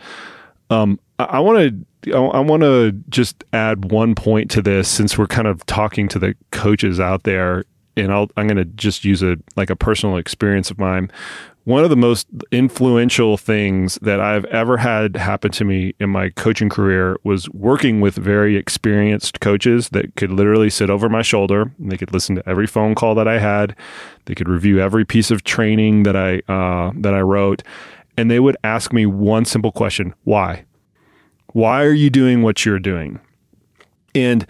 Um, 0.72 0.99
I 1.20 1.39
want 1.39 1.60
to 1.60 1.86
I 2.12 2.39
want 2.39 2.64
to 2.64 2.91
just 3.10 3.43
add 3.54 3.91
one 3.91 4.16
point 4.16 4.51
to 4.51 4.62
this 4.62 4.89
since 4.89 5.18
we're 5.18 5.28
kind 5.28 5.47
of 5.47 5.66
talking 5.66 6.08
to 6.10 6.20
the 6.20 6.36
coaches 6.51 7.00
out 7.00 7.24
there, 7.24 7.66
and 7.96 8.12
I'll, 8.12 8.30
I'm 8.38 8.47
going 8.47 8.58
to 8.58 8.66
just 8.66 9.05
use 9.05 9.21
a 9.21 9.38
like 9.55 9.70
a 9.70 9.75
personal 9.75 10.17
experience 10.17 10.71
of 10.71 10.80
mine. 10.80 11.12
One 11.66 11.86
of 11.86 11.89
the 11.89 11.96
most 11.96 12.28
influential 12.51 13.38
things 13.38 13.97
that 14.01 14.20
I've 14.20 14.43
ever 14.46 14.75
had 14.75 15.16
happen 15.16 15.50
to 15.51 15.63
me 15.63 15.93
in 15.97 16.09
my 16.09 16.30
coaching 16.32 16.67
career 16.67 17.16
was 17.24 17.50
working 17.51 18.01
with 18.01 18.16
very 18.16 18.58
experienced 18.58 19.39
coaches 19.39 19.88
that 19.89 20.13
could 20.17 20.30
literally 20.30 20.70
sit 20.70 20.89
over 20.89 21.08
my 21.08 21.21
shoulder. 21.21 21.71
they 21.80 21.96
could 21.96 22.12
listen 22.12 22.36
to 22.36 22.50
every 22.50 22.67
phone 22.67 22.96
call 22.96 23.16
that 23.16 23.30
I 23.30 23.39
had. 23.39 23.78
They 24.25 24.36
could 24.36 24.50
review 24.50 24.82
every 24.82 25.05
piece 25.05 25.32
of 25.32 25.46
training 25.46 26.04
that 26.04 26.17
I 26.17 26.39
uh, 26.51 26.92
that 26.97 27.13
I 27.13 27.21
wrote, 27.21 27.63
and 28.17 28.30
they 28.30 28.42
would 28.42 28.58
ask 28.66 28.92
me 28.92 29.05
one 29.05 29.46
simple 29.46 29.71
question: 29.71 30.13
Why? 30.25 30.66
Why 31.54 31.84
are 31.84 31.93
you 31.93 32.09
doing 32.09 32.42
what 32.42 32.66
you're 32.66 32.80
doing? 32.80 33.20
And 34.13 34.46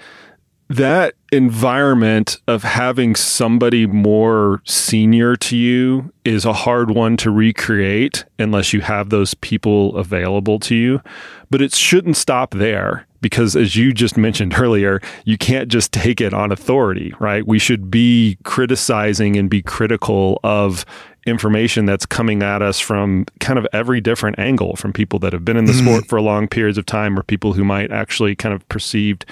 that 0.69 1.13
environment 1.31 2.37
of 2.47 2.63
having 2.63 3.15
somebody 3.15 3.85
more 3.85 4.61
senior 4.65 5.35
to 5.35 5.57
you 5.57 6.11
is 6.25 6.45
a 6.45 6.53
hard 6.53 6.89
one 6.89 7.17
to 7.17 7.29
recreate 7.29 8.25
unless 8.39 8.73
you 8.73 8.81
have 8.81 9.09
those 9.09 9.33
people 9.35 9.95
available 9.97 10.59
to 10.59 10.75
you. 10.75 11.01
But 11.49 11.61
it 11.61 11.75
shouldn't 11.75 12.17
stop 12.17 12.51
there 12.51 13.05
because, 13.21 13.55
as 13.55 13.75
you 13.75 13.93
just 13.93 14.17
mentioned 14.17 14.53
earlier, 14.57 15.01
you 15.25 15.37
can't 15.37 15.69
just 15.69 15.91
take 15.91 16.21
it 16.21 16.33
on 16.33 16.51
authority, 16.51 17.13
right? 17.19 17.45
We 17.45 17.59
should 17.59 17.91
be 17.91 18.37
criticizing 18.43 19.35
and 19.37 19.49
be 19.49 19.61
critical 19.61 20.39
of 20.43 20.85
information 21.25 21.85
that's 21.85 22.05
coming 22.05 22.43
at 22.43 22.61
us 22.61 22.79
from 22.79 23.25
kind 23.39 23.57
of 23.57 23.67
every 23.73 24.01
different 24.01 24.37
angle 24.39 24.75
from 24.75 24.91
people 24.91 25.19
that 25.19 25.33
have 25.33 25.45
been 25.45 25.57
in 25.57 25.65
the 25.65 25.71
mm 25.71 25.83
sport 25.83 26.05
for 26.05 26.21
long 26.21 26.47
periods 26.47 26.77
of 26.77 26.85
time 26.85 27.17
or 27.17 27.23
people 27.23 27.53
who 27.53 27.63
might 27.63 27.91
actually 27.91 28.35
kind 28.35 28.53
of 28.53 28.67
perceived 28.69 29.25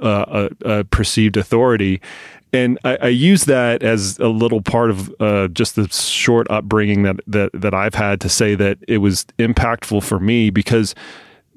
uh, 0.00 0.48
a, 0.64 0.70
a, 0.70 0.84
perceived 0.84 1.36
authority. 1.36 2.00
And 2.52 2.78
I, 2.84 2.96
I, 3.02 3.08
use 3.08 3.46
that 3.46 3.82
as 3.82 4.18
a 4.18 4.28
little 4.28 4.62
part 4.62 4.90
of 4.90 5.12
uh, 5.20 5.48
just 5.48 5.74
the 5.74 5.88
short 5.88 6.46
upbringing 6.50 7.02
that, 7.02 7.16
that 7.26 7.50
that 7.52 7.74
I've 7.74 7.94
had 7.94 8.20
to 8.20 8.28
say 8.28 8.54
that 8.54 8.78
it 8.86 8.98
was 8.98 9.24
impactful 9.38 10.04
for 10.04 10.20
me 10.20 10.50
because 10.50 10.94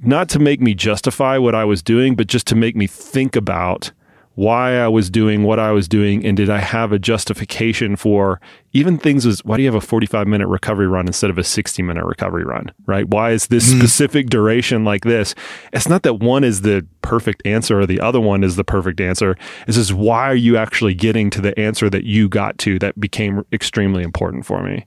not 0.03 0.27
to 0.29 0.39
make 0.39 0.59
me 0.59 0.73
justify 0.73 1.37
what 1.37 1.53
I 1.53 1.65
was 1.65 1.83
doing, 1.83 2.15
but 2.15 2.27
just 2.27 2.47
to 2.47 2.55
make 2.55 2.75
me 2.75 2.87
think 2.87 3.35
about 3.35 3.91
why 4.35 4.77
I 4.77 4.87
was 4.87 5.09
doing 5.09 5.43
what 5.43 5.59
I 5.59 5.71
was 5.71 5.87
doing 5.87 6.25
and 6.25 6.37
did 6.37 6.49
I 6.49 6.59
have 6.59 6.91
a 6.91 6.99
justification 6.99 7.95
for 7.95 8.39
even 8.73 8.97
things 8.97 9.25
as 9.25 9.43
why 9.43 9.57
do 9.57 9.63
you 9.63 9.67
have 9.67 9.75
a 9.75 9.85
45 9.85 10.27
minute 10.27 10.47
recovery 10.47 10.87
run 10.87 11.07
instead 11.07 11.29
of 11.29 11.37
a 11.37 11.43
60 11.43 11.83
minute 11.83 12.05
recovery 12.05 12.45
run, 12.45 12.71
right? 12.85 13.07
Why 13.07 13.31
is 13.31 13.47
this 13.47 13.71
mm. 13.71 13.77
specific 13.79 14.29
duration 14.29 14.85
like 14.85 15.03
this? 15.03 15.35
It's 15.73 15.89
not 15.89 16.03
that 16.03 16.15
one 16.15 16.43
is 16.43 16.61
the 16.61 16.85
perfect 17.01 17.45
answer 17.45 17.81
or 17.81 17.85
the 17.85 17.99
other 17.99 18.21
one 18.21 18.43
is 18.43 18.55
the 18.55 18.63
perfect 18.63 19.01
answer. 19.01 19.35
It's 19.67 19.77
just 19.77 19.93
why 19.93 20.29
are 20.29 20.35
you 20.35 20.55
actually 20.55 20.93
getting 20.93 21.29
to 21.31 21.41
the 21.41 21.57
answer 21.59 21.89
that 21.89 22.05
you 22.05 22.29
got 22.29 22.57
to 22.59 22.79
that 22.79 22.99
became 22.99 23.45
extremely 23.51 24.03
important 24.03 24.45
for 24.45 24.63
me? 24.63 24.85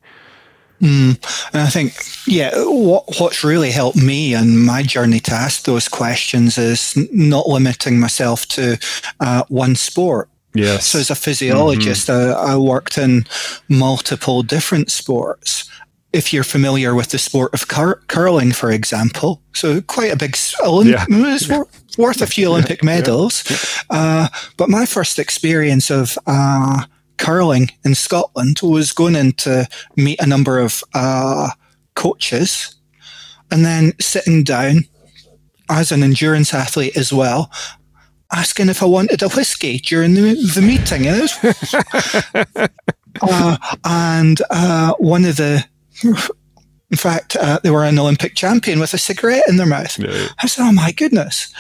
Mm, 0.85 1.49
and 1.55 1.63
I 1.63 1.71
think, 1.71 1.95
yeah, 2.27 2.53
what, 2.57 3.05
what's 3.19 3.43
really 3.43 3.71
helped 3.71 3.97
me 3.97 4.35
and 4.35 4.61
my 4.61 4.83
journey 4.83 5.19
to 5.21 5.33
ask 5.33 5.65
those 5.65 5.89
questions 5.89 6.59
is 6.59 6.95
not 7.11 7.49
limiting 7.49 7.99
myself 7.99 8.47
to 8.49 8.79
uh, 9.19 9.45
one 9.49 9.77
sport. 9.77 10.29
Yes. 10.53 10.87
So 10.87 10.99
as 10.99 11.11
a 11.11 11.15
physiologist, 11.15 12.09
mm-hmm. 12.09 12.39
I, 12.39 12.53
I, 12.53 12.57
worked 12.59 12.99
in 12.99 13.25
multiple 13.69 14.43
different 14.43 14.91
sports. 14.91 15.69
If 16.13 16.33
you're 16.33 16.45
familiar 16.45 16.95
with 16.95 17.09
the 17.09 17.19
sport 17.19 17.55
of 17.55 17.67
cur- 17.67 18.01
curling, 18.07 18.53
for 18.53 18.71
example, 18.71 19.43
so 19.55 19.81
quite 19.81 20.13
a 20.13 20.17
big, 20.17 20.33
Olymp- 20.33 20.93
yeah. 20.93 21.07
it's 21.09 21.99
worth 21.99 22.21
a 22.21 22.27
few 22.27 22.49
Olympic 22.51 22.85
medals. 22.85 23.43
Yeah. 23.51 23.97
Uh, 23.99 24.29
but 24.59 24.69
my 24.69 24.85
first 24.85 25.19
experience 25.19 25.91
of 25.91 26.19
uh, 26.27 26.85
curling 27.19 27.71
in 27.85 27.95
Scotland 27.95 28.61
was 28.63 28.93
going 28.93 29.17
in 29.17 29.33
to 29.33 29.69
meet 29.97 30.21
a 30.21 30.27
number 30.27 30.59
of 30.59 30.83
uh, 30.95 31.51
coaches 31.95 32.75
and 33.51 33.65
then 33.65 33.93
sitting 34.01 34.43
down 34.43 34.81
as 35.71 35.93
an 35.93 36.03
endurance 36.03 36.53
athlete 36.53 36.97
as 36.97 37.13
well, 37.13 37.51
asking 38.33 38.69
if 38.69 38.83
I 38.83 38.87
wanted 38.87 39.23
a 39.23 39.29
whiskey 39.29 39.79
during 39.79 40.15
the, 40.15 40.35
the 40.55 40.63
meeting. 40.63 41.07
Was, 41.07 42.69
uh, 43.23 43.57
and 43.85 44.41
uh, 44.51 44.95
one 44.99 45.25
of 45.25 45.37
the, 45.37 45.65
in 46.03 46.97
fact, 46.97 47.37
uh, 47.37 47.61
they 47.63 47.71
were 47.71 47.85
an 47.85 47.99
Olympic 47.99 48.35
champion 48.35 48.81
with 48.81 48.95
a 48.95 48.99
cigarette 48.99 49.45
in 49.49 49.57
their 49.57 49.67
mouth. 49.67 49.99
Yeah. 49.99 50.29
I 50.43 50.47
said, 50.47 50.65
"Oh 50.65 50.73
my 50.73 50.93
goodness!" 50.93 51.53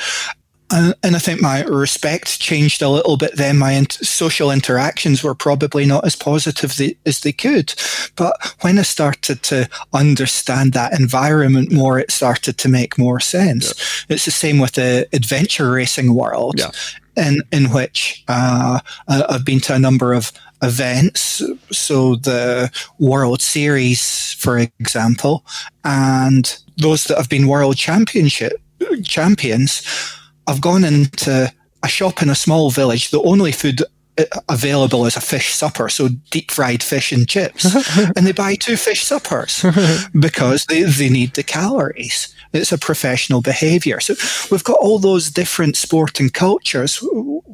And, 0.71 0.95
and 1.03 1.15
I 1.15 1.19
think 1.19 1.41
my 1.41 1.63
respect 1.63 2.41
changed 2.41 2.83
a 2.83 2.89
little 2.89 3.17
bit 3.17 3.37
then. 3.37 3.59
My 3.59 3.73
in- 3.73 3.91
social 3.91 4.51
interactions 4.51 5.23
were 5.23 5.35
probably 5.35 5.85
not 5.85 6.05
as 6.05 6.17
positive 6.17 6.77
the, 6.77 6.97
as 7.07 7.21
they 7.21 7.33
could. 7.33 7.75
But 8.17 8.37
when 8.63 8.79
I 8.79 8.83
started 8.83 9.43
to 9.45 9.69
understand 9.93 10.73
that 10.73 10.99
environment 10.99 11.71
more, 11.71 11.99
it 11.99 12.11
started 12.11 12.57
to 12.59 12.69
make 12.69 12.99
more 12.99 13.21
sense. 13.21 13.75
Yeah. 14.09 14.15
It's 14.15 14.25
the 14.25 14.31
same 14.31 14.59
with 14.59 14.73
the 14.73 15.07
adventure 15.13 15.71
racing 15.71 16.15
world. 16.15 16.59
Yeah. 16.59 16.71
In, 17.17 17.43
in 17.53 17.71
which 17.71 18.25
uh, 18.27 18.81
I've 19.07 19.45
been 19.45 19.61
to 19.61 19.75
a 19.75 19.79
number 19.79 20.13
of 20.13 20.33
events. 20.63 21.41
So 21.71 22.17
the 22.17 22.73
World 22.99 23.41
Series, 23.41 24.33
for 24.33 24.59
example, 24.59 25.45
and 25.85 26.59
those 26.77 27.05
that 27.05 27.17
have 27.17 27.29
been 27.29 27.47
World 27.47 27.77
Championship 27.77 28.61
champions 29.05 29.83
I've 30.47 30.61
gone 30.61 30.85
into 30.85 31.53
a 31.83 31.89
shop 31.89 32.23
in 32.23 32.31
a 32.31 32.35
small 32.35 32.71
village. 32.71 33.11
The 33.11 33.23
only 33.23 33.53
food 33.53 33.83
uh, 34.17 34.25
available 34.49 35.07
is 35.07 35.17
a 35.17 35.21
fish 35.21 35.55
supper, 35.55 35.89
so 35.89 36.09
deep 36.31 36.51
fried 36.51 36.83
fish 36.83 37.13
and 37.13 37.29
chips. 37.29 37.65
and 38.17 38.27
they 38.27 38.33
buy 38.33 38.55
two 38.55 38.77
fish 38.77 39.05
suppers 39.05 39.65
because 40.19 40.67
they, 40.67 40.83
they 40.83 41.09
need 41.09 41.35
the 41.35 41.43
calories. 41.43 42.35
It's 42.53 42.73
a 42.73 42.79
professional 42.79 43.43
behavior. 43.43 43.99
So 43.99 44.15
we've 44.51 44.63
got 44.63 44.79
all 44.81 45.01
those 45.01 45.31
different 45.31 45.77
sporting 45.77 46.31
cultures 46.31 47.03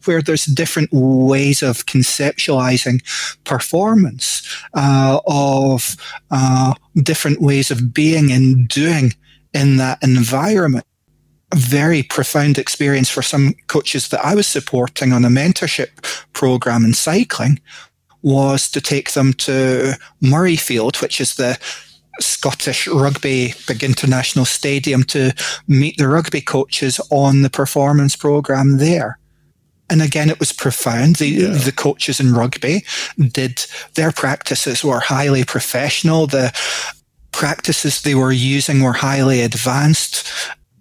where 0.04 0.20
there's 0.20 0.44
different 0.44 0.90
ways 0.92 1.62
of 1.62 1.86
conceptualizing 1.86 3.00
performance, 3.44 4.46
uh, 4.74 5.20
of 5.26 5.96
uh, 6.30 6.74
different 6.96 7.40
ways 7.40 7.70
of 7.70 7.94
being 7.94 8.30
and 8.30 8.68
doing 8.68 9.14
in 9.54 9.78
that 9.78 9.98
environment 10.02 10.84
very 11.54 12.02
profound 12.02 12.58
experience 12.58 13.10
for 13.10 13.22
some 13.22 13.54
coaches 13.66 14.08
that 14.08 14.24
I 14.24 14.34
was 14.34 14.46
supporting 14.46 15.12
on 15.12 15.24
a 15.24 15.28
mentorship 15.28 15.88
program 16.32 16.84
in 16.84 16.94
cycling 16.94 17.60
was 18.22 18.70
to 18.70 18.80
take 18.80 19.12
them 19.12 19.32
to 19.32 19.94
Murrayfield, 20.22 21.00
which 21.00 21.20
is 21.20 21.36
the 21.36 21.58
Scottish 22.20 22.86
rugby 22.86 23.54
big 23.66 23.82
international 23.82 24.44
stadium 24.44 25.04
to 25.04 25.32
meet 25.66 25.96
the 25.96 26.08
rugby 26.08 26.40
coaches 26.40 27.00
on 27.10 27.42
the 27.42 27.50
performance 27.50 28.14
program 28.14 28.76
there. 28.76 29.18
And 29.88 30.02
again, 30.02 30.30
it 30.30 30.38
was 30.38 30.52
profound. 30.52 31.16
The, 31.16 31.26
yeah. 31.26 31.48
the 31.48 31.72
coaches 31.72 32.20
in 32.20 32.32
rugby 32.32 32.84
did 33.18 33.66
their 33.94 34.12
practices 34.12 34.84
were 34.84 35.00
highly 35.00 35.44
professional. 35.44 36.26
The 36.26 36.52
practices 37.32 38.02
they 38.02 38.14
were 38.14 38.32
using 38.32 38.82
were 38.82 38.92
highly 38.92 39.40
advanced 39.40 40.30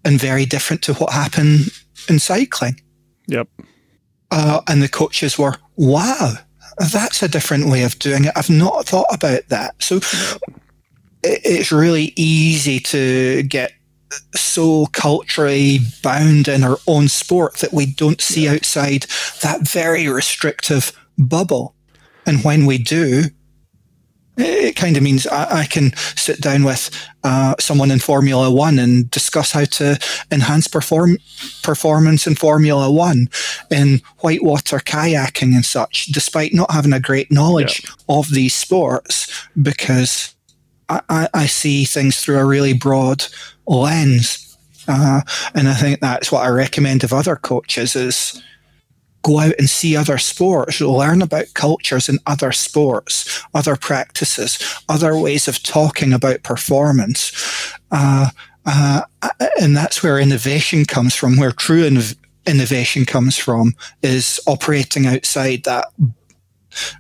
and 0.10 0.20
very 0.20 0.44
different 0.44 0.82
to 0.82 0.96
what 0.96 1.14
happened 1.14 1.70
in 2.10 2.18
cycling. 2.18 2.82
Yep. 3.28 3.48
Uh, 4.32 4.62
and 4.68 4.82
the 4.82 4.90
coaches 4.90 5.38
were, 5.38 5.56
wow, 5.76 6.34
that's 6.92 7.22
a 7.22 7.28
different 7.28 7.70
way 7.70 7.84
of 7.84 8.00
doing 8.00 8.26
it. 8.26 8.32
I've 8.36 8.50
not 8.50 8.88
thought 8.88 9.06
about 9.12 9.48
that. 9.50 9.76
So 9.84 9.98
it, 11.22 11.42
it's 11.46 11.72
really 11.72 12.12
easy 12.16 12.80
to 12.80 13.44
get 13.44 13.72
so 14.36 14.88
culturally 14.88 15.78
bound 16.02 16.48
in 16.48 16.64
our 16.64 16.80
own 16.88 17.08
sport 17.08 17.58
that 17.58 17.72
we 17.72 17.86
don't 17.86 18.20
see 18.20 18.50
outside 18.50 19.06
that 19.44 19.68
very 19.68 20.08
restrictive 20.08 20.92
bubble. 21.20 21.76
And 22.26 22.44
when 22.44 22.66
we 22.66 22.80
do, 22.80 23.26
it 24.40 24.76
kind 24.76 24.98
of 24.98 25.04
means 25.04 25.28
I, 25.28 25.62
I, 25.62 25.66
can 25.66 25.96
sit 26.16 26.42
down 26.42 26.64
with 26.64 26.90
uh, 27.24 27.56
someone 27.60 27.92
in 27.92 28.00
Formula 28.00 28.52
One 28.52 28.80
and 28.80 29.10
discuss 29.12 29.52
how 29.52 29.66
to 29.66 30.00
enhance 30.32 30.68
perform 30.68 31.18
performance 31.62 32.26
in 32.26 32.36
Formula 32.36 32.92
One, 32.92 33.30
in 33.70 34.02
whitewater 34.20 34.80
kayaking 34.80 35.54
and 35.54 35.66
such, 35.66 36.08
despite 36.08 36.54
not 36.54 36.72
having 36.72 36.94
a 36.94 37.00
great 37.00 37.32
knowledge 37.32 37.84
yeah. 37.84 38.18
of 38.18 38.30
these 38.30 38.56
sports, 38.56 39.48
because 39.62 40.34
I, 40.88 41.02
I, 41.10 41.30
I, 41.34 41.46
see 41.46 41.86
things 41.86 42.20
through 42.20 42.40
a 42.40 42.46
really 42.46 42.74
broad 42.74 43.26
lens. 43.68 44.58
Uh, 44.88 45.22
and 45.54 45.68
I 45.68 45.74
think 45.76 46.00
that's 46.00 46.32
what 46.32 46.46
I 46.46 46.50
recommend 46.50 47.04
of 47.04 47.14
other 47.14 47.36
coaches 47.36 47.96
is 47.96 48.42
go 49.22 49.40
out 49.40 49.54
and 49.58 49.70
see 49.70 49.96
other 49.96 50.18
sports, 50.18 50.82
learn 50.82 51.22
about 51.22 51.54
cultures 51.54 52.10
in 52.10 52.20
other 52.26 52.52
sports, 52.52 53.44
other 53.54 53.76
practices, 53.76 54.82
other 54.88 55.18
ways 55.18 55.48
of 55.48 55.62
talking 55.64 56.14
about 56.14 56.44
performance. 56.44 57.74
Uh, 57.92 58.30
uh, 58.66 59.02
and 59.60 59.76
that's 59.76 60.04
where 60.04 60.20
innovation 60.20 60.86
comes 60.86 61.16
from, 61.16 61.38
where 61.38 61.52
true 61.52 61.90
inv- 61.90 62.16
innovation 62.46 63.06
comes 63.06 63.38
from, 63.38 63.74
is 64.02 64.40
operating 64.48 65.08
outside 65.08 65.64
that 65.64 65.88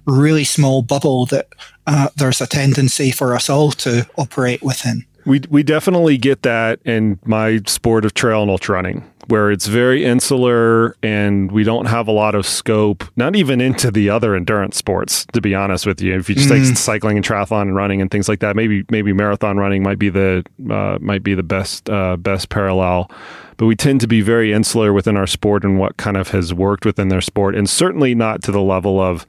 really 0.05 0.43
small 0.43 0.81
bubble 0.81 1.25
that 1.27 1.47
uh, 1.87 2.09
there's 2.15 2.41
a 2.41 2.47
tendency 2.47 3.11
for 3.11 3.35
us 3.35 3.49
all 3.49 3.71
to 3.71 4.07
operate 4.17 4.61
within. 4.61 5.05
We, 5.25 5.41
we 5.49 5.63
definitely 5.63 6.17
get 6.17 6.41
that 6.41 6.79
in 6.85 7.19
my 7.25 7.61
sport 7.67 8.05
of 8.05 8.13
trail 8.13 8.41
and 8.41 8.49
ultra 8.49 8.75
running 8.75 9.03
where 9.29 9.51
it's 9.51 9.67
very 9.67 10.03
insular 10.03 10.95
and 11.03 11.51
we 11.51 11.63
don't 11.63 11.85
have 11.85 12.07
a 12.07 12.11
lot 12.11 12.35
of 12.35 12.45
scope, 12.45 13.03
not 13.15 13.35
even 13.35 13.61
into 13.61 13.91
the 13.91 14.09
other 14.09 14.35
endurance 14.35 14.77
sports, 14.77 15.25
to 15.33 15.41
be 15.41 15.53
honest 15.53 15.85
with 15.85 16.01
you. 16.01 16.15
If 16.15 16.29
you 16.29 16.35
just 16.35 16.49
mm. 16.49 16.67
take 16.67 16.77
cycling 16.77 17.17
and 17.17 17.25
triathlon 17.25 17.63
and 17.63 17.75
running 17.75 18.01
and 18.01 18.09
things 18.09 18.27
like 18.27 18.39
that, 18.39 18.55
maybe 18.55 18.85
maybe 18.89 19.13
marathon 19.13 19.57
running 19.57 19.83
might 19.83 19.99
be 19.99 20.09
the 20.09 20.43
uh, 20.69 20.97
might 20.99 21.23
be 21.23 21.35
the 21.35 21.43
best 21.43 21.89
uh, 21.89 22.17
best 22.17 22.49
parallel. 22.49 23.09
But 23.57 23.65
we 23.65 23.75
tend 23.75 24.01
to 24.01 24.07
be 24.07 24.21
very 24.21 24.53
insular 24.53 24.93
within 24.93 25.17
our 25.17 25.27
sport 25.27 25.63
and 25.63 25.77
what 25.77 25.97
kind 25.97 26.15
of 26.15 26.29
has 26.29 26.53
worked 26.53 26.85
within 26.85 27.09
their 27.09 27.21
sport, 27.21 27.55
and 27.55 27.69
certainly 27.69 28.15
not 28.15 28.41
to 28.43 28.51
the 28.51 28.61
level 28.61 28.99
of 28.99 29.27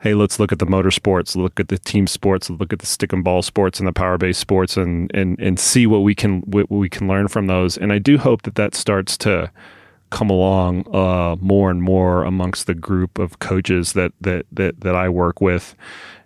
hey, 0.00 0.14
let's 0.14 0.40
look 0.40 0.50
at 0.50 0.58
the 0.58 0.66
motorsports, 0.66 1.36
look 1.36 1.60
at 1.60 1.68
the 1.68 1.78
team 1.78 2.06
sports, 2.06 2.50
look 2.50 2.72
at 2.72 2.78
the 2.78 2.86
stick 2.86 3.12
and 3.12 3.22
ball 3.22 3.42
sports 3.42 3.78
and 3.78 3.86
the 3.86 3.92
power 3.92 4.18
based 4.18 4.40
sports, 4.40 4.76
and 4.76 5.10
and 5.14 5.38
and 5.38 5.58
see 5.60 5.86
what 5.86 6.00
we 6.00 6.14
can 6.14 6.40
what 6.40 6.70
we 6.70 6.88
can 6.88 7.06
learn 7.06 7.28
from 7.28 7.46
those. 7.46 7.76
And 7.76 7.92
I 7.92 7.98
do 7.98 8.18
hope 8.18 8.42
that 8.42 8.56
that 8.56 8.74
starts 8.74 9.16
to 9.18 9.50
come 10.10 10.28
along 10.28 10.92
uh, 10.94 11.36
more 11.40 11.70
and 11.70 11.82
more 11.82 12.24
amongst 12.24 12.66
the 12.66 12.74
group 12.74 13.18
of 13.18 13.38
coaches 13.38 13.92
that 13.92 14.12
that 14.20 14.46
that 14.52 14.80
that 14.80 14.94
I 14.94 15.08
work 15.08 15.40
with 15.40 15.76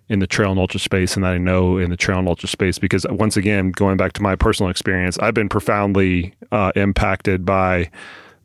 in 0.07 0.19
the 0.19 0.27
trail 0.27 0.51
and 0.51 0.59
ultra 0.59 0.79
space, 0.79 1.15
and 1.15 1.23
that 1.23 1.33
I 1.33 1.37
know 1.37 1.77
in 1.77 1.89
the 1.89 1.97
trail 1.97 2.19
and 2.19 2.27
ultra 2.27 2.47
space. 2.47 2.79
Because 2.79 3.05
once 3.09 3.37
again, 3.37 3.71
going 3.71 3.97
back 3.97 4.13
to 4.13 4.21
my 4.21 4.35
personal 4.35 4.69
experience, 4.69 5.17
I've 5.19 5.33
been 5.33 5.49
profoundly 5.49 6.33
uh, 6.51 6.71
impacted 6.75 7.45
by 7.45 7.89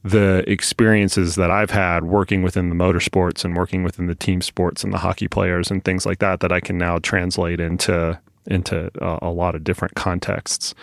the 0.03 0.45
experiences 0.51 1.35
that 1.35 1.51
I've 1.51 1.71
had 1.71 2.05
working 2.05 2.43
within 2.43 2.71
the 2.71 2.75
motorsports 2.75 3.45
and 3.45 3.57
working 3.57 3.83
within 3.83 4.07
the 4.07 4.15
team 4.15 4.41
sports 4.41 4.83
and 4.83 4.93
the 4.93 4.99
hockey 4.99 5.29
players 5.29 5.71
and 5.71 5.85
things 5.85 6.07
like 6.07 6.21
that 6.21 6.41
that 6.41 6.53
I 6.53 6.61
can 6.61 6.79
now 6.79 6.99
translate 6.99 7.61
into 7.61 8.19
into 8.47 8.91
a, 9.01 9.19
a 9.23 9.31
lot 9.31 9.55
of 9.55 9.63
different 9.63 9.95
contexts. 9.95 10.75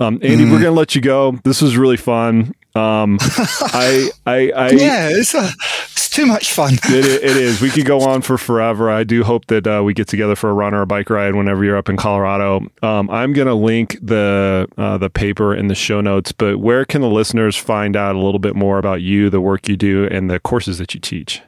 Um, 0.00 0.14
Andy, 0.22 0.44
mm. 0.44 0.52
we're 0.52 0.60
going 0.60 0.74
to 0.74 0.78
let 0.78 0.94
you 0.94 1.00
go. 1.00 1.32
This 1.44 1.60
was 1.60 1.76
really 1.76 1.96
fun. 1.96 2.54
Um, 2.78 3.18
I, 3.22 4.10
I, 4.26 4.50
I, 4.50 4.68
yeah, 4.70 5.08
it's, 5.10 5.34
uh, 5.34 5.50
it's 5.92 6.08
too 6.08 6.26
much 6.26 6.52
fun. 6.52 6.74
it, 6.74 7.04
it 7.04 7.36
is. 7.36 7.60
We 7.60 7.70
could 7.70 7.86
go 7.86 8.00
on 8.08 8.22
for 8.22 8.38
forever. 8.38 8.90
I 8.90 9.04
do 9.04 9.24
hope 9.24 9.46
that 9.46 9.66
uh, 9.66 9.82
we 9.84 9.94
get 9.94 10.06
together 10.06 10.36
for 10.36 10.50
a 10.50 10.52
run 10.52 10.74
or 10.74 10.82
a 10.82 10.86
bike 10.86 11.10
ride 11.10 11.34
whenever 11.34 11.64
you're 11.64 11.76
up 11.76 11.88
in 11.88 11.96
Colorado. 11.96 12.66
Um, 12.82 13.10
I'm 13.10 13.32
going 13.32 13.48
to 13.48 13.54
link 13.54 13.98
the 14.00 14.68
uh, 14.78 14.96
the 14.98 15.10
paper 15.10 15.54
in 15.54 15.66
the 15.66 15.74
show 15.74 16.00
notes. 16.00 16.30
But 16.30 16.58
where 16.58 16.84
can 16.84 17.00
the 17.00 17.08
listeners 17.08 17.56
find 17.56 17.96
out 17.96 18.14
a 18.14 18.18
little 18.18 18.38
bit 18.38 18.54
more 18.54 18.78
about 18.78 19.02
you, 19.02 19.28
the 19.28 19.40
work 19.40 19.68
you 19.68 19.76
do, 19.76 20.06
and 20.10 20.30
the 20.30 20.38
courses 20.38 20.78
that 20.78 20.94
you 20.94 21.00
teach? 21.00 21.42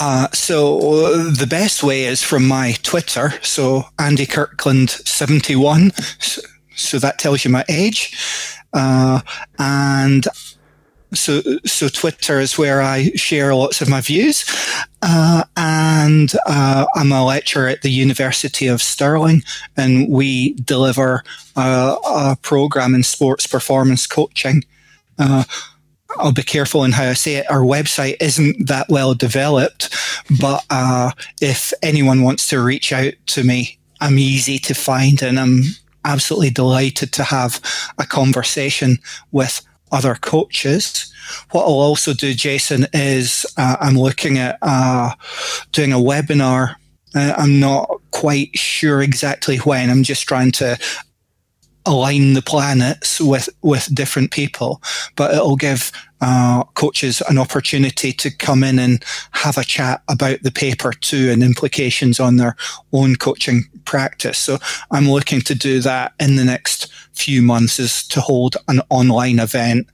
Uh, 0.00 0.28
so 0.32 1.30
the 1.30 1.46
best 1.46 1.82
way 1.82 2.04
is 2.04 2.22
from 2.22 2.48
my 2.48 2.74
Twitter. 2.82 3.34
So 3.42 3.84
Andy 3.98 4.26
Kirkland 4.26 4.90
seventy 4.90 5.54
one. 5.54 5.92
So, 6.18 6.42
so, 6.74 6.98
that 6.98 7.18
tells 7.18 7.44
you 7.44 7.50
my 7.50 7.66
age. 7.68 8.16
Uh, 8.72 9.20
and 9.58 10.26
so, 11.14 11.42
so 11.64 11.88
Twitter 11.88 12.40
is 12.40 12.58
where 12.58 12.82
I 12.82 13.10
share 13.14 13.54
lots 13.54 13.80
of 13.80 13.88
my 13.88 14.00
views. 14.00 14.44
Uh, 15.02 15.44
and 15.56 16.32
uh, 16.46 16.86
I'm 16.94 17.12
a 17.12 17.24
lecturer 17.24 17.68
at 17.68 17.82
the 17.82 17.90
University 17.90 18.66
of 18.66 18.82
Stirling, 18.82 19.42
and 19.76 20.08
we 20.08 20.54
deliver 20.54 21.22
a, 21.56 21.96
a 22.04 22.38
program 22.42 22.94
in 22.94 23.02
sports 23.02 23.46
performance 23.46 24.06
coaching. 24.06 24.64
Uh, 25.18 25.44
I'll 26.18 26.32
be 26.32 26.42
careful 26.42 26.84
in 26.84 26.92
how 26.92 27.04
I 27.04 27.14
say 27.14 27.36
it. 27.36 27.50
Our 27.50 27.60
website 27.60 28.16
isn't 28.20 28.68
that 28.68 28.88
well 28.88 29.14
developed, 29.14 29.94
but 30.40 30.64
uh, 30.70 31.12
if 31.40 31.72
anyone 31.82 32.22
wants 32.22 32.48
to 32.48 32.62
reach 32.62 32.92
out 32.92 33.14
to 33.28 33.44
me, 33.44 33.78
I'm 34.00 34.18
easy 34.18 34.58
to 34.58 34.74
find, 34.74 35.22
and 35.22 35.38
I'm 35.38 35.62
absolutely 36.04 36.50
delighted 36.50 37.12
to 37.12 37.24
have 37.24 37.60
a 37.98 38.04
conversation 38.04 38.98
with 39.30 39.64
other 39.92 40.14
coaches. 40.14 41.12
What 41.50 41.62
I'll 41.62 41.68
also 41.68 42.14
do, 42.14 42.34
Jason, 42.34 42.86
is 42.92 43.46
uh, 43.56 43.76
I'm 43.80 43.96
looking 43.96 44.38
at 44.38 44.58
uh, 44.62 45.12
doing 45.70 45.92
a 45.92 45.96
webinar. 45.96 46.76
Uh, 47.14 47.34
I'm 47.36 47.60
not 47.60 48.00
quite 48.10 48.56
sure 48.56 49.02
exactly 49.02 49.58
when. 49.58 49.90
I'm 49.90 50.02
just 50.02 50.24
trying 50.24 50.52
to 50.52 50.78
align 51.84 52.34
the 52.34 52.42
planets 52.42 53.20
with 53.20 53.48
with 53.62 53.94
different 53.94 54.30
people, 54.30 54.82
but 55.16 55.34
it'll 55.34 55.56
give 55.56 55.92
uh, 56.22 56.62
coaches 56.74 57.20
an 57.28 57.36
opportunity 57.36 58.12
to 58.12 58.30
come 58.30 58.62
in 58.62 58.78
and 58.78 59.04
have 59.32 59.58
a 59.58 59.64
chat 59.64 60.02
about 60.08 60.42
the 60.42 60.52
paper 60.52 60.92
too 60.92 61.30
and 61.30 61.42
implications 61.42 62.20
on 62.20 62.36
their 62.36 62.56
own 62.92 63.16
coaching 63.16 63.64
practice. 63.84 64.38
So 64.38 64.58
I'm 64.92 65.10
looking 65.10 65.40
to 65.42 65.54
do 65.54 65.80
that 65.80 66.14
in 66.20 66.36
the 66.36 66.44
next 66.44 66.90
few 67.12 67.42
months 67.42 67.78
is 67.78 68.06
to 68.08 68.20
hold 68.20 68.56
an 68.68 68.80
online 68.88 69.40
event 69.40 69.88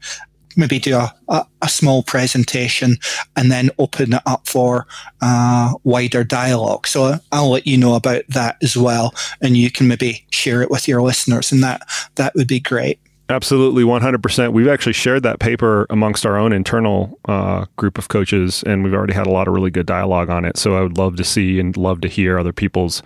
maybe 0.57 0.81
do 0.81 0.97
a, 0.97 1.15
a, 1.29 1.47
a, 1.63 1.69
small 1.69 2.03
presentation 2.03 2.97
and 3.37 3.51
then 3.51 3.71
open 3.79 4.13
it 4.13 4.23
up 4.27 4.49
for 4.49 4.89
uh, 5.23 5.73
wider 5.85 6.25
dialogue. 6.25 6.87
So 6.89 7.15
I'll 7.31 7.51
let 7.51 7.67
you 7.67 7.79
know 7.79 7.95
about 7.95 8.25
that 8.31 8.57
as 8.61 8.77
well, 8.77 9.15
and 9.41 9.57
you 9.57 9.71
can 9.71 9.87
maybe 9.87 10.27
share 10.31 10.61
it 10.61 10.71
with 10.71 10.89
your 10.89 11.01
listeners, 11.01 11.53
and 11.53 11.63
that 11.63 11.83
that 12.17 12.35
would 12.35 12.49
be 12.49 12.59
great. 12.59 12.99
Absolutely, 13.31 13.83
100%. 13.83 14.53
We've 14.55 14.69
actually 14.69 14.95
shared 14.95 15.23
that 15.25 15.39
paper 15.39 15.87
amongst 15.91 16.25
our 16.25 16.39
own 16.39 16.55
internal 16.55 17.19
uh, 17.27 17.67
group 17.77 17.99
of 17.99 18.09
coaches, 18.09 18.63
and 18.65 18.83
we've 18.83 18.95
already 18.95 19.13
had 19.13 19.27
a 19.27 19.31
lot 19.31 19.47
of 19.47 19.55
really 19.55 19.71
good 19.71 19.85
dialogue 19.85 20.31
on 20.31 20.47
it. 20.47 20.57
So 20.57 20.79
I 20.79 20.81
would 20.81 20.97
love 20.97 21.17
to 21.17 21.25
see 21.25 21.61
and 21.61 21.77
love 21.77 22.01
to 22.01 22.09
hear 22.09 22.39
other 22.39 22.55
people's 22.55 23.03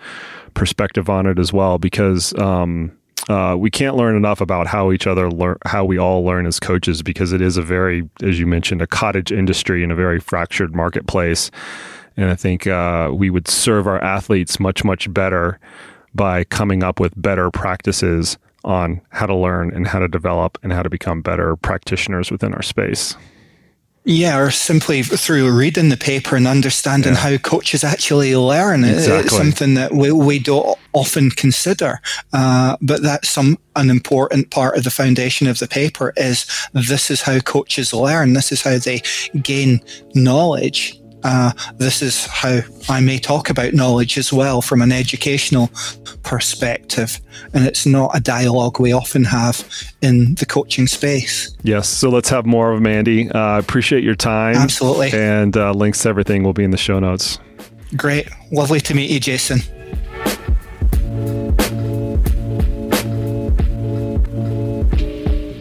perspective 0.53 1.09
on 1.09 1.25
it 1.25 1.39
as 1.39 1.51
well, 1.51 1.77
because 1.77 2.33
um, 2.39 2.97
uh, 3.27 3.57
we 3.59 3.69
can't 3.69 3.97
learn 3.97 4.15
enough 4.15 4.39
about 4.39 4.65
how 4.65 4.93
each 4.93 5.07
other 5.07 5.29
learn, 5.29 5.57
how 5.65 5.83
we 5.83 5.97
all 5.97 6.23
learn 6.23 6.45
as 6.45 6.57
coaches, 6.57 7.01
because 7.01 7.33
it 7.33 7.41
is 7.41 7.57
a 7.57 7.61
very, 7.61 8.09
as 8.21 8.39
you 8.39 8.47
mentioned, 8.47 8.81
a 8.81 8.87
cottage 8.87 9.29
industry 9.29 9.83
and 9.83 9.91
a 9.91 9.95
very 9.95 10.21
fractured 10.21 10.73
marketplace. 10.73 11.51
And 12.15 12.29
I 12.29 12.35
think 12.35 12.65
uh, 12.65 13.11
we 13.13 13.29
would 13.29 13.49
serve 13.49 13.87
our 13.87 14.01
athletes 14.01 14.57
much, 14.57 14.85
much 14.85 15.13
better 15.13 15.59
by 16.15 16.45
coming 16.45 16.81
up 16.81 17.01
with 17.01 17.11
better 17.21 17.51
practices 17.51 18.37
on 18.63 19.01
how 19.09 19.25
to 19.25 19.35
learn 19.35 19.73
and 19.73 19.87
how 19.87 19.99
to 19.99 20.07
develop 20.07 20.57
and 20.63 20.71
how 20.71 20.83
to 20.83 20.89
become 20.89 21.21
better 21.21 21.55
practitioners 21.55 22.31
within 22.31 22.53
our 22.53 22.61
space. 22.61 23.15
Yeah, 24.05 24.37
or 24.37 24.51
simply 24.51 25.01
through 25.01 25.49
reading 25.57 25.87
the 25.87 25.95
paper 25.95 26.35
and 26.35 26.45
understanding 26.45 27.13
yeah. 27.13 27.19
how 27.19 27.37
coaches 27.37 27.85
actually 27.85 28.35
learn. 28.35 28.83
Exactly. 28.83 29.19
It's 29.19 29.37
something 29.37 29.75
that 29.75 29.93
we, 29.93 30.11
we 30.11 30.39
don't 30.39 30.77
often 30.91 31.31
consider, 31.31 32.01
uh, 32.33 32.75
but 32.81 33.01
that's 33.01 33.29
some 33.29 33.57
an 33.77 33.89
important 33.89 34.51
part 34.51 34.77
of 34.77 34.83
the 34.83 34.91
foundation 34.91 35.47
of 35.47 35.59
the 35.59 35.69
paper. 35.69 36.11
Is 36.17 36.45
this 36.73 37.09
is 37.09 37.21
how 37.21 37.39
coaches 37.39 37.93
learn? 37.93 38.33
This 38.33 38.51
is 38.51 38.61
how 38.61 38.77
they 38.77 39.01
gain 39.41 39.79
knowledge 40.15 40.99
uh, 41.23 41.51
this 41.77 42.01
is 42.01 42.25
how 42.25 42.59
I 42.89 42.99
may 42.99 43.17
talk 43.17 43.49
about 43.49 43.73
knowledge 43.73 44.17
as 44.17 44.31
well 44.33 44.61
from 44.61 44.81
an 44.81 44.91
educational 44.91 45.69
perspective. 46.23 47.19
And 47.53 47.65
it's 47.65 47.85
not 47.85 48.11
a 48.15 48.19
dialogue 48.19 48.79
we 48.79 48.91
often 48.91 49.23
have 49.25 49.65
in 50.01 50.35
the 50.35 50.45
coaching 50.45 50.87
space. 50.87 51.55
Yes. 51.63 51.89
So 51.89 52.09
let's 52.09 52.29
have 52.29 52.45
more 52.45 52.71
of 52.71 52.77
them, 52.77 52.87
Andy. 52.87 53.29
Uh, 53.29 53.59
appreciate 53.59 54.03
your 54.03 54.15
time. 54.15 54.55
Absolutely. 54.55 55.11
And 55.13 55.55
uh, 55.55 55.71
links 55.71 56.01
to 56.03 56.09
everything 56.09 56.43
will 56.43 56.53
be 56.53 56.63
in 56.63 56.71
the 56.71 56.77
show 56.77 56.99
notes. 56.99 57.39
Great. 57.95 58.27
Lovely 58.51 58.79
to 58.81 58.93
meet 58.93 59.09
you, 59.09 59.19
Jason. 59.19 59.59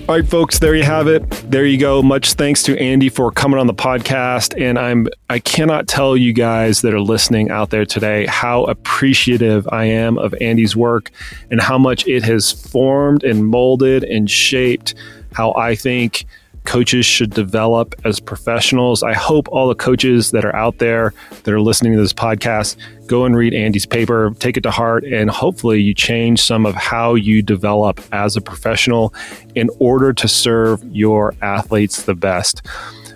All 0.08 0.16
right, 0.16 0.28
folks, 0.28 0.58
there 0.58 0.74
you 0.74 0.82
have 0.82 1.06
it. 1.06 1.30
There 1.48 1.64
you 1.64 1.78
go. 1.78 2.02
Much 2.02 2.32
thanks 2.32 2.64
to 2.64 2.76
Andy 2.76 3.08
for 3.08 3.30
coming 3.30 3.60
on 3.60 3.68
the 3.68 3.72
podcast. 3.74 4.60
And 4.60 4.76
I'm 4.76 5.06
I 5.30 5.38
cannot 5.38 5.86
tell 5.86 6.16
you 6.16 6.32
guys 6.32 6.82
that 6.82 6.92
are 6.92 7.00
listening 7.00 7.50
out 7.50 7.70
there 7.70 7.86
today 7.86 8.26
how 8.26 8.64
appreciative 8.64 9.68
I 9.70 9.84
am 9.84 10.18
of 10.18 10.34
Andy's 10.40 10.74
work 10.74 11.12
and 11.52 11.60
how 11.60 11.78
much 11.78 12.04
it 12.08 12.24
has 12.24 12.50
formed 12.50 13.22
and 13.22 13.46
molded 13.46 14.02
and 14.02 14.28
shaped 14.28 14.96
how 15.34 15.54
I 15.54 15.76
think 15.76 16.26
coaches 16.64 17.06
should 17.06 17.30
develop 17.30 17.94
as 18.04 18.18
professionals. 18.18 19.04
I 19.04 19.14
hope 19.14 19.48
all 19.48 19.68
the 19.68 19.74
coaches 19.76 20.32
that 20.32 20.44
are 20.44 20.54
out 20.54 20.78
there 20.78 21.14
that 21.44 21.54
are 21.54 21.60
listening 21.60 21.92
to 21.92 22.00
this 22.00 22.12
podcast 22.12 22.76
go 23.12 23.26
and 23.26 23.36
read 23.36 23.52
Andy's 23.52 23.84
paper, 23.84 24.34
take 24.38 24.56
it 24.56 24.62
to 24.62 24.70
heart, 24.70 25.04
and 25.04 25.28
hopefully 25.28 25.82
you 25.82 25.92
change 25.92 26.40
some 26.42 26.64
of 26.64 26.74
how 26.74 27.14
you 27.14 27.42
develop 27.42 28.00
as 28.10 28.36
a 28.36 28.40
professional 28.40 29.12
in 29.54 29.68
order 29.80 30.14
to 30.14 30.26
serve 30.26 30.82
your 30.84 31.34
athletes 31.42 32.04
the 32.04 32.14
best. 32.14 32.62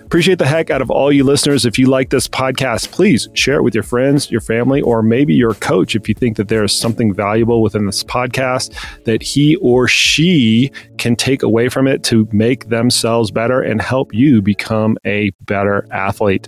Appreciate 0.05 0.37
the 0.37 0.45
heck 0.45 0.69
out 0.69 0.83
of 0.83 0.91
all 0.91 1.11
you 1.11 1.23
listeners. 1.23 1.65
If 1.65 1.79
you 1.79 1.87
like 1.87 2.11
this 2.11 2.27
podcast, 2.27 2.91
please 2.91 3.27
share 3.33 3.57
it 3.57 3.63
with 3.63 3.73
your 3.73 3.83
friends, 3.83 4.29
your 4.29 4.39
family, 4.39 4.81
or 4.81 5.01
maybe 5.01 5.33
your 5.33 5.55
coach 5.55 5.95
if 5.95 6.07
you 6.07 6.13
think 6.13 6.37
that 6.37 6.47
there 6.47 6.63
is 6.63 6.71
something 6.71 7.11
valuable 7.11 7.63
within 7.63 7.87
this 7.87 8.03
podcast 8.03 8.73
that 9.05 9.23
he 9.23 9.55
or 9.57 9.87
she 9.87 10.71
can 10.99 11.15
take 11.15 11.41
away 11.41 11.69
from 11.69 11.87
it 11.87 12.03
to 12.03 12.29
make 12.31 12.69
themselves 12.69 13.31
better 13.31 13.61
and 13.61 13.81
help 13.81 14.13
you 14.13 14.43
become 14.43 14.95
a 15.05 15.31
better 15.41 15.87
athlete. 15.89 16.47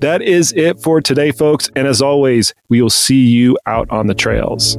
That 0.00 0.22
is 0.22 0.52
it 0.52 0.80
for 0.80 1.00
today, 1.00 1.32
folks. 1.32 1.70
And 1.74 1.88
as 1.88 2.00
always, 2.00 2.54
we 2.68 2.80
will 2.80 2.90
see 2.90 3.26
you 3.26 3.58
out 3.66 3.90
on 3.90 4.06
the 4.06 4.14
trails. 4.14 4.78